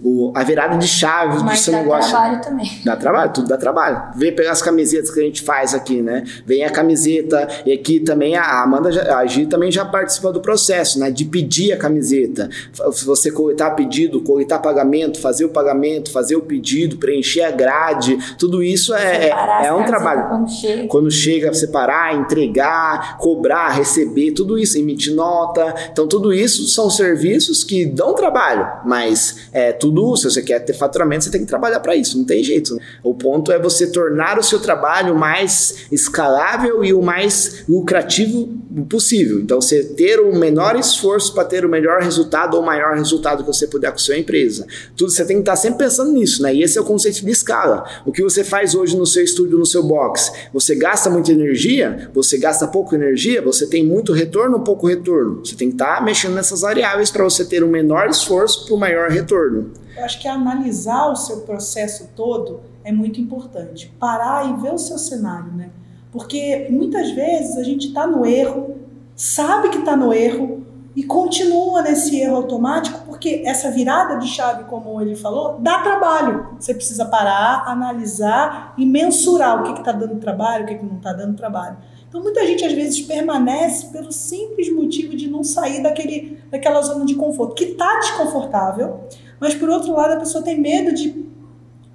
o 0.04 0.32
a 0.36 0.44
virada 0.44 0.78
de 0.78 0.88
chave 0.88 1.44
mas 1.44 1.60
do 1.60 1.64
seu 1.64 1.74
negócio. 1.74 2.12
Dá 2.12 2.20
trabalho 2.20 2.42
também. 2.42 2.82
Dá 2.86 2.96
trabalho, 2.96 3.34
tudo 3.34 3.48
dá 3.48 3.58
trabalho. 3.58 4.04
Vem 4.16 4.34
pegar 4.34 4.52
as 4.52 4.62
camisetas 4.62 5.12
que 5.12 5.20
a 5.20 5.24
gente 5.24 5.42
faz 5.42 5.74
aqui, 5.74 6.02
né? 6.02 6.24
Vem 6.46 6.64
a 6.64 6.70
camiseta, 6.70 7.48
e 7.66 7.74
aqui 7.74 8.00
também 8.00 8.36
a 8.36 8.64
Amanda, 8.64 8.90
a 9.18 9.26
Gi 9.26 9.46
também 9.46 9.72
já 9.72 9.84
participa 9.84 10.32
do 10.32 10.40
processo, 10.40 11.00
né? 11.00 11.12
De 11.12 11.26
pedir 11.26 11.74
a 11.74 11.78
camiseta. 11.78 12.50
Se 12.92 13.06
você 13.06 13.32
coletar 13.32 13.72
pedido, 13.72 14.22
coletar 14.22 14.60
pagamento, 14.60 15.20
fazer 15.20 15.46
o 15.46 15.50
pagamento, 15.50 16.12
fazer 16.12 16.36
o 16.36 16.42
pedido, 16.42 16.98
preencher 16.98 17.42
a 17.42 17.52
grade, 17.52 18.18
tudo 18.38 18.64
isso 18.64 18.94
é, 18.94 19.30
é, 19.30 19.66
é 19.66 19.74
um 19.74 19.86
trabalho. 19.86 20.30
Quando 20.30 20.50
chega. 20.50 20.88
Quando 20.88 21.12
chega, 21.12 21.54
você 21.54 21.68
separar, 21.74 22.16
entregar, 22.16 23.18
cobrar, 23.18 23.70
receber, 23.70 24.32
tudo 24.32 24.60
isso, 24.60 24.78
emitir 24.78 25.14
nota. 25.16 25.74
Então, 25.92 26.08
tudo 26.08 26.32
isso 26.32 26.68
são 26.68 26.90
serviços 26.90 27.64
que 27.64 27.86
dão 27.86 28.14
trabalho, 28.14 28.68
mas 28.86 29.50
é 29.52 29.63
tudo, 29.72 30.16
se 30.18 30.26
você 30.26 30.42
quer 30.42 30.60
ter 30.60 30.74
faturamento, 30.74 31.24
você 31.24 31.32
tem 31.32 31.42
que 31.42 31.48
trabalhar 31.48 31.80
para 31.80 31.96
isso, 31.96 32.18
não 32.18 32.26
tem 32.26 32.44
jeito. 32.44 32.78
O 33.02 33.14
ponto 33.14 33.52
é 33.52 33.60
você 33.60 33.88
tornar 33.88 34.38
o 34.38 34.44
seu 34.44 34.60
trabalho 34.60 35.16
mais 35.16 35.86
escalável 35.92 36.84
e 36.84 36.94
o 36.94 37.02
mais 37.02 37.64
lucrativo 37.70 38.50
possível. 38.90 39.40
Então, 39.40 39.62
você 39.62 39.84
ter 39.84 40.20
o 40.20 40.36
menor 40.36 40.76
esforço 40.76 41.34
para 41.34 41.46
ter 41.46 41.64
o 41.64 41.70
melhor 41.70 42.02
resultado 42.02 42.56
ou 42.56 42.64
o 42.64 42.66
maior 42.66 42.96
resultado 42.96 43.44
que 43.44 43.48
você 43.48 43.68
puder 43.68 43.92
com 43.92 43.96
a 43.96 44.00
sua 44.00 44.18
empresa. 44.18 44.66
Tudo 44.98 45.12
você 45.12 45.24
tem 45.24 45.38
que 45.38 45.44
estar 45.44 45.56
sempre 45.56 45.86
pensando 45.86 46.12
nisso, 46.12 46.42
né? 46.42 46.54
E 46.54 46.64
esse 46.64 46.78
é 46.78 46.82
o 46.82 46.84
conceito 46.84 47.24
de 47.24 47.32
escala. 47.32 47.86
O 48.06 48.12
que 48.12 48.24
você 48.24 48.44
faz 48.44 48.74
hoje 48.74 48.98
no 48.98 49.06
seu 49.06 49.24
estúdio, 49.24 49.58
no 49.58 49.66
seu 49.66 49.84
box, 49.84 50.32
você 50.52 50.76
gasta 50.76 51.10
muita 51.10 51.32
energia 51.32 51.94
você 52.14 52.38
gasta 52.38 52.68
pouco 52.68 52.96
energia, 52.96 53.42
você 53.42 53.68
tem 53.68 53.86
muito 53.86 54.14
retorno 54.14 54.58
ou 54.58 54.64
pouco 54.64 54.88
retorno. 54.88 55.44
Você 55.44 55.56
tem 55.56 55.70
que 55.70 55.76
estar 55.76 55.98
tá 55.98 56.02
mexendo 56.02 56.34
nessas 56.34 56.62
variáveis 56.62 57.12
para 57.12 57.24
você 57.24 57.46
ter 57.46 57.64
um 57.64 57.68
menor 57.68 58.10
esforço 58.10 58.66
para 58.66 58.76
o 58.76 58.78
maior 58.78 59.10
retorno. 59.10 59.53
Eu 59.96 60.04
acho 60.04 60.20
que 60.20 60.28
analisar 60.28 61.12
o 61.12 61.16
seu 61.16 61.42
processo 61.42 62.10
todo 62.16 62.62
é 62.84 62.92
muito 62.92 63.20
importante. 63.20 63.94
Parar 64.00 64.50
e 64.50 64.62
ver 64.62 64.74
o 64.74 64.78
seu 64.78 64.98
cenário, 64.98 65.52
né? 65.54 65.70
Porque 66.12 66.68
muitas 66.70 67.12
vezes 67.12 67.58
a 67.58 67.64
gente 67.64 67.88
está 67.88 68.06
no 68.06 68.26
erro, 68.26 68.76
sabe 69.16 69.70
que 69.70 69.80
está 69.80 69.96
no 69.96 70.14
erro, 70.14 70.64
e 70.96 71.04
continua 71.04 71.82
nesse 71.82 72.20
erro 72.20 72.36
automático, 72.36 73.02
porque 73.08 73.42
essa 73.46 73.72
virada 73.72 74.18
de 74.18 74.28
chave, 74.28 74.66
como 74.66 75.02
ele 75.02 75.16
falou, 75.16 75.58
dá 75.60 75.80
trabalho. 75.80 76.50
Você 76.60 76.74
precisa 76.74 77.06
parar, 77.06 77.64
analisar 77.66 78.76
e 78.78 78.86
mensurar 78.86 79.60
o 79.60 79.74
que 79.74 79.80
está 79.80 79.92
dando 79.92 80.20
trabalho, 80.20 80.64
o 80.66 80.68
que, 80.68 80.76
que 80.76 80.86
não 80.86 80.98
está 80.98 81.12
dando 81.12 81.36
trabalho. 81.36 81.78
Então, 82.08 82.22
muita 82.22 82.46
gente 82.46 82.64
às 82.64 82.74
vezes 82.74 83.02
permanece 83.02 83.88
pelo 83.88 84.12
simples 84.12 84.72
motivo 84.72 85.16
de 85.16 85.28
não 85.28 85.44
sair 85.44 85.82
daquele, 85.82 86.38
daquela 86.52 86.80
zona 86.84 87.06
de 87.06 87.16
conforto, 87.16 87.56
que 87.56 87.64
está 87.64 88.00
desconfortável, 88.00 89.00
mas 89.44 89.54
por 89.56 89.70
outro 89.70 89.92
lado 89.94 90.14
a 90.14 90.18
pessoa 90.18 90.42
tem 90.44 90.58
medo 90.60 90.94
de 90.94 91.26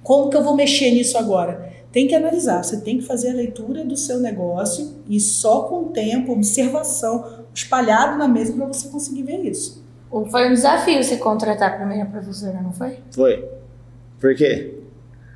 como 0.03 0.29
que 0.29 0.37
eu 0.37 0.43
vou 0.43 0.55
mexer 0.55 0.91
nisso 0.91 1.17
agora. 1.17 1.67
Tem 1.91 2.07
que 2.07 2.13
analisar, 2.13 2.63
você 2.63 2.79
tem 2.81 2.99
que 2.99 3.03
fazer 3.05 3.31
a 3.31 3.33
leitura 3.33 3.83
do 3.83 3.97
seu 3.97 4.19
negócio 4.19 4.97
e 5.07 5.19
só 5.19 5.63
com 5.63 5.81
o 5.81 5.85
tempo, 5.87 6.31
observação, 6.31 7.25
espalhado 7.53 8.17
na 8.17 8.27
mesa 8.27 8.53
para 8.53 8.67
você 8.67 8.87
conseguir 8.89 9.23
ver 9.23 9.43
isso. 9.45 9.83
Foi 10.29 10.47
um 10.49 10.53
desafio 10.53 11.03
você 11.03 11.17
contratar 11.17 11.71
a 11.73 11.77
primeira 11.77 12.05
professora, 12.05 12.61
não 12.61 12.71
foi? 12.71 12.99
Foi. 13.11 13.43
Por 14.19 14.35
quê? 14.35 14.75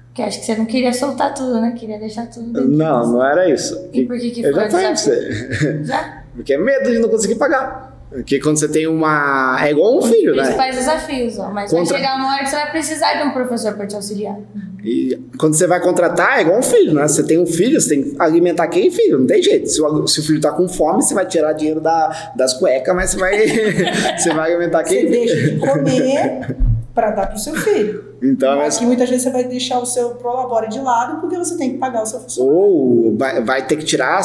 Porque 0.07 0.21
acho 0.21 0.39
que 0.41 0.45
você 0.45 0.55
não 0.55 0.65
queria 0.65 0.93
soltar 0.93 1.33
tudo, 1.33 1.59
né? 1.59 1.71
Queria 1.71 1.97
deixar 1.97 2.27
tudo 2.27 2.53
dentro. 2.53 2.69
Não, 2.69 3.13
não 3.13 3.25
era 3.25 3.49
isso. 3.49 3.89
E 3.91 4.05
por 4.05 4.19
que, 4.19 4.29
que 4.29 4.41
Eu 4.41 4.53
foi 4.53 4.61
já 4.61 4.67
um 4.67 4.71
falei 4.71 4.85
pra 4.85 4.93
desafio? 4.93 5.57
você. 5.57 5.83
Já? 5.85 6.23
Porque 6.35 6.53
é 6.53 6.57
medo 6.57 6.91
de 6.91 6.99
não 6.99 7.09
conseguir 7.09 7.35
pagar. 7.35 7.92
Porque 8.13 8.39
quando 8.39 8.59
você 8.59 8.67
tem 8.67 8.85
uma. 8.85 9.57
É 9.59 9.71
igual 9.71 9.97
um 9.97 10.01
filho, 10.03 10.35
né? 10.35 10.43
Principais 10.43 10.75
desafios, 10.75 11.39
ó. 11.39 11.49
Mas 11.49 11.71
Contra- 11.71 11.85
vai 11.93 11.97
chegar 12.01 12.15
uma 12.15 12.33
hora 12.33 12.43
que 12.43 12.49
você 12.49 12.55
vai 12.55 12.71
precisar 12.71 13.13
de 13.15 13.23
um 13.27 13.31
professor 13.31 13.73
para 13.73 13.87
te 13.87 13.95
auxiliar. 13.95 14.37
E 14.83 15.17
quando 15.39 15.55
você 15.55 15.65
vai 15.65 15.79
contratar, 15.81 16.37
é 16.37 16.41
igual 16.41 16.59
um 16.59 16.63
filho, 16.63 16.93
né? 16.93 17.07
Você 17.07 17.23
tem 17.23 17.39
um 17.39 17.45
filho, 17.47 17.79
você 17.81 17.89
tem 17.89 18.03
que 18.03 18.15
alimentar 18.21 18.67
quem 18.67 18.91
filho, 18.91 19.17
não 19.19 19.25
tem 19.25 19.41
jeito. 19.41 19.67
Se 19.67 19.81
o, 19.81 20.07
se 20.07 20.19
o 20.19 20.23
filho 20.23 20.39
tá 20.39 20.51
com 20.51 20.67
fome, 20.67 21.01
você 21.01 21.13
vai 21.13 21.25
tirar 21.25 21.53
dinheiro 21.53 21.79
da, 21.81 22.31
das 22.35 22.53
cuecas, 22.53 22.95
mas 22.95 23.09
você 23.11 23.17
vai, 23.17 23.37
você 24.17 24.33
vai 24.33 24.51
alimentar 24.51 24.85
Você 24.85 24.95
quem 24.95 25.09
deixa 25.09 25.35
de 25.51 25.57
comer 25.57 26.55
para 26.93 27.11
dar 27.11 27.27
para 27.27 27.35
o 27.35 27.39
seu 27.39 27.55
filho. 27.55 28.12
Então, 28.23 28.57
Mas 28.57 28.73
mas, 28.73 28.77
que 28.79 28.85
muitas 28.85 29.09
vezes 29.09 29.23
você 29.23 29.31
vai 29.31 29.43
deixar 29.43 29.79
o 29.79 29.85
seu 29.85 30.11
prolabore 30.11 30.69
de 30.69 30.79
lado 30.79 31.21
porque 31.21 31.37
você 31.37 31.57
tem 31.57 31.73
que 31.73 31.77
pagar 31.77 32.03
o 32.03 32.05
seu 32.05 32.19
funcionário. 32.19 32.59
ou 32.59 33.17
vai, 33.17 33.43
vai 33.43 33.67
ter 33.67 33.75
que 33.75 33.85
tirar 33.85 34.21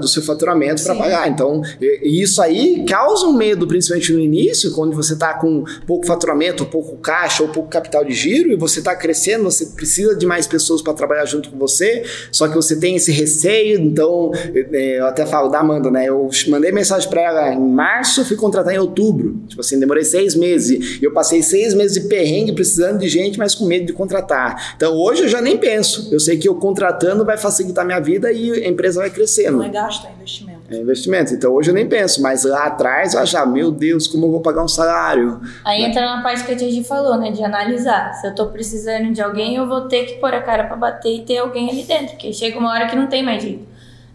do 0.00 0.08
seu 0.08 0.22
faturamento 0.22 0.82
para 0.82 0.94
pagar. 0.94 1.28
Então, 1.28 1.62
isso 2.02 2.40
aí 2.40 2.84
causa 2.86 3.26
um 3.26 3.32
medo, 3.32 3.66
principalmente 3.66 4.12
no 4.12 4.20
início, 4.20 4.72
quando 4.72 4.94
você 4.94 5.14
está 5.14 5.34
com 5.34 5.64
pouco 5.86 6.06
faturamento, 6.06 6.64
ou 6.64 6.70
pouco 6.70 6.96
caixa, 6.96 7.42
ou 7.42 7.48
pouco 7.48 7.68
capital 7.68 8.04
de 8.04 8.12
giro, 8.12 8.52
e 8.52 8.56
você 8.56 8.78
está 8.78 8.94
crescendo, 8.94 9.44
você 9.44 9.66
precisa 9.66 10.14
de 10.14 10.26
mais 10.26 10.46
pessoas 10.46 10.82
para 10.82 10.92
trabalhar 10.92 11.24
junto 11.24 11.50
com 11.50 11.58
você, 11.58 12.04
só 12.30 12.48
que 12.48 12.54
você 12.54 12.76
tem 12.76 12.96
esse 12.96 13.10
receio. 13.10 13.80
Então, 13.80 14.30
eu 14.72 15.06
até 15.06 15.26
falo 15.26 15.48
da 15.48 15.60
Amanda, 15.60 15.90
né? 15.90 16.08
Eu 16.08 16.28
mandei 16.48 16.70
mensagem 16.72 17.08
para 17.08 17.22
ela 17.22 17.54
em 17.54 17.72
março, 17.72 18.24
fui 18.24 18.36
contratar 18.36 18.74
em 18.74 18.78
outubro. 18.78 19.40
Tipo 19.48 19.60
assim, 19.60 19.78
demorei 19.78 20.04
seis 20.04 20.34
meses. 20.34 21.00
E 21.00 21.04
eu 21.04 21.12
passei 21.12 21.42
seis 21.42 21.74
meses 21.74 22.00
de 22.02 22.08
perrengue 22.08 22.52
precisando 22.52 22.98
de 22.98 23.08
gente, 23.08 23.37
mas 23.38 23.54
com 23.54 23.64
medo 23.64 23.86
de 23.86 23.92
contratar. 23.92 24.74
Então, 24.76 24.94
hoje 24.94 25.22
eu 25.22 25.28
já 25.28 25.40
nem 25.40 25.56
penso. 25.56 26.12
Eu 26.12 26.20
sei 26.20 26.36
que 26.36 26.48
eu 26.48 26.54
contratando 26.56 27.24
vai 27.24 27.38
facilitar 27.38 27.84
minha 27.84 28.00
vida 28.00 28.32
e 28.32 28.64
a 28.64 28.68
empresa 28.68 29.00
vai 29.00 29.10
crescendo. 29.10 29.58
Não 29.58 29.64
é 29.64 29.68
gasto, 29.68 30.06
é 30.06 30.10
investimento. 30.10 30.58
É 30.70 30.76
investimento. 30.76 31.34
Então 31.34 31.52
hoje 31.52 31.70
eu 31.70 31.74
nem 31.74 31.88
penso, 31.88 32.20
mas 32.22 32.44
lá 32.44 32.66
atrás 32.66 33.14
eu 33.14 33.20
achava, 33.20 33.50
meu 33.50 33.70
Deus, 33.70 34.06
como 34.06 34.26
eu 34.26 34.30
vou 34.30 34.40
pagar 34.40 34.62
um 34.62 34.68
salário? 34.68 35.40
Aí 35.64 35.82
entra 35.82 36.02
na 36.02 36.22
parte 36.22 36.44
que 36.44 36.52
a 36.52 36.56
Titi 36.56 36.84
falou, 36.84 37.16
né? 37.16 37.30
De 37.30 37.42
analisar. 37.42 38.12
Se 38.14 38.26
eu 38.26 38.34
tô 38.34 38.46
precisando 38.46 39.12
de 39.12 39.22
alguém, 39.22 39.56
eu 39.56 39.66
vou 39.66 39.88
ter 39.88 40.04
que 40.04 40.14
pôr 40.14 40.34
a 40.34 40.42
cara 40.42 40.64
pra 40.64 40.76
bater 40.76 41.16
e 41.16 41.24
ter 41.24 41.38
alguém 41.38 41.70
ali 41.70 41.84
dentro. 41.84 42.08
Porque 42.08 42.32
chega 42.32 42.58
uma 42.58 42.70
hora 42.70 42.86
que 42.86 42.96
não 42.96 43.06
tem 43.06 43.22
mais 43.22 43.42
jeito. 43.42 43.67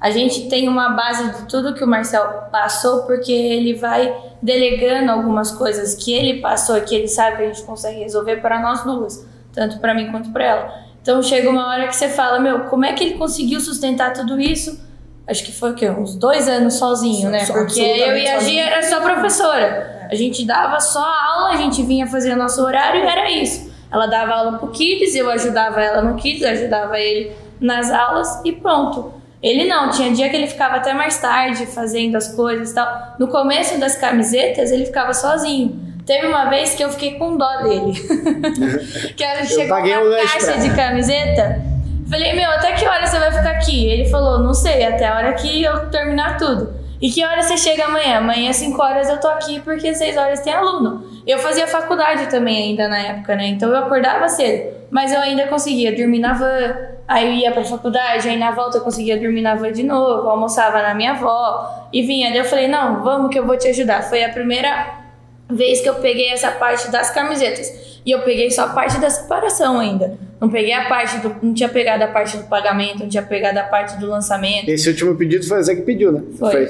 A 0.04 0.12
gente 0.12 0.50
tem 0.50 0.68
uma 0.68 0.90
base 0.90 1.32
de 1.32 1.48
tudo 1.48 1.74
que 1.74 1.82
o 1.84 1.88
Marcel 1.88 2.26
passou, 2.52 3.04
porque 3.04 3.32
ele 3.32 3.74
vai 3.74 4.14
delegando 4.42 5.10
algumas 5.10 5.50
coisas 5.52 5.96
que 5.96 6.12
ele 6.14 6.42
passou 6.42 6.78
e 6.78 6.82
que 6.82 6.94
ele 6.94 7.08
sabe 7.08 7.38
que 7.38 7.44
a 7.44 7.46
gente 7.48 7.64
consegue 7.64 8.00
resolver 8.02 8.38
para 8.42 8.60
nós 8.62 8.84
duas, 8.84 9.26
tanto 9.54 9.80
para 9.80 9.94
mim 9.94 10.12
quanto 10.12 10.30
para 10.32 10.44
ela. 10.44 10.74
Então 11.02 11.24
chega 11.24 11.50
uma 11.50 11.68
hora 11.70 11.88
que 11.88 11.96
você 11.96 12.10
fala, 12.10 12.38
meu, 12.40 12.66
como 12.66 12.84
é 12.84 12.92
que 12.92 13.02
ele 13.04 13.14
conseguiu 13.18 13.62
sustentar 13.62 14.12
tudo 14.12 14.40
isso? 14.42 14.78
Acho 15.26 15.42
que 15.46 15.54
foi 15.54 15.72
o 15.72 15.74
quê? 15.74 15.90
Uns 15.90 16.16
dois 16.16 16.50
anos 16.50 16.74
sozinho, 16.74 17.30
né? 17.30 17.46
Só- 17.46 17.54
Porque 17.54 17.80
eu 17.80 18.18
e 18.18 18.28
a 18.28 18.40
Gia 18.40 18.62
era 18.66 18.84
só 18.84 19.00
professora. 19.00 20.08
A 20.12 20.16
gente 20.16 20.46
dava 20.46 20.82
só 20.82 21.00
aula, 21.00 21.52
a 21.52 21.56
gente 21.58 21.82
vinha 21.82 22.06
fazer 22.06 22.36
nosso 22.36 22.62
horário 22.62 23.02
e 23.02 23.08
era 23.08 23.32
isso. 23.32 23.72
Ela 23.90 24.06
dava 24.08 24.34
aula 24.34 24.58
pro 24.58 24.68
Kids, 24.68 25.16
eu 25.16 25.30
ajudava 25.30 25.82
ela 25.82 26.02
no 26.02 26.16
Kids, 26.18 26.44
ajudava 26.44 27.00
ele 27.00 27.32
nas 27.62 27.90
aulas 27.90 28.42
e 28.44 28.52
pronto. 28.52 29.13
Ele 29.44 29.66
não, 29.66 29.90
tinha 29.90 30.10
dia 30.14 30.30
que 30.30 30.38
ele 30.38 30.48
ficava 30.48 30.78
até 30.78 30.94
mais 30.94 31.20
tarde 31.20 31.66
fazendo 31.66 32.16
as 32.16 32.34
coisas 32.34 32.72
e 32.72 32.74
tal. 32.74 33.16
No 33.20 33.28
começo 33.28 33.78
das 33.78 33.98
camisetas, 33.98 34.72
ele 34.72 34.86
ficava 34.86 35.14
sozinho. 35.14 35.94
Teve 36.06 36.28
uma 36.28 36.46
vez 36.46 36.74
que 36.76 36.84
eu 36.84 36.90
fiquei 36.90 37.16
com 37.16 37.36
dó 37.36 37.62
dele. 37.62 37.92
que 39.16 39.24
a 39.24 39.44
gente 39.44 39.54
chegou 39.54 39.78
uma 39.78 40.00
um 40.00 40.28
caixa 40.28 40.58
de 40.58 40.74
camiseta. 40.74 41.62
Falei, 42.10 42.34
meu, 42.34 42.50
até 42.52 42.72
que 42.72 42.88
hora 42.88 43.06
você 43.06 43.20
vai 43.20 43.32
ficar 43.32 43.52
aqui? 43.52 43.86
Ele 43.86 44.10
falou, 44.10 44.40
não 44.40 44.54
sei, 44.54 44.86
até 44.86 45.08
a 45.08 45.18
hora 45.18 45.34
que 45.34 45.62
eu 45.62 45.90
terminar 45.90 46.38
tudo. 46.38 46.74
E 47.02 47.12
que 47.12 47.26
hora 47.26 47.42
você 47.42 47.58
chega 47.58 47.84
amanhã? 47.84 48.20
Amanhã, 48.20 48.50
às 48.50 48.56
5 48.56 48.82
horas, 48.82 49.10
eu 49.10 49.20
tô 49.20 49.28
aqui 49.28 49.60
porque 49.60 49.94
6 49.94 50.16
horas 50.16 50.40
tem 50.40 50.54
aluno. 50.54 51.04
Eu 51.26 51.40
fazia 51.40 51.66
faculdade 51.68 52.28
também 52.30 52.70
ainda 52.70 52.88
na 52.88 52.98
época, 52.98 53.36
né? 53.36 53.48
Então 53.48 53.70
eu 53.70 53.78
acordava 53.78 54.28
cedo. 54.28 54.74
Mas 54.92 55.12
eu 55.12 55.20
ainda 55.20 55.48
conseguia 55.48 55.96
dormir 55.96 56.20
na 56.20 56.34
van, 56.34 56.76
aí 57.08 57.28
eu 57.28 57.34
ia 57.34 57.52
pra 57.52 57.64
faculdade, 57.64 58.30
aí 58.30 58.38
na 58.38 58.52
volta 58.52 58.78
eu 58.78 58.82
conseguia 58.82 59.18
dormir 59.18 59.42
na 59.42 59.56
van 59.56 59.72
de 59.72 59.84
novo, 59.84 60.30
almoçava 60.30 60.82
na 60.82 60.94
minha 60.94 61.12
avó 61.12 61.88
e 61.92 62.02
vinha. 62.02 62.30
Daí 62.30 62.40
eu 62.40 62.46
falei, 62.46 62.68
não, 62.68 63.04
vamos 63.04 63.32
que 63.32 63.40
eu 63.40 63.46
vou 63.46 63.58
te 63.58 63.68
ajudar. 63.70 64.04
Foi 64.04 64.24
a 64.24 64.30
primeira 64.30 65.02
vez 65.50 65.82
que 65.82 65.90
eu 65.90 65.96
peguei 65.96 66.30
essa 66.30 66.52
parte 66.52 66.92
das 66.92 67.10
camisetas. 67.10 67.94
E 68.06 68.12
eu 68.12 68.22
peguei 68.22 68.52
só 68.52 68.66
a 68.66 68.68
parte 68.68 69.00
da 69.00 69.10
separação 69.10 69.80
ainda. 69.80 70.18
Não 70.40 70.50
peguei 70.50 70.74
a 70.74 70.90
parte 70.90 71.18
do. 71.20 71.34
Não 71.42 71.54
tinha 71.54 71.70
pegado 71.70 72.04
a 72.04 72.08
parte 72.08 72.36
do 72.36 72.44
pagamento, 72.44 73.00
não 73.00 73.08
tinha 73.08 73.24
pegado 73.24 73.58
a 73.58 73.64
parte 73.64 73.98
do 73.98 74.08
lançamento. 74.08 74.68
Esse 74.68 74.90
último 74.90 75.16
pedido 75.16 75.48
foi 75.48 75.64
você 75.64 75.74
que 75.74 75.84
pediu, 75.84 76.12
né? 76.12 76.22
Foi. 76.38 76.68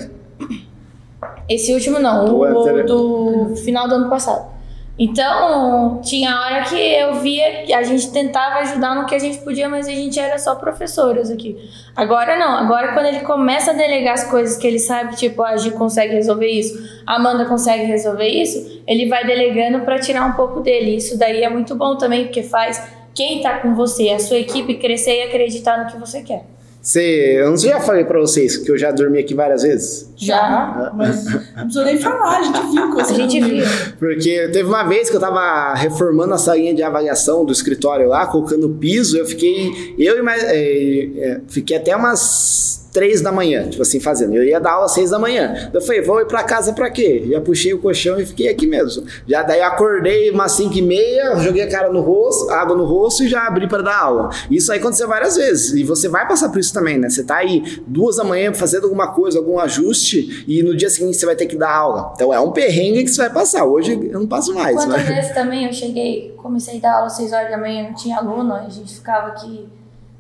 Esse 1.48 1.74
último 1.74 2.00
não, 2.00 2.26
O 2.26 2.39
o, 2.39 2.44
anterior. 2.44 2.86
do 2.86 3.56
final 3.58 3.88
do 3.88 3.96
ano 3.96 4.10
passado. 4.10 4.54
Então, 4.98 6.02
tinha 6.04 6.39
hora 6.39 6.64
que 6.66 6.76
eu 6.76 7.16
via 7.16 7.64
que 7.64 7.74
a 7.74 7.82
gente 7.82 8.12
tentava 8.12 8.60
ajudar 8.60 8.96
no 8.96 9.08
que 9.08 9.16
a 9.16 9.20
gente 9.20 9.39
podia, 9.39 9.68
mas 9.68 9.88
a 9.88 9.91
gente 9.91 10.20
era 10.20 10.38
só 10.38 10.54
professoras 10.54 11.32
aqui. 11.32 11.58
Agora 11.96 12.38
não, 12.38 12.56
agora 12.56 12.94
quando 12.94 13.08
ele 13.08 13.22
começa 13.22 13.72
a 13.72 13.74
delegar 13.74 14.14
as 14.14 14.30
coisas 14.30 14.56
que 14.56 14.68
ele 14.68 14.78
sabe, 14.78 15.16
tipo, 15.16 15.41
a 15.41 15.58
Gi 15.58 15.72
consegue 15.72 16.14
resolver 16.14 16.48
isso, 16.48 16.80
a 17.08 17.16
Amanda 17.16 17.46
consegue 17.46 17.86
resolver 17.86 18.28
isso, 18.28 18.84
ele 18.86 19.10
vai 19.10 19.26
delegando 19.26 19.84
para 19.84 19.98
tirar 19.98 20.28
um 20.28 20.34
pouco 20.34 20.60
dele. 20.60 20.96
Isso 20.96 21.18
daí 21.18 21.41
é 21.44 21.50
muito 21.50 21.74
bom 21.74 21.98
também, 21.98 22.26
porque 22.26 22.44
faz 22.44 22.80
quem 23.16 23.41
tá 23.41 23.60
com 23.60 23.74
você, 23.74 24.10
a 24.10 24.20
sua 24.20 24.38
equipe 24.38 24.76
crescer 24.76 25.18
e 25.18 25.24
acreditar 25.24 25.84
no 25.84 25.91
que 25.91 25.98
você 25.98 26.22
quer. 26.22 26.53
Você, 26.84 27.38
eu 27.40 27.50
não 27.50 27.56
sei, 27.56 27.70
já 27.70 27.80
falei 27.80 28.04
pra 28.04 28.20
vocês 28.20 28.58
que 28.58 28.70
eu 28.70 28.78
já 28.78 28.92
dormi 28.92 29.18
aqui 29.18 29.34
várias 29.34 29.64
vezes. 29.64 30.12
Já, 30.18 30.92
mas 30.94 31.24
não 31.56 31.64
precisa 31.64 31.86
nem 31.86 31.98
falar, 31.98 32.40
a 32.40 32.44
gente 32.44 32.60
viu 32.74 32.90
que 32.90 32.96
você 32.96 33.14
A 33.14 33.16
gente 33.16 33.40
viu. 33.40 33.66
Porque 33.98 34.50
teve 34.50 34.64
uma 34.64 34.84
vez 34.84 35.10
que 35.10 35.16
eu 35.16 35.20
tava 35.20 35.74
reformando 35.76 36.34
a 36.34 36.38
salinha 36.38 36.74
de 36.74 36.84
avaliação 36.84 37.46
do 37.46 37.54
escritório 37.54 38.10
lá, 38.10 38.28
colocando 38.28 38.68
piso, 38.68 39.18
eu 39.18 39.26
fiquei. 39.26 39.96
Eu 39.98 40.20
e 40.20 40.22
mais. 40.22 40.44
é, 40.44 40.58
é, 40.58 41.42
fiquei 41.48 41.78
até 41.78 41.96
umas 41.96 42.83
três 42.94 43.22
da 43.22 43.32
manhã, 43.32 43.68
tipo 43.68 43.82
assim, 43.82 44.00
fazendo. 44.00 44.36
Eu 44.36 44.44
ia 44.44 44.60
dar 44.60 44.74
aula 44.74 44.86
às 44.86 44.91
seis 44.94 45.10
da 45.10 45.18
manhã. 45.18 45.70
Eu 45.74 45.82
falei, 45.82 46.02
vou 46.02 46.22
ir 46.22 46.28
pra 46.28 46.44
casa 46.44 46.74
pra 46.74 46.89
quê? 46.91 47.26
Já 47.28 47.41
puxei 47.41 47.74
o 47.74 47.80
colchão 47.80 48.20
e 48.20 48.26
fiquei 48.26 48.48
aqui 48.50 48.68
mesmo. 48.68 49.04
Já 49.28 49.41
daí 49.41 49.62
acordei 49.62 50.30
umas 50.30 50.52
cinco 50.52 50.78
e 50.78 50.82
meia, 50.82 51.36
joguei 51.38 51.64
a 51.64 51.70
cara 51.70 51.91
no 51.91 52.02
rosto, 52.02 52.50
água 52.52 52.76
no 52.78 52.86
rosto 52.86 53.24
e 53.24 53.28
já 53.28 53.48
abri 53.48 53.68
pra 53.68 53.82
dar 53.82 53.98
aula. 53.98 54.30
Isso 54.52 54.72
aí 54.72 54.78
aconteceu 54.80 55.08
várias 55.08 55.36
vezes. 55.36 55.74
E 55.74 55.84
você 55.84 56.08
vai 56.08 56.28
passar 56.28 56.50
por 56.50 56.60
isso 56.60 56.72
também, 56.74 56.98
né? 57.00 57.10
Você 57.10 57.24
tá 57.24 57.38
aí 57.38 57.82
duas 57.88 58.18
da 58.18 58.24
manhã 58.24 58.54
fazendo 58.54 58.84
alguma 58.84 59.08
coisa, 59.12 59.39
algum 59.39 59.58
ajuste, 59.60 60.46
e 60.48 60.62
no 60.62 60.76
dia 60.78 60.89
seguinte 60.89 61.18
você 61.18 61.26
vai 61.26 61.36
ter 61.36 61.48
que 61.48 61.56
dar 61.56 61.72
aula. 61.76 62.12
Então 62.16 62.32
é 62.32 62.39
um 62.39 62.52
perrengue 62.52 63.04
que 63.04 63.10
você 63.10 63.24
vai 63.24 63.34
passar. 63.34 63.66
Hoje 63.66 63.94
eu 63.94 64.20
não 64.20 64.28
passo 64.28 64.54
mais. 64.54 64.76
Quantas 64.76 64.88
mas- 65.04 65.08
vezes 65.08 65.34
também 65.34 65.66
eu 65.66 65.74
cheguei, 65.74 66.34
comecei 66.38 66.78
a 66.78 66.82
dar 66.82 66.94
aula 66.98 67.08
às 67.08 67.14
6 67.18 67.34
horas 67.34 67.50
da 67.50 67.58
manhã, 67.58 67.84
não 67.88 67.96
tinha 67.96 68.18
aluno, 68.18 68.54
a 68.54 68.70
gente 68.70 68.94
ficava 68.94 69.30
aqui 69.30 69.68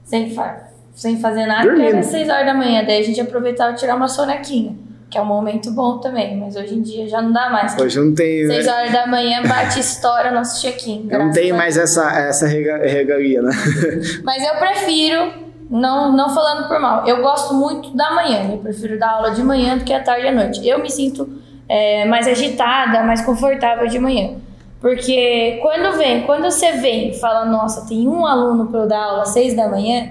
sem, 0.03 0.33
fa 0.33 0.72
sem 0.93 1.19
fazer 1.19 1.45
nada, 1.45 1.63
Dormindo. 1.63 1.87
era 1.87 2.03
6 2.03 2.29
horas 2.29 2.45
da 2.45 2.53
manhã, 2.53 2.83
daí 2.85 2.99
a 2.99 3.03
gente 3.03 3.19
aproveitava 3.19 3.71
e 3.71 3.75
tirar 3.75 3.95
uma 3.95 4.07
sonequinha, 4.07 4.75
que 5.09 5.17
é 5.17 5.21
um 5.21 5.25
momento 5.25 5.71
bom 5.71 5.97
também, 5.99 6.37
mas 6.37 6.55
hoje 6.55 6.75
em 6.75 6.81
dia 6.81 7.07
já 7.07 7.21
não 7.21 7.31
dá 7.31 7.49
mais. 7.49 7.75
Hoje 7.79 7.99
eu 7.99 8.05
não 8.05 8.13
tenho. 8.15 8.47
6 8.47 8.67
horas 8.67 8.91
da 8.91 9.07
manhã 9.07 9.41
bate 9.47 9.77
e 9.77 9.81
estoura 9.81 10.31
nosso 10.31 10.61
check-in. 10.61 11.07
Não 11.11 11.29
a 11.31 11.57
mais 11.57 11.77
essa, 11.77 12.09
essa 12.19 12.47
rega- 12.47 12.77
regalia, 12.85 13.41
né? 13.41 13.51
Mas 14.23 14.43
eu 14.43 14.55
prefiro, 14.59 15.33
não, 15.69 16.11
não 16.15 16.33
falando 16.33 16.67
por 16.67 16.79
mal, 16.79 17.07
eu 17.07 17.21
gosto 17.21 17.53
muito 17.53 17.95
da 17.95 18.11
manhã. 18.13 18.49
Eu 18.51 18.57
prefiro 18.59 18.97
dar 18.99 19.11
aula 19.11 19.31
de 19.31 19.43
manhã 19.43 19.77
do 19.77 19.83
que 19.83 19.93
à 19.93 20.01
tarde 20.01 20.25
e 20.25 20.29
à 20.29 20.31
noite. 20.31 20.67
Eu 20.67 20.79
me 20.79 20.89
sinto 20.91 21.27
é, 21.67 22.05
mais 22.05 22.27
agitada, 22.27 23.03
mais 23.03 23.21
confortável 23.21 23.87
de 23.87 23.97
manhã. 23.99 24.35
Porque 24.79 25.59
quando 25.61 25.97
vem, 25.97 26.23
quando 26.23 26.43
você 26.43 26.73
vem 26.73 27.11
e 27.11 27.13
fala, 27.19 27.45
nossa, 27.45 27.87
tem 27.87 28.07
um 28.07 28.25
aluno 28.25 28.67
para 28.67 28.81
eu 28.81 28.87
dar 28.87 29.01
aula 29.01 29.21
às 29.23 29.29
seis 29.29 29.55
da 29.55 29.69
manhã, 29.69 30.09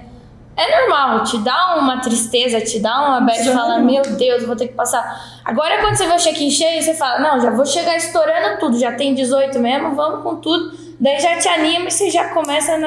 é 0.57 0.81
normal, 0.81 1.25
te 1.25 1.39
dá 1.39 1.77
uma 1.79 2.01
tristeza, 2.01 2.61
te 2.61 2.79
dá 2.79 3.09
uma 3.09 3.21
bad, 3.21 3.43
Sim. 3.43 3.53
fala, 3.53 3.79
meu 3.79 4.03
Deus, 4.03 4.45
vou 4.45 4.55
ter 4.55 4.69
que 4.69 4.75
passar. 4.75 5.41
Agora, 5.45 5.81
quando 5.81 5.97
você 5.97 6.07
vê 6.07 6.15
o 6.15 6.19
check-in 6.19 6.51
cheio, 6.51 6.83
você 6.83 6.95
fala, 6.95 7.21
não, 7.21 7.41
já 7.41 7.51
vou 7.51 7.65
chegar 7.65 7.97
estourando 7.97 8.59
tudo, 8.59 8.79
já 8.79 8.93
tem 8.93 9.15
18 9.15 9.59
mesmo, 9.59 9.95
vamos 9.95 10.23
com 10.23 10.37
tudo. 10.37 10.77
Daí 11.01 11.19
já 11.21 11.39
te 11.39 11.49
anima 11.49 11.87
e 11.87 11.91
você 11.91 12.11
já 12.11 12.29
começa 12.29 12.75
a 12.75 12.79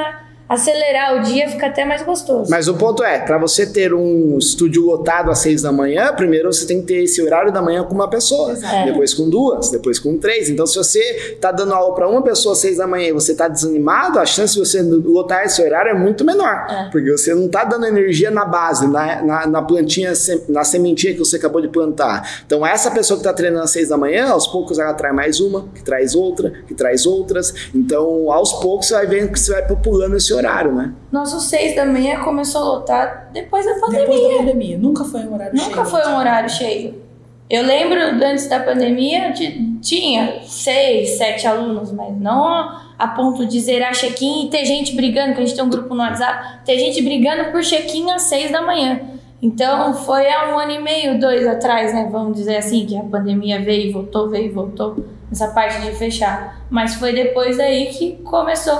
acelerar 0.47 1.17
o 1.17 1.23
dia, 1.23 1.49
fica 1.49 1.67
até 1.67 1.83
mais 1.83 2.03
gostoso. 2.03 2.49
Mas 2.51 2.67
o 2.67 2.75
ponto 2.75 3.03
é, 3.03 3.19
para 3.19 3.37
você 3.37 3.65
ter 3.65 3.93
um 3.93 4.37
estúdio 4.37 4.85
lotado 4.85 5.31
às 5.31 5.39
seis 5.39 5.61
da 5.61 5.71
manhã, 5.71 6.13
primeiro 6.13 6.51
você 6.53 6.65
tem 6.65 6.81
que 6.81 6.87
ter 6.87 7.03
esse 7.03 7.21
horário 7.21 7.51
da 7.51 7.61
manhã 7.61 7.83
com 7.83 7.93
uma 7.95 8.09
pessoa, 8.09 8.51
Exato. 8.51 8.85
depois 8.85 9.13
com 9.13 9.29
duas, 9.29 9.69
depois 9.71 9.97
com 9.99 10.17
três. 10.17 10.49
Então, 10.49 10.67
se 10.67 10.77
você 10.77 11.37
tá 11.41 11.51
dando 11.51 11.73
aula 11.73 11.93
para 11.95 12.07
uma 12.07 12.21
pessoa 12.21 12.53
às 12.53 12.59
seis 12.59 12.77
da 12.77 12.85
manhã 12.85 13.07
e 13.09 13.13
você 13.13 13.33
tá 13.33 13.47
desanimado, 13.47 14.19
a 14.19 14.25
chance 14.25 14.53
de 14.53 14.59
você 14.59 14.81
lotar 14.81 15.45
esse 15.45 15.61
horário 15.63 15.91
é 15.91 15.93
muito 15.93 16.23
menor, 16.23 16.67
É. 16.69 16.89
porque 16.91 17.11
você 17.11 17.33
não 17.33 17.47
tá 17.47 17.63
dando 17.63 17.85
energia 17.85 18.29
na 18.29 18.45
base, 18.45 18.87
na, 18.87 19.21
na, 19.23 19.47
na 19.47 19.61
plantinha, 19.61 20.13
na 20.47 20.63
sementinha 20.63 21.13
que 21.13 21.19
você 21.19 21.37
acabou 21.37 21.61
de 21.61 21.69
plantar. 21.69 22.43
Então, 22.45 22.65
essa 22.65 22.91
pessoa 22.91 23.17
que 23.17 23.23
tá 23.23 23.33
treinando 23.33 23.63
às 23.63 23.71
seis 23.71 23.89
da 23.89 23.97
manhã, 23.97 24.27
aos 24.29 24.47
poucos 24.47 24.77
ela 24.77 24.93
traz 24.93 25.15
mais 25.15 25.39
uma, 25.39 25.67
que 25.73 25.83
traz 25.83 26.13
outra, 26.13 26.53
que 26.67 26.73
traz 26.75 27.05
outras. 27.05 27.53
Então, 27.73 28.31
aos 28.31 28.53
poucos 28.53 28.87
você 28.87 28.93
vai 28.93 29.07
vendo 29.07 29.31
que 29.31 29.39
você 29.39 29.51
vai 29.51 29.65
populando 29.67 30.15
esse 30.15 30.33
horário, 30.37 30.73
né? 30.73 30.93
Nosso 31.11 31.39
6 31.39 31.75
da 31.75 31.85
manhã 31.85 32.19
começou 32.19 32.61
a 32.61 32.65
lotar 32.65 33.29
depois 33.33 33.65
da 33.65 33.73
pandemia. 33.75 34.05
Depois 34.05 34.31
da 34.31 34.37
pandemia. 34.37 34.77
Nunca 34.77 35.03
foi 35.03 35.21
um 35.21 35.33
horário 35.33 35.57
cheio. 35.57 35.69
Nunca 35.69 35.85
foi 35.85 36.07
um 36.07 36.17
horário 36.17 36.49
cheio. 36.49 37.05
Eu 37.47 37.63
lembro 37.63 37.99
antes 37.99 38.47
da 38.47 38.59
pandemia 38.59 39.31
de, 39.31 39.77
tinha 39.79 40.41
seis, 40.43 41.11
sete 41.17 41.45
alunos, 41.45 41.91
mas 41.91 42.19
não 42.19 42.83
a 42.97 43.07
ponto 43.09 43.45
de 43.45 43.59
zerar 43.59 43.93
check-in 43.93 44.45
e 44.45 44.49
ter 44.49 44.65
gente 44.65 44.95
brigando, 44.95 45.35
que 45.35 45.41
a 45.41 45.45
gente 45.45 45.55
tem 45.55 45.63
um 45.63 45.69
grupo 45.69 45.93
no 45.93 46.01
WhatsApp, 46.01 46.65
ter 46.65 46.79
gente 46.79 47.01
brigando 47.03 47.51
por 47.51 47.61
check-in 47.61 48.09
às 48.11 48.23
seis 48.23 48.51
da 48.51 48.61
manhã. 48.61 48.99
Então 49.41 49.93
foi 49.93 50.27
há 50.27 50.55
um 50.55 50.57
ano 50.57 50.71
e 50.71 50.79
meio, 50.79 51.19
dois 51.19 51.45
atrás, 51.45 51.93
né? 51.93 52.09
Vamos 52.11 52.35
dizer 52.35 52.57
assim, 52.57 52.85
que 52.85 52.97
a 52.97 53.03
pandemia 53.03 53.61
veio 53.61 53.89
e 53.89 53.91
voltou, 53.91 54.27
veio 54.27 54.45
e 54.45 54.49
voltou, 54.49 55.05
essa 55.31 55.49
parte 55.49 55.81
de 55.81 55.91
fechar. 55.91 56.65
Mas 56.67 56.95
foi 56.95 57.13
depois 57.13 57.57
daí 57.57 57.87
que 57.87 58.13
começou 58.23 58.75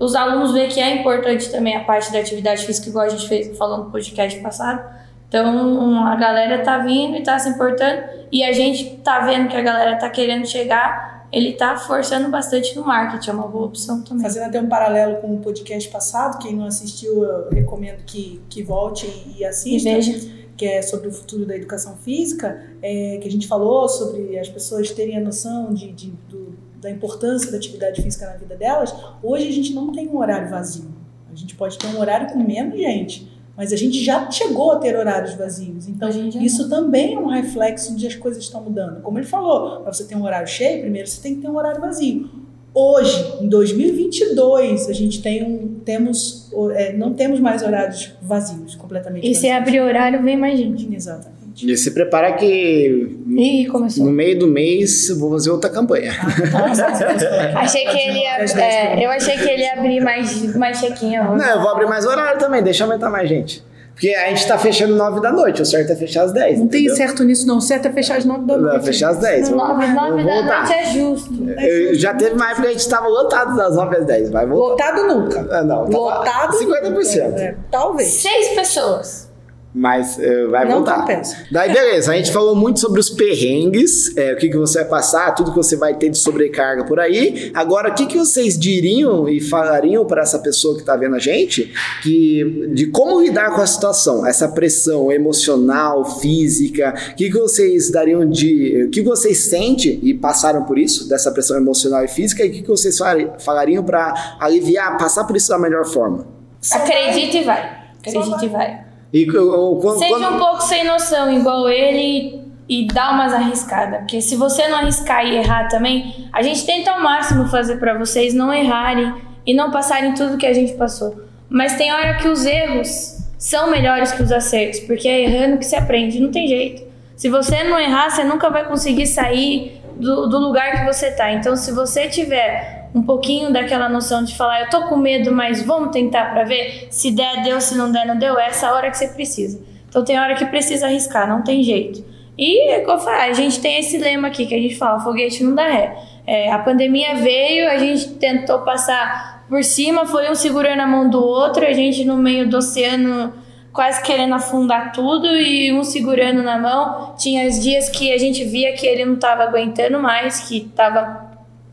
os 0.00 0.14
alunos 0.16 0.52
ver 0.52 0.68
que 0.68 0.80
é 0.80 0.96
importante 1.00 1.50
também 1.50 1.76
a 1.76 1.84
parte 1.84 2.10
da 2.12 2.18
atividade 2.18 2.64
física, 2.66 2.88
igual 2.88 3.04
a 3.04 3.08
gente 3.08 3.28
fez 3.28 3.56
falando 3.56 3.84
no 3.84 3.90
podcast 3.90 4.40
passado. 4.40 4.82
Então 5.28 6.06
a 6.06 6.16
galera 6.16 6.62
tá 6.64 6.78
vindo 6.78 7.16
e 7.16 7.22
tá 7.22 7.38
se 7.38 7.48
importando 7.50 8.02
e 8.32 8.42
a 8.42 8.52
gente 8.52 8.96
tá 9.04 9.20
vendo 9.20 9.48
que 9.48 9.56
a 9.56 9.62
galera 9.62 9.96
tá 9.96 10.10
querendo 10.10 10.44
chegar, 10.46 11.28
ele 11.30 11.52
tá 11.52 11.76
forçando 11.76 12.28
bastante 12.28 12.74
no 12.74 12.84
marketing, 12.84 13.30
é 13.30 13.32
uma 13.34 13.46
boa 13.46 13.66
opção 13.66 14.02
também. 14.02 14.22
Fazendo 14.24 14.44
até 14.46 14.60
um 14.60 14.68
paralelo 14.68 15.16
com 15.20 15.34
o 15.34 15.38
podcast 15.38 15.88
passado, 15.88 16.38
quem 16.40 16.56
não 16.56 16.64
assistiu, 16.66 17.22
eu 17.22 17.48
recomendo 17.50 18.02
que, 18.04 18.40
que 18.50 18.62
volte 18.64 19.06
e 19.06 19.42
E 19.42 19.44
assista. 19.44 19.88
veja, 19.88 20.40
que 20.56 20.66
é 20.66 20.82
sobre 20.82 21.06
o 21.08 21.12
futuro 21.12 21.46
da 21.46 21.54
educação 21.56 21.96
física, 21.96 22.60
é, 22.82 23.18
que 23.22 23.28
a 23.28 23.30
gente 23.30 23.46
falou 23.46 23.88
sobre 23.88 24.36
as 24.38 24.48
pessoas 24.48 24.90
terem 24.90 25.16
a 25.16 25.20
noção 25.20 25.72
de, 25.72 25.92
de- 25.92 26.12
do- 26.28 26.54
da 26.80 26.90
importância 26.90 27.50
da 27.50 27.56
atividade 27.56 28.02
física 28.02 28.26
na 28.26 28.36
vida 28.36 28.56
delas, 28.56 28.94
hoje 29.22 29.48
a 29.48 29.52
gente 29.52 29.72
não 29.72 29.92
tem 29.92 30.08
um 30.08 30.18
horário 30.18 30.48
vazio. 30.48 30.88
A 31.32 31.36
gente 31.36 31.54
pode 31.54 31.78
ter 31.78 31.86
um 31.88 32.00
horário 32.00 32.28
com 32.32 32.42
menos 32.42 32.78
gente, 32.78 33.30
mas 33.56 33.72
a 33.72 33.76
gente 33.76 34.02
já 34.02 34.30
chegou 34.30 34.72
a 34.72 34.76
ter 34.78 34.96
horários 34.96 35.34
vazios. 35.34 35.86
Então, 35.86 36.08
isso 36.08 36.68
também 36.68 37.14
é 37.14 37.18
um 37.18 37.28
reflexo 37.28 37.94
de 37.94 38.06
as 38.06 38.14
coisas 38.14 38.42
estão 38.42 38.62
mudando. 38.62 39.00
Como 39.02 39.18
ele 39.18 39.26
falou, 39.26 39.80
para 39.82 39.92
você 39.92 40.04
ter 40.04 40.16
um 40.16 40.24
horário 40.24 40.48
cheio, 40.48 40.80
primeiro 40.80 41.06
você 41.06 41.20
tem 41.20 41.36
que 41.36 41.42
ter 41.42 41.48
um 41.48 41.56
horário 41.56 41.80
vazio. 41.80 42.28
Hoje, 42.72 43.38
em 43.40 43.48
2022, 43.48 44.88
a 44.88 44.92
gente 44.92 45.20
tem 45.20 45.44
um, 45.44 45.80
temos, 45.84 46.50
é, 46.72 46.92
não 46.92 47.12
temos 47.14 47.40
mais 47.40 47.62
horários 47.62 48.12
vazios, 48.22 48.76
completamente 48.76 49.28
e 49.28 49.34
se 49.34 49.48
vazios. 49.48 49.56
abrir 49.56 49.80
horário, 49.80 50.22
vem 50.22 50.36
mais 50.36 50.58
gente. 50.58 50.88
Exatamente. 50.94 51.39
E 51.62 51.76
se 51.76 51.90
prepara 51.92 52.32
que 52.32 53.16
Ih, 53.36 53.66
começou. 53.66 54.04
no 54.06 54.10
meio 54.12 54.38
do 54.38 54.46
mês 54.46 55.08
eu 55.08 55.18
vou 55.18 55.30
fazer 55.32 55.50
outra 55.50 55.68
campanha. 55.70 56.12
Achei 57.56 57.84
que 57.84 57.96
ele 57.98 58.18
ia. 58.20 58.38
é, 58.62 59.04
eu 59.04 59.10
achei 59.10 59.36
que 59.36 59.48
ele 59.48 59.62
ia 59.62 59.74
abrir 59.74 60.00
mais, 60.00 60.54
mais 60.56 60.80
check-in. 60.80 61.18
ó. 61.18 61.36
Não, 61.36 61.44
eu 61.44 61.60
vou 61.60 61.70
abrir 61.70 61.86
mais 61.86 62.04
horário 62.06 62.38
também, 62.38 62.62
deixa 62.62 62.84
aumentar 62.84 63.10
mais 63.10 63.28
gente. 63.28 63.62
Porque 63.92 64.14
a 64.14 64.28
gente 64.30 64.46
tá 64.48 64.56
fechando 64.56 64.96
9 64.96 65.20
da 65.20 65.30
noite, 65.30 65.60
o 65.60 65.66
certo 65.66 65.92
é 65.92 65.96
fechar 65.96 66.22
às 66.24 66.32
10. 66.32 66.60
Não 66.60 66.68
tem 66.68 66.80
entendeu? 66.80 66.96
certo 66.96 67.22
nisso, 67.22 67.46
não. 67.46 67.58
O 67.58 67.60
certo 67.60 67.86
é 67.86 67.92
fechar 67.92 68.16
às 68.16 68.24
nove 68.24 68.46
da 68.46 68.56
Não, 68.56 68.70
noite. 68.70 68.84
fechar 68.86 69.10
às 69.10 69.18
10. 69.18 69.50
No 69.50 69.56
9, 69.58 69.86
9 69.88 69.94
Vamos 69.94 70.24
da 70.24 70.32
voltar. 70.32 70.64
noite 70.64 70.72
é 70.72 70.84
justo. 70.94 71.50
Eu- 71.60 71.94
já 71.96 72.14
teve 72.14 72.34
uma 72.34 72.46
época 72.46 72.62
que 72.62 72.68
a 72.68 72.72
gente 72.72 72.88
tava 72.88 73.08
lotado 73.08 73.54
das 73.56 73.76
9 73.76 73.96
às 73.98 74.06
10. 74.06 74.30
Vai 74.30 74.46
voltar. 74.46 74.94
Lotado 74.94 75.06
nunca. 75.14 75.46
Ah, 75.50 75.62
não, 75.62 75.84
Lotado 75.86 76.56
50%. 76.56 77.24
nunca. 77.28 77.40
É, 77.42 77.54
talvez. 77.70 78.08
Seis 78.08 78.48
pessoas. 78.54 79.29
Mas 79.72 80.18
eh, 80.18 80.46
vai 80.48 80.64
Não 80.66 80.78
voltar. 80.78 81.00
compensa. 81.02 81.36
Daí, 81.50 81.72
beleza, 81.72 82.10
a 82.12 82.16
gente 82.16 82.32
falou 82.32 82.56
muito 82.56 82.80
sobre 82.80 82.98
os 82.98 83.08
perrengues, 83.08 84.16
é, 84.16 84.32
o 84.32 84.36
que, 84.36 84.48
que 84.48 84.56
você 84.56 84.80
vai 84.80 84.88
passar, 84.88 85.32
tudo 85.32 85.52
que 85.52 85.56
você 85.56 85.76
vai 85.76 85.94
ter 85.94 86.08
de 86.10 86.18
sobrecarga 86.18 86.84
por 86.84 86.98
aí. 86.98 87.52
Agora, 87.54 87.90
o 87.90 87.94
que, 87.94 88.06
que 88.06 88.18
vocês 88.18 88.58
diriam 88.58 89.28
e 89.28 89.40
falariam 89.40 90.04
para 90.04 90.22
essa 90.22 90.40
pessoa 90.40 90.74
que 90.74 90.80
está 90.80 90.96
vendo 90.96 91.14
a 91.14 91.20
gente 91.20 91.72
que, 92.02 92.68
de 92.74 92.86
como 92.88 93.20
lidar 93.20 93.54
com 93.54 93.60
a 93.60 93.66
situação, 93.66 94.26
essa 94.26 94.48
pressão 94.48 95.12
emocional, 95.12 96.18
física? 96.18 96.92
O 97.12 97.14
que, 97.14 97.30
que 97.30 97.38
vocês 97.38 97.92
dariam 97.92 98.28
de. 98.28 98.86
O 98.86 98.90
que 98.90 99.02
vocês 99.02 99.44
sentem 99.44 100.00
e 100.02 100.12
passaram 100.12 100.64
por 100.64 100.78
isso, 100.80 101.08
dessa 101.08 101.30
pressão 101.30 101.56
emocional 101.56 102.04
e 102.04 102.08
física, 102.08 102.44
e 102.44 102.48
o 102.48 102.52
que, 102.52 102.62
que 102.62 102.68
vocês 102.68 102.98
fala- 102.98 103.36
falariam 103.38 103.84
para 103.84 104.36
aliviar, 104.40 104.98
passar 104.98 105.22
por 105.24 105.36
isso 105.36 105.48
da 105.48 105.58
melhor 105.60 105.84
forma? 105.86 106.26
Acredita 106.72 107.36
e 107.36 107.44
vai. 107.44 107.80
Acredita 108.00 108.44
e 108.44 108.48
vai. 108.48 108.89
E 109.12 109.26
quando, 109.26 109.98
Seja 109.98 110.10
quando- 110.18 110.34
um 110.34 110.38
pouco 110.38 110.62
sem 110.62 110.84
noção, 110.84 111.32
igual 111.32 111.68
ele, 111.68 112.42
e 112.68 112.86
dá 112.86 113.10
umas 113.10 113.32
arriscadas. 113.32 114.00
Porque 114.00 114.20
se 114.20 114.36
você 114.36 114.68
não 114.68 114.78
arriscar 114.78 115.26
e 115.26 115.36
errar 115.36 115.68
também, 115.68 116.26
a 116.32 116.42
gente 116.42 116.64
tenta 116.64 116.92
ao 116.92 117.02
máximo 117.02 117.46
fazer 117.48 117.76
pra 117.76 117.98
vocês 117.98 118.32
não 118.34 118.52
errarem 118.52 119.12
e 119.44 119.52
não 119.54 119.70
passarem 119.70 120.14
tudo 120.14 120.36
que 120.38 120.46
a 120.46 120.52
gente 120.52 120.74
passou. 120.74 121.22
Mas 121.48 121.76
tem 121.76 121.92
hora 121.92 122.14
que 122.18 122.28
os 122.28 122.44
erros 122.46 123.18
são 123.36 123.70
melhores 123.70 124.12
que 124.12 124.22
os 124.22 124.30
acertos, 124.30 124.80
porque 124.80 125.08
é 125.08 125.22
errando 125.24 125.58
que 125.58 125.64
se 125.64 125.74
aprende, 125.74 126.20
não 126.20 126.30
tem 126.30 126.46
jeito. 126.46 126.82
Se 127.16 127.28
você 127.28 127.64
não 127.64 127.78
errar, 127.78 128.08
você 128.10 128.22
nunca 128.22 128.48
vai 128.48 128.64
conseguir 128.66 129.06
sair 129.06 129.80
do, 129.96 130.26
do 130.28 130.38
lugar 130.38 130.72
que 130.78 130.84
você 130.84 131.10
tá. 131.10 131.32
Então, 131.32 131.56
se 131.56 131.72
você 131.72 132.06
tiver 132.08 132.79
um 132.94 133.02
pouquinho 133.02 133.52
daquela 133.52 133.88
noção 133.88 134.24
de 134.24 134.36
falar, 134.36 134.62
eu 134.62 134.70
tô 134.70 134.88
com 134.88 134.96
medo, 134.96 135.32
mas 135.32 135.62
vamos 135.62 135.90
tentar 135.90 136.32
pra 136.32 136.44
ver, 136.44 136.88
se 136.90 137.10
der, 137.10 137.42
deu, 137.42 137.60
se 137.60 137.76
não 137.76 137.90
der, 137.90 138.06
não 138.06 138.18
deu, 138.18 138.38
é 138.38 138.46
essa 138.46 138.72
hora 138.72 138.90
que 138.90 138.98
você 138.98 139.08
precisa. 139.08 139.60
Então, 139.88 140.04
tem 140.04 140.18
hora 140.18 140.34
que 140.34 140.44
precisa 140.46 140.86
arriscar, 140.86 141.28
não 141.28 141.42
tem 141.42 141.62
jeito. 141.62 142.04
E, 142.38 142.70
é 142.70 142.84
eu 142.84 142.90
a 142.90 143.32
gente 143.32 143.60
tem 143.60 143.78
esse 143.78 143.98
lema 143.98 144.28
aqui 144.28 144.46
que 144.46 144.54
a 144.54 144.58
gente 144.58 144.76
fala, 144.76 145.00
foguete 145.00 145.44
não 145.44 145.54
dá 145.54 145.68
ré. 145.68 145.94
É, 146.26 146.50
a 146.50 146.58
pandemia 146.58 147.16
veio, 147.16 147.68
a 147.68 147.76
gente 147.76 148.14
tentou 148.14 148.60
passar 148.60 149.44
por 149.48 149.62
cima, 149.64 150.06
foi 150.06 150.30
um 150.30 150.34
segurando 150.34 150.80
a 150.80 150.86
mão 150.86 151.10
do 151.10 151.22
outro, 151.22 151.66
a 151.66 151.72
gente 151.72 152.04
no 152.04 152.16
meio 152.16 152.48
do 152.48 152.58
oceano 152.58 153.32
quase 153.72 154.02
querendo 154.02 154.34
afundar 154.34 154.92
tudo 154.92 155.26
e 155.26 155.72
um 155.72 155.84
segurando 155.84 156.42
na 156.42 156.58
mão. 156.58 157.14
Tinha 157.18 157.48
os 157.48 157.60
dias 157.60 157.88
que 157.88 158.12
a 158.12 158.18
gente 158.18 158.44
via 158.44 158.72
que 158.72 158.86
ele 158.86 159.04
não 159.04 159.14
estava 159.14 159.42
aguentando 159.42 159.98
mais, 159.98 160.40
que 160.40 160.58
estava 160.58 161.29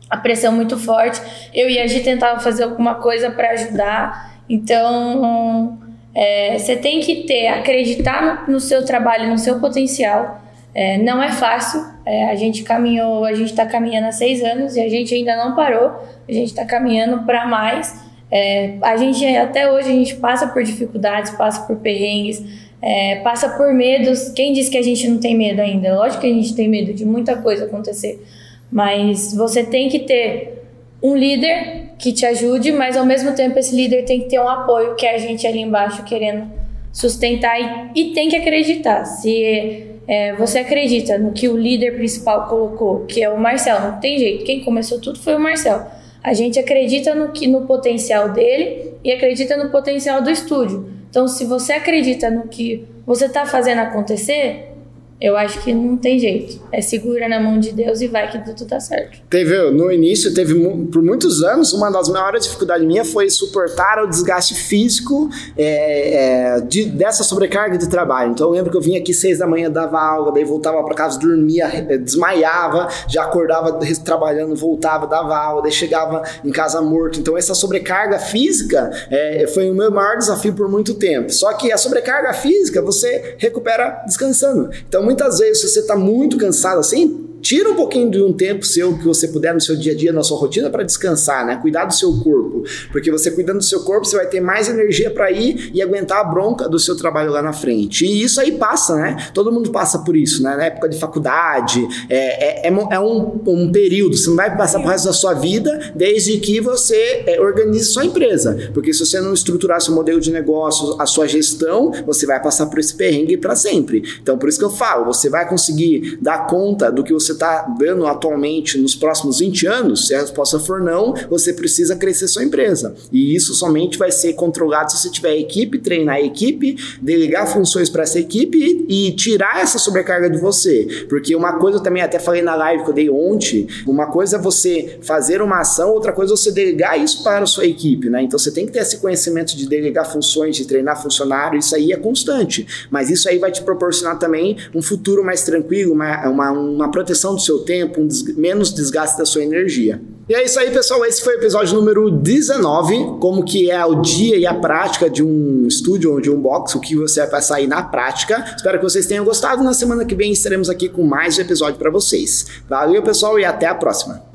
a 0.08 0.16
pressão 0.16 0.52
muito 0.52 0.78
forte. 0.78 1.20
Eu 1.54 1.68
e 1.68 1.78
a 1.78 1.86
Gi 1.86 2.00
tentava 2.00 2.40
fazer 2.40 2.64
alguma 2.64 2.96
coisa 2.96 3.30
para 3.30 3.50
ajudar. 3.50 4.40
Então, 4.48 5.78
é, 6.14 6.58
você 6.58 6.76
tem 6.76 7.00
que 7.00 7.24
ter, 7.24 7.48
acreditar 7.48 8.46
no, 8.46 8.54
no 8.54 8.60
seu 8.60 8.84
trabalho, 8.84 9.28
no 9.28 9.38
seu 9.38 9.60
potencial. 9.60 10.40
É, 10.74 10.98
não 10.98 11.22
é 11.22 11.30
fácil. 11.30 11.84
É, 12.04 12.30
a 12.30 12.34
gente 12.34 12.62
caminhou, 12.62 13.24
a 13.24 13.34
gente 13.34 13.50
está 13.50 13.66
caminhando 13.66 14.06
há 14.06 14.12
seis 14.12 14.42
anos 14.42 14.76
e 14.76 14.80
a 14.80 14.88
gente 14.88 15.14
ainda 15.14 15.36
não 15.36 15.54
parou. 15.54 15.90
A 16.28 16.32
gente 16.32 16.48
está 16.48 16.64
caminhando 16.64 17.24
para 17.24 17.46
mais. 17.46 18.08
É, 18.30 18.74
a 18.82 18.96
gente 18.96 19.24
até 19.26 19.70
hoje 19.70 19.88
a 19.88 19.92
gente 19.92 20.16
passa 20.16 20.46
por 20.48 20.62
dificuldades, 20.62 21.30
passa 21.32 21.66
por 21.66 21.76
perrengues, 21.76 22.42
é, 22.80 23.16
passa 23.16 23.48
por 23.50 23.72
medos. 23.72 24.28
Quem 24.30 24.52
disse 24.52 24.70
que 24.70 24.78
a 24.78 24.82
gente 24.82 25.08
não 25.08 25.18
tem 25.18 25.36
medo 25.36 25.60
ainda? 25.60 25.94
Lógico 25.94 26.20
que 26.20 26.26
a 26.26 26.34
gente 26.34 26.54
tem 26.54 26.68
medo 26.68 26.92
de 26.92 27.04
muita 27.04 27.36
coisa 27.36 27.64
acontecer, 27.64 28.22
mas 28.70 29.34
você 29.34 29.64
tem 29.64 29.88
que 29.88 30.00
ter 30.00 30.62
um 31.02 31.16
líder 31.16 31.90
que 31.98 32.12
te 32.12 32.26
ajude, 32.26 32.72
mas 32.72 32.96
ao 32.96 33.04
mesmo 33.04 33.34
tempo 33.34 33.58
esse 33.58 33.74
líder 33.74 34.04
tem 34.04 34.20
que 34.20 34.28
ter 34.28 34.40
um 34.40 34.48
apoio 34.48 34.94
que 34.94 35.06
é 35.06 35.14
a 35.14 35.18
gente 35.18 35.46
ali 35.46 35.60
embaixo 35.60 36.04
querendo 36.04 36.50
sustentar 36.92 37.58
e, 37.94 38.00
e 38.00 38.12
tem 38.12 38.28
que 38.28 38.36
acreditar. 38.36 39.04
Se 39.04 39.86
é, 40.06 40.34
você 40.34 40.60
acredita 40.60 41.18
no 41.18 41.32
que 41.32 41.48
o 41.48 41.56
líder 41.56 41.96
principal 41.96 42.46
colocou, 42.48 43.04
que 43.06 43.22
é 43.22 43.28
o 43.28 43.38
Marcel, 43.38 43.80
não 43.80 44.00
tem 44.00 44.18
jeito. 44.18 44.44
Quem 44.44 44.64
começou 44.64 45.00
tudo 45.00 45.18
foi 45.18 45.36
o 45.36 45.40
Marcel. 45.40 45.86
A 46.22 46.32
gente 46.32 46.58
acredita 46.58 47.14
no, 47.14 47.30
que, 47.30 47.46
no 47.46 47.66
potencial 47.66 48.30
dele 48.32 48.94
e 49.04 49.12
acredita 49.12 49.56
no 49.56 49.70
potencial 49.70 50.22
do 50.22 50.30
estúdio. 50.30 50.90
Então, 51.10 51.28
se 51.28 51.44
você 51.44 51.74
acredita 51.74 52.30
no 52.30 52.48
que 52.48 52.86
você 53.06 53.26
está 53.26 53.46
fazendo 53.46 53.78
acontecer, 53.78 54.74
eu 55.20 55.36
acho 55.36 55.60
que 55.62 55.74
não 55.74 55.96
tem 55.96 56.18
jeito. 56.18 56.60
É 56.70 56.80
segura 56.80 57.28
na 57.28 57.40
mão 57.40 57.58
de 57.58 57.72
Deus 57.72 58.00
e 58.00 58.06
vai 58.06 58.30
que 58.30 58.38
tudo 58.44 58.64
tá 58.64 58.78
certo. 58.78 59.18
Teve, 59.28 59.70
no 59.72 59.90
início, 59.90 60.32
teve 60.32 60.54
por 60.86 61.02
muitos 61.02 61.42
anos, 61.42 61.72
uma 61.72 61.90
das 61.90 62.08
maiores 62.08 62.44
dificuldades 62.44 62.86
minha 62.86 63.04
foi 63.04 63.28
suportar 63.28 64.02
o 64.02 64.06
desgaste 64.06 64.54
físico 64.54 65.28
é, 65.56 66.54
é, 66.56 66.60
de, 66.60 66.84
dessa 66.84 67.24
sobrecarga 67.24 67.76
de 67.76 67.88
trabalho. 67.88 68.30
Então 68.30 68.46
eu 68.46 68.52
lembro 68.52 68.70
que 68.70 68.76
eu 68.76 68.80
vinha 68.80 69.00
aqui 69.00 69.12
seis 69.12 69.38
da 69.38 69.46
manhã, 69.46 69.68
dava 69.70 70.00
aula, 70.00 70.32
daí 70.32 70.44
voltava 70.44 70.82
para 70.84 70.94
casa, 70.94 71.18
dormia, 71.18 71.66
é, 71.66 71.98
desmaiava, 71.98 72.88
já 73.08 73.24
acordava 73.24 73.72
trabalhando, 74.04 74.54
voltava, 74.54 75.06
dava 75.06 75.36
aula, 75.36 75.62
daí 75.62 75.72
chegava 75.72 76.22
em 76.44 76.50
casa 76.50 76.80
morto. 76.80 77.18
Então 77.18 77.36
essa 77.36 77.54
sobrecarga 77.54 78.18
física 78.20 78.90
é, 79.10 79.46
foi 79.48 79.68
o 79.68 79.74
meu 79.74 79.90
maior 79.90 80.16
desafio 80.16 80.54
por 80.54 80.68
muito 80.68 80.94
tempo. 80.94 81.32
Só 81.32 81.52
que 81.54 81.72
a 81.72 81.76
sobrecarga 81.76 82.32
física 82.34 82.80
você 82.80 83.34
recupera 83.38 84.02
descansando. 84.06 84.70
Então 84.88 85.07
muitas 85.08 85.38
vezes, 85.38 85.62
se 85.62 85.68
você 85.68 85.80
está 85.80 85.96
muito 85.96 86.36
cansado 86.36 86.80
assim, 86.80 87.27
tira 87.40 87.70
um 87.70 87.74
pouquinho 87.74 88.10
de 88.10 88.22
um 88.22 88.32
tempo 88.32 88.64
seu 88.64 88.96
que 88.96 89.04
você 89.04 89.28
puder 89.28 89.54
no 89.54 89.60
seu 89.60 89.76
dia 89.76 89.92
a 89.92 89.96
dia, 89.96 90.12
na 90.12 90.22
sua 90.22 90.38
rotina, 90.38 90.70
para 90.70 90.82
descansar, 90.82 91.46
né? 91.46 91.56
Cuidar 91.56 91.84
do 91.84 91.94
seu 91.94 92.12
corpo. 92.20 92.64
Porque 92.92 93.10
você 93.10 93.30
cuidando 93.30 93.58
do 93.58 93.64
seu 93.64 93.80
corpo, 93.80 94.06
você 94.06 94.16
vai 94.16 94.26
ter 94.26 94.40
mais 94.40 94.68
energia 94.68 95.10
para 95.10 95.30
ir 95.30 95.70
e 95.72 95.82
aguentar 95.82 96.20
a 96.20 96.24
bronca 96.24 96.68
do 96.68 96.78
seu 96.78 96.96
trabalho 96.96 97.30
lá 97.30 97.42
na 97.42 97.52
frente. 97.52 98.04
E 98.04 98.22
isso 98.22 98.40
aí 98.40 98.52
passa, 98.52 98.96
né? 98.96 99.28
Todo 99.32 99.52
mundo 99.52 99.70
passa 99.70 100.00
por 100.00 100.16
isso, 100.16 100.42
né? 100.42 100.56
Na 100.56 100.64
época 100.64 100.88
de 100.88 100.98
faculdade, 100.98 101.86
é, 102.08 102.66
é, 102.66 102.68
é, 102.68 102.72
é 102.90 103.00
um, 103.00 103.40
um, 103.46 103.72
período. 103.72 104.16
Você 104.16 104.28
não 104.28 104.36
vai 104.36 104.56
passar 104.56 104.80
pro 104.80 104.88
resto 104.88 105.06
da 105.06 105.12
sua 105.12 105.34
vida 105.34 105.92
desde 105.94 106.38
que 106.38 106.60
você 106.60 107.24
é, 107.26 107.40
organize 107.40 107.86
sua 107.86 108.04
empresa. 108.04 108.70
Porque 108.74 108.92
se 108.92 109.04
você 109.04 109.20
não 109.20 109.32
estruturar 109.32 109.80
seu 109.80 109.94
modelo 109.94 110.20
de 110.20 110.30
negócio, 110.30 110.96
a 111.00 111.06
sua 111.06 111.26
gestão, 111.26 111.92
você 112.06 112.26
vai 112.26 112.40
passar 112.42 112.66
por 112.66 112.78
esse 112.78 112.94
perrengue 112.94 113.36
para 113.36 113.54
sempre. 113.54 114.02
Então, 114.22 114.36
por 114.38 114.48
isso 114.48 114.58
que 114.58 114.64
eu 114.64 114.70
falo, 114.70 115.06
você 115.06 115.28
vai 115.28 115.48
conseguir 115.48 116.18
dar 116.20 116.46
conta 116.46 116.90
do 116.90 117.02
que 117.02 117.12
você 117.12 117.27
está 117.32 117.62
dando 117.78 118.06
atualmente 118.06 118.78
nos 118.78 118.94
próximos 118.94 119.38
20 119.38 119.66
anos? 119.66 120.06
Se 120.06 120.14
a 120.14 120.20
resposta 120.20 120.58
for 120.58 120.80
não, 120.80 121.14
você 121.28 121.52
precisa 121.52 121.96
crescer 121.96 122.28
sua 122.28 122.44
empresa. 122.44 122.94
E 123.12 123.34
isso 123.34 123.54
somente 123.54 123.98
vai 123.98 124.10
ser 124.10 124.34
controlado 124.34 124.92
se 124.92 124.98
você 124.98 125.10
tiver 125.10 125.36
equipe, 125.36 125.78
treinar 125.78 126.16
a 126.16 126.20
equipe, 126.20 126.76
delegar 127.00 127.46
funções 127.52 127.88
para 127.88 128.02
essa 128.02 128.18
equipe 128.18 128.58
e, 128.88 129.08
e 129.08 129.12
tirar 129.12 129.60
essa 129.60 129.78
sobrecarga 129.78 130.30
de 130.30 130.38
você. 130.38 131.06
Porque 131.08 131.34
uma 131.34 131.58
coisa 131.58 131.78
eu 131.78 131.82
também 131.82 132.02
até 132.02 132.18
falei 132.18 132.42
na 132.42 132.54
live 132.54 132.84
que 132.84 132.90
eu 132.90 132.94
dei 132.94 133.10
ontem, 133.10 133.66
uma 133.86 134.06
coisa 134.06 134.36
é 134.36 134.40
você 134.40 134.98
fazer 135.02 135.42
uma 135.42 135.60
ação, 135.60 135.90
outra 135.90 136.12
coisa 136.12 136.32
é 136.32 136.36
você 136.36 136.50
delegar 136.50 136.98
isso 136.98 137.22
para 137.22 137.44
a 137.44 137.46
sua 137.46 137.66
equipe, 137.66 138.08
né? 138.08 138.22
Então 138.22 138.38
você 138.38 138.50
tem 138.50 138.66
que 138.66 138.72
ter 138.72 138.80
esse 138.80 138.98
conhecimento 138.98 139.56
de 139.56 139.68
delegar 139.68 140.10
funções, 140.10 140.56
de 140.56 140.66
treinar 140.66 141.00
funcionário, 141.02 141.58
isso 141.58 141.74
aí 141.74 141.92
é 141.92 141.96
constante. 141.96 142.66
Mas 142.90 143.10
isso 143.10 143.28
aí 143.28 143.38
vai 143.38 143.50
te 143.50 143.62
proporcionar 143.62 144.18
também 144.18 144.56
um 144.74 144.82
futuro 144.82 145.24
mais 145.24 145.42
tranquilo, 145.42 145.92
uma, 145.92 146.28
uma, 146.28 146.50
uma 146.52 146.90
proteção 146.90 147.17
do 147.34 147.40
seu 147.40 147.60
tempo, 147.60 148.00
um 148.00 148.06
des 148.06 148.22
menos 148.36 148.72
desgaste 148.72 149.18
da 149.18 149.24
sua 149.24 149.42
energia. 149.42 150.00
E 150.28 150.34
é 150.34 150.44
isso 150.44 150.60
aí, 150.60 150.70
pessoal. 150.70 151.04
Esse 151.06 151.22
foi 151.22 151.36
o 151.36 151.38
episódio 151.38 151.74
número 151.74 152.10
19, 152.10 153.18
como 153.18 153.42
que 153.42 153.70
é 153.70 153.84
o 153.84 153.94
dia 153.94 154.36
e 154.36 154.46
a 154.46 154.52
prática 154.52 155.08
de 155.08 155.22
um 155.24 155.66
estúdio 155.66 156.12
ou 156.12 156.20
de 156.20 156.30
um 156.30 156.38
box, 156.38 156.74
o 156.74 156.80
que 156.80 156.94
você 156.94 157.20
vai 157.20 157.30
passar 157.30 157.56
aí 157.56 157.66
na 157.66 157.82
prática. 157.82 158.44
Espero 158.54 158.78
que 158.78 158.84
vocês 158.84 159.06
tenham 159.06 159.24
gostado. 159.24 159.62
Na 159.64 159.72
semana 159.72 160.04
que 160.04 160.14
vem 160.14 160.30
estaremos 160.30 160.68
aqui 160.68 160.88
com 160.88 161.02
mais 161.02 161.38
um 161.38 161.40
episódio 161.40 161.78
para 161.78 161.90
vocês. 161.90 162.46
Valeu, 162.68 163.02
pessoal, 163.02 163.38
e 163.38 163.44
até 163.44 163.66
a 163.66 163.74
próxima. 163.74 164.27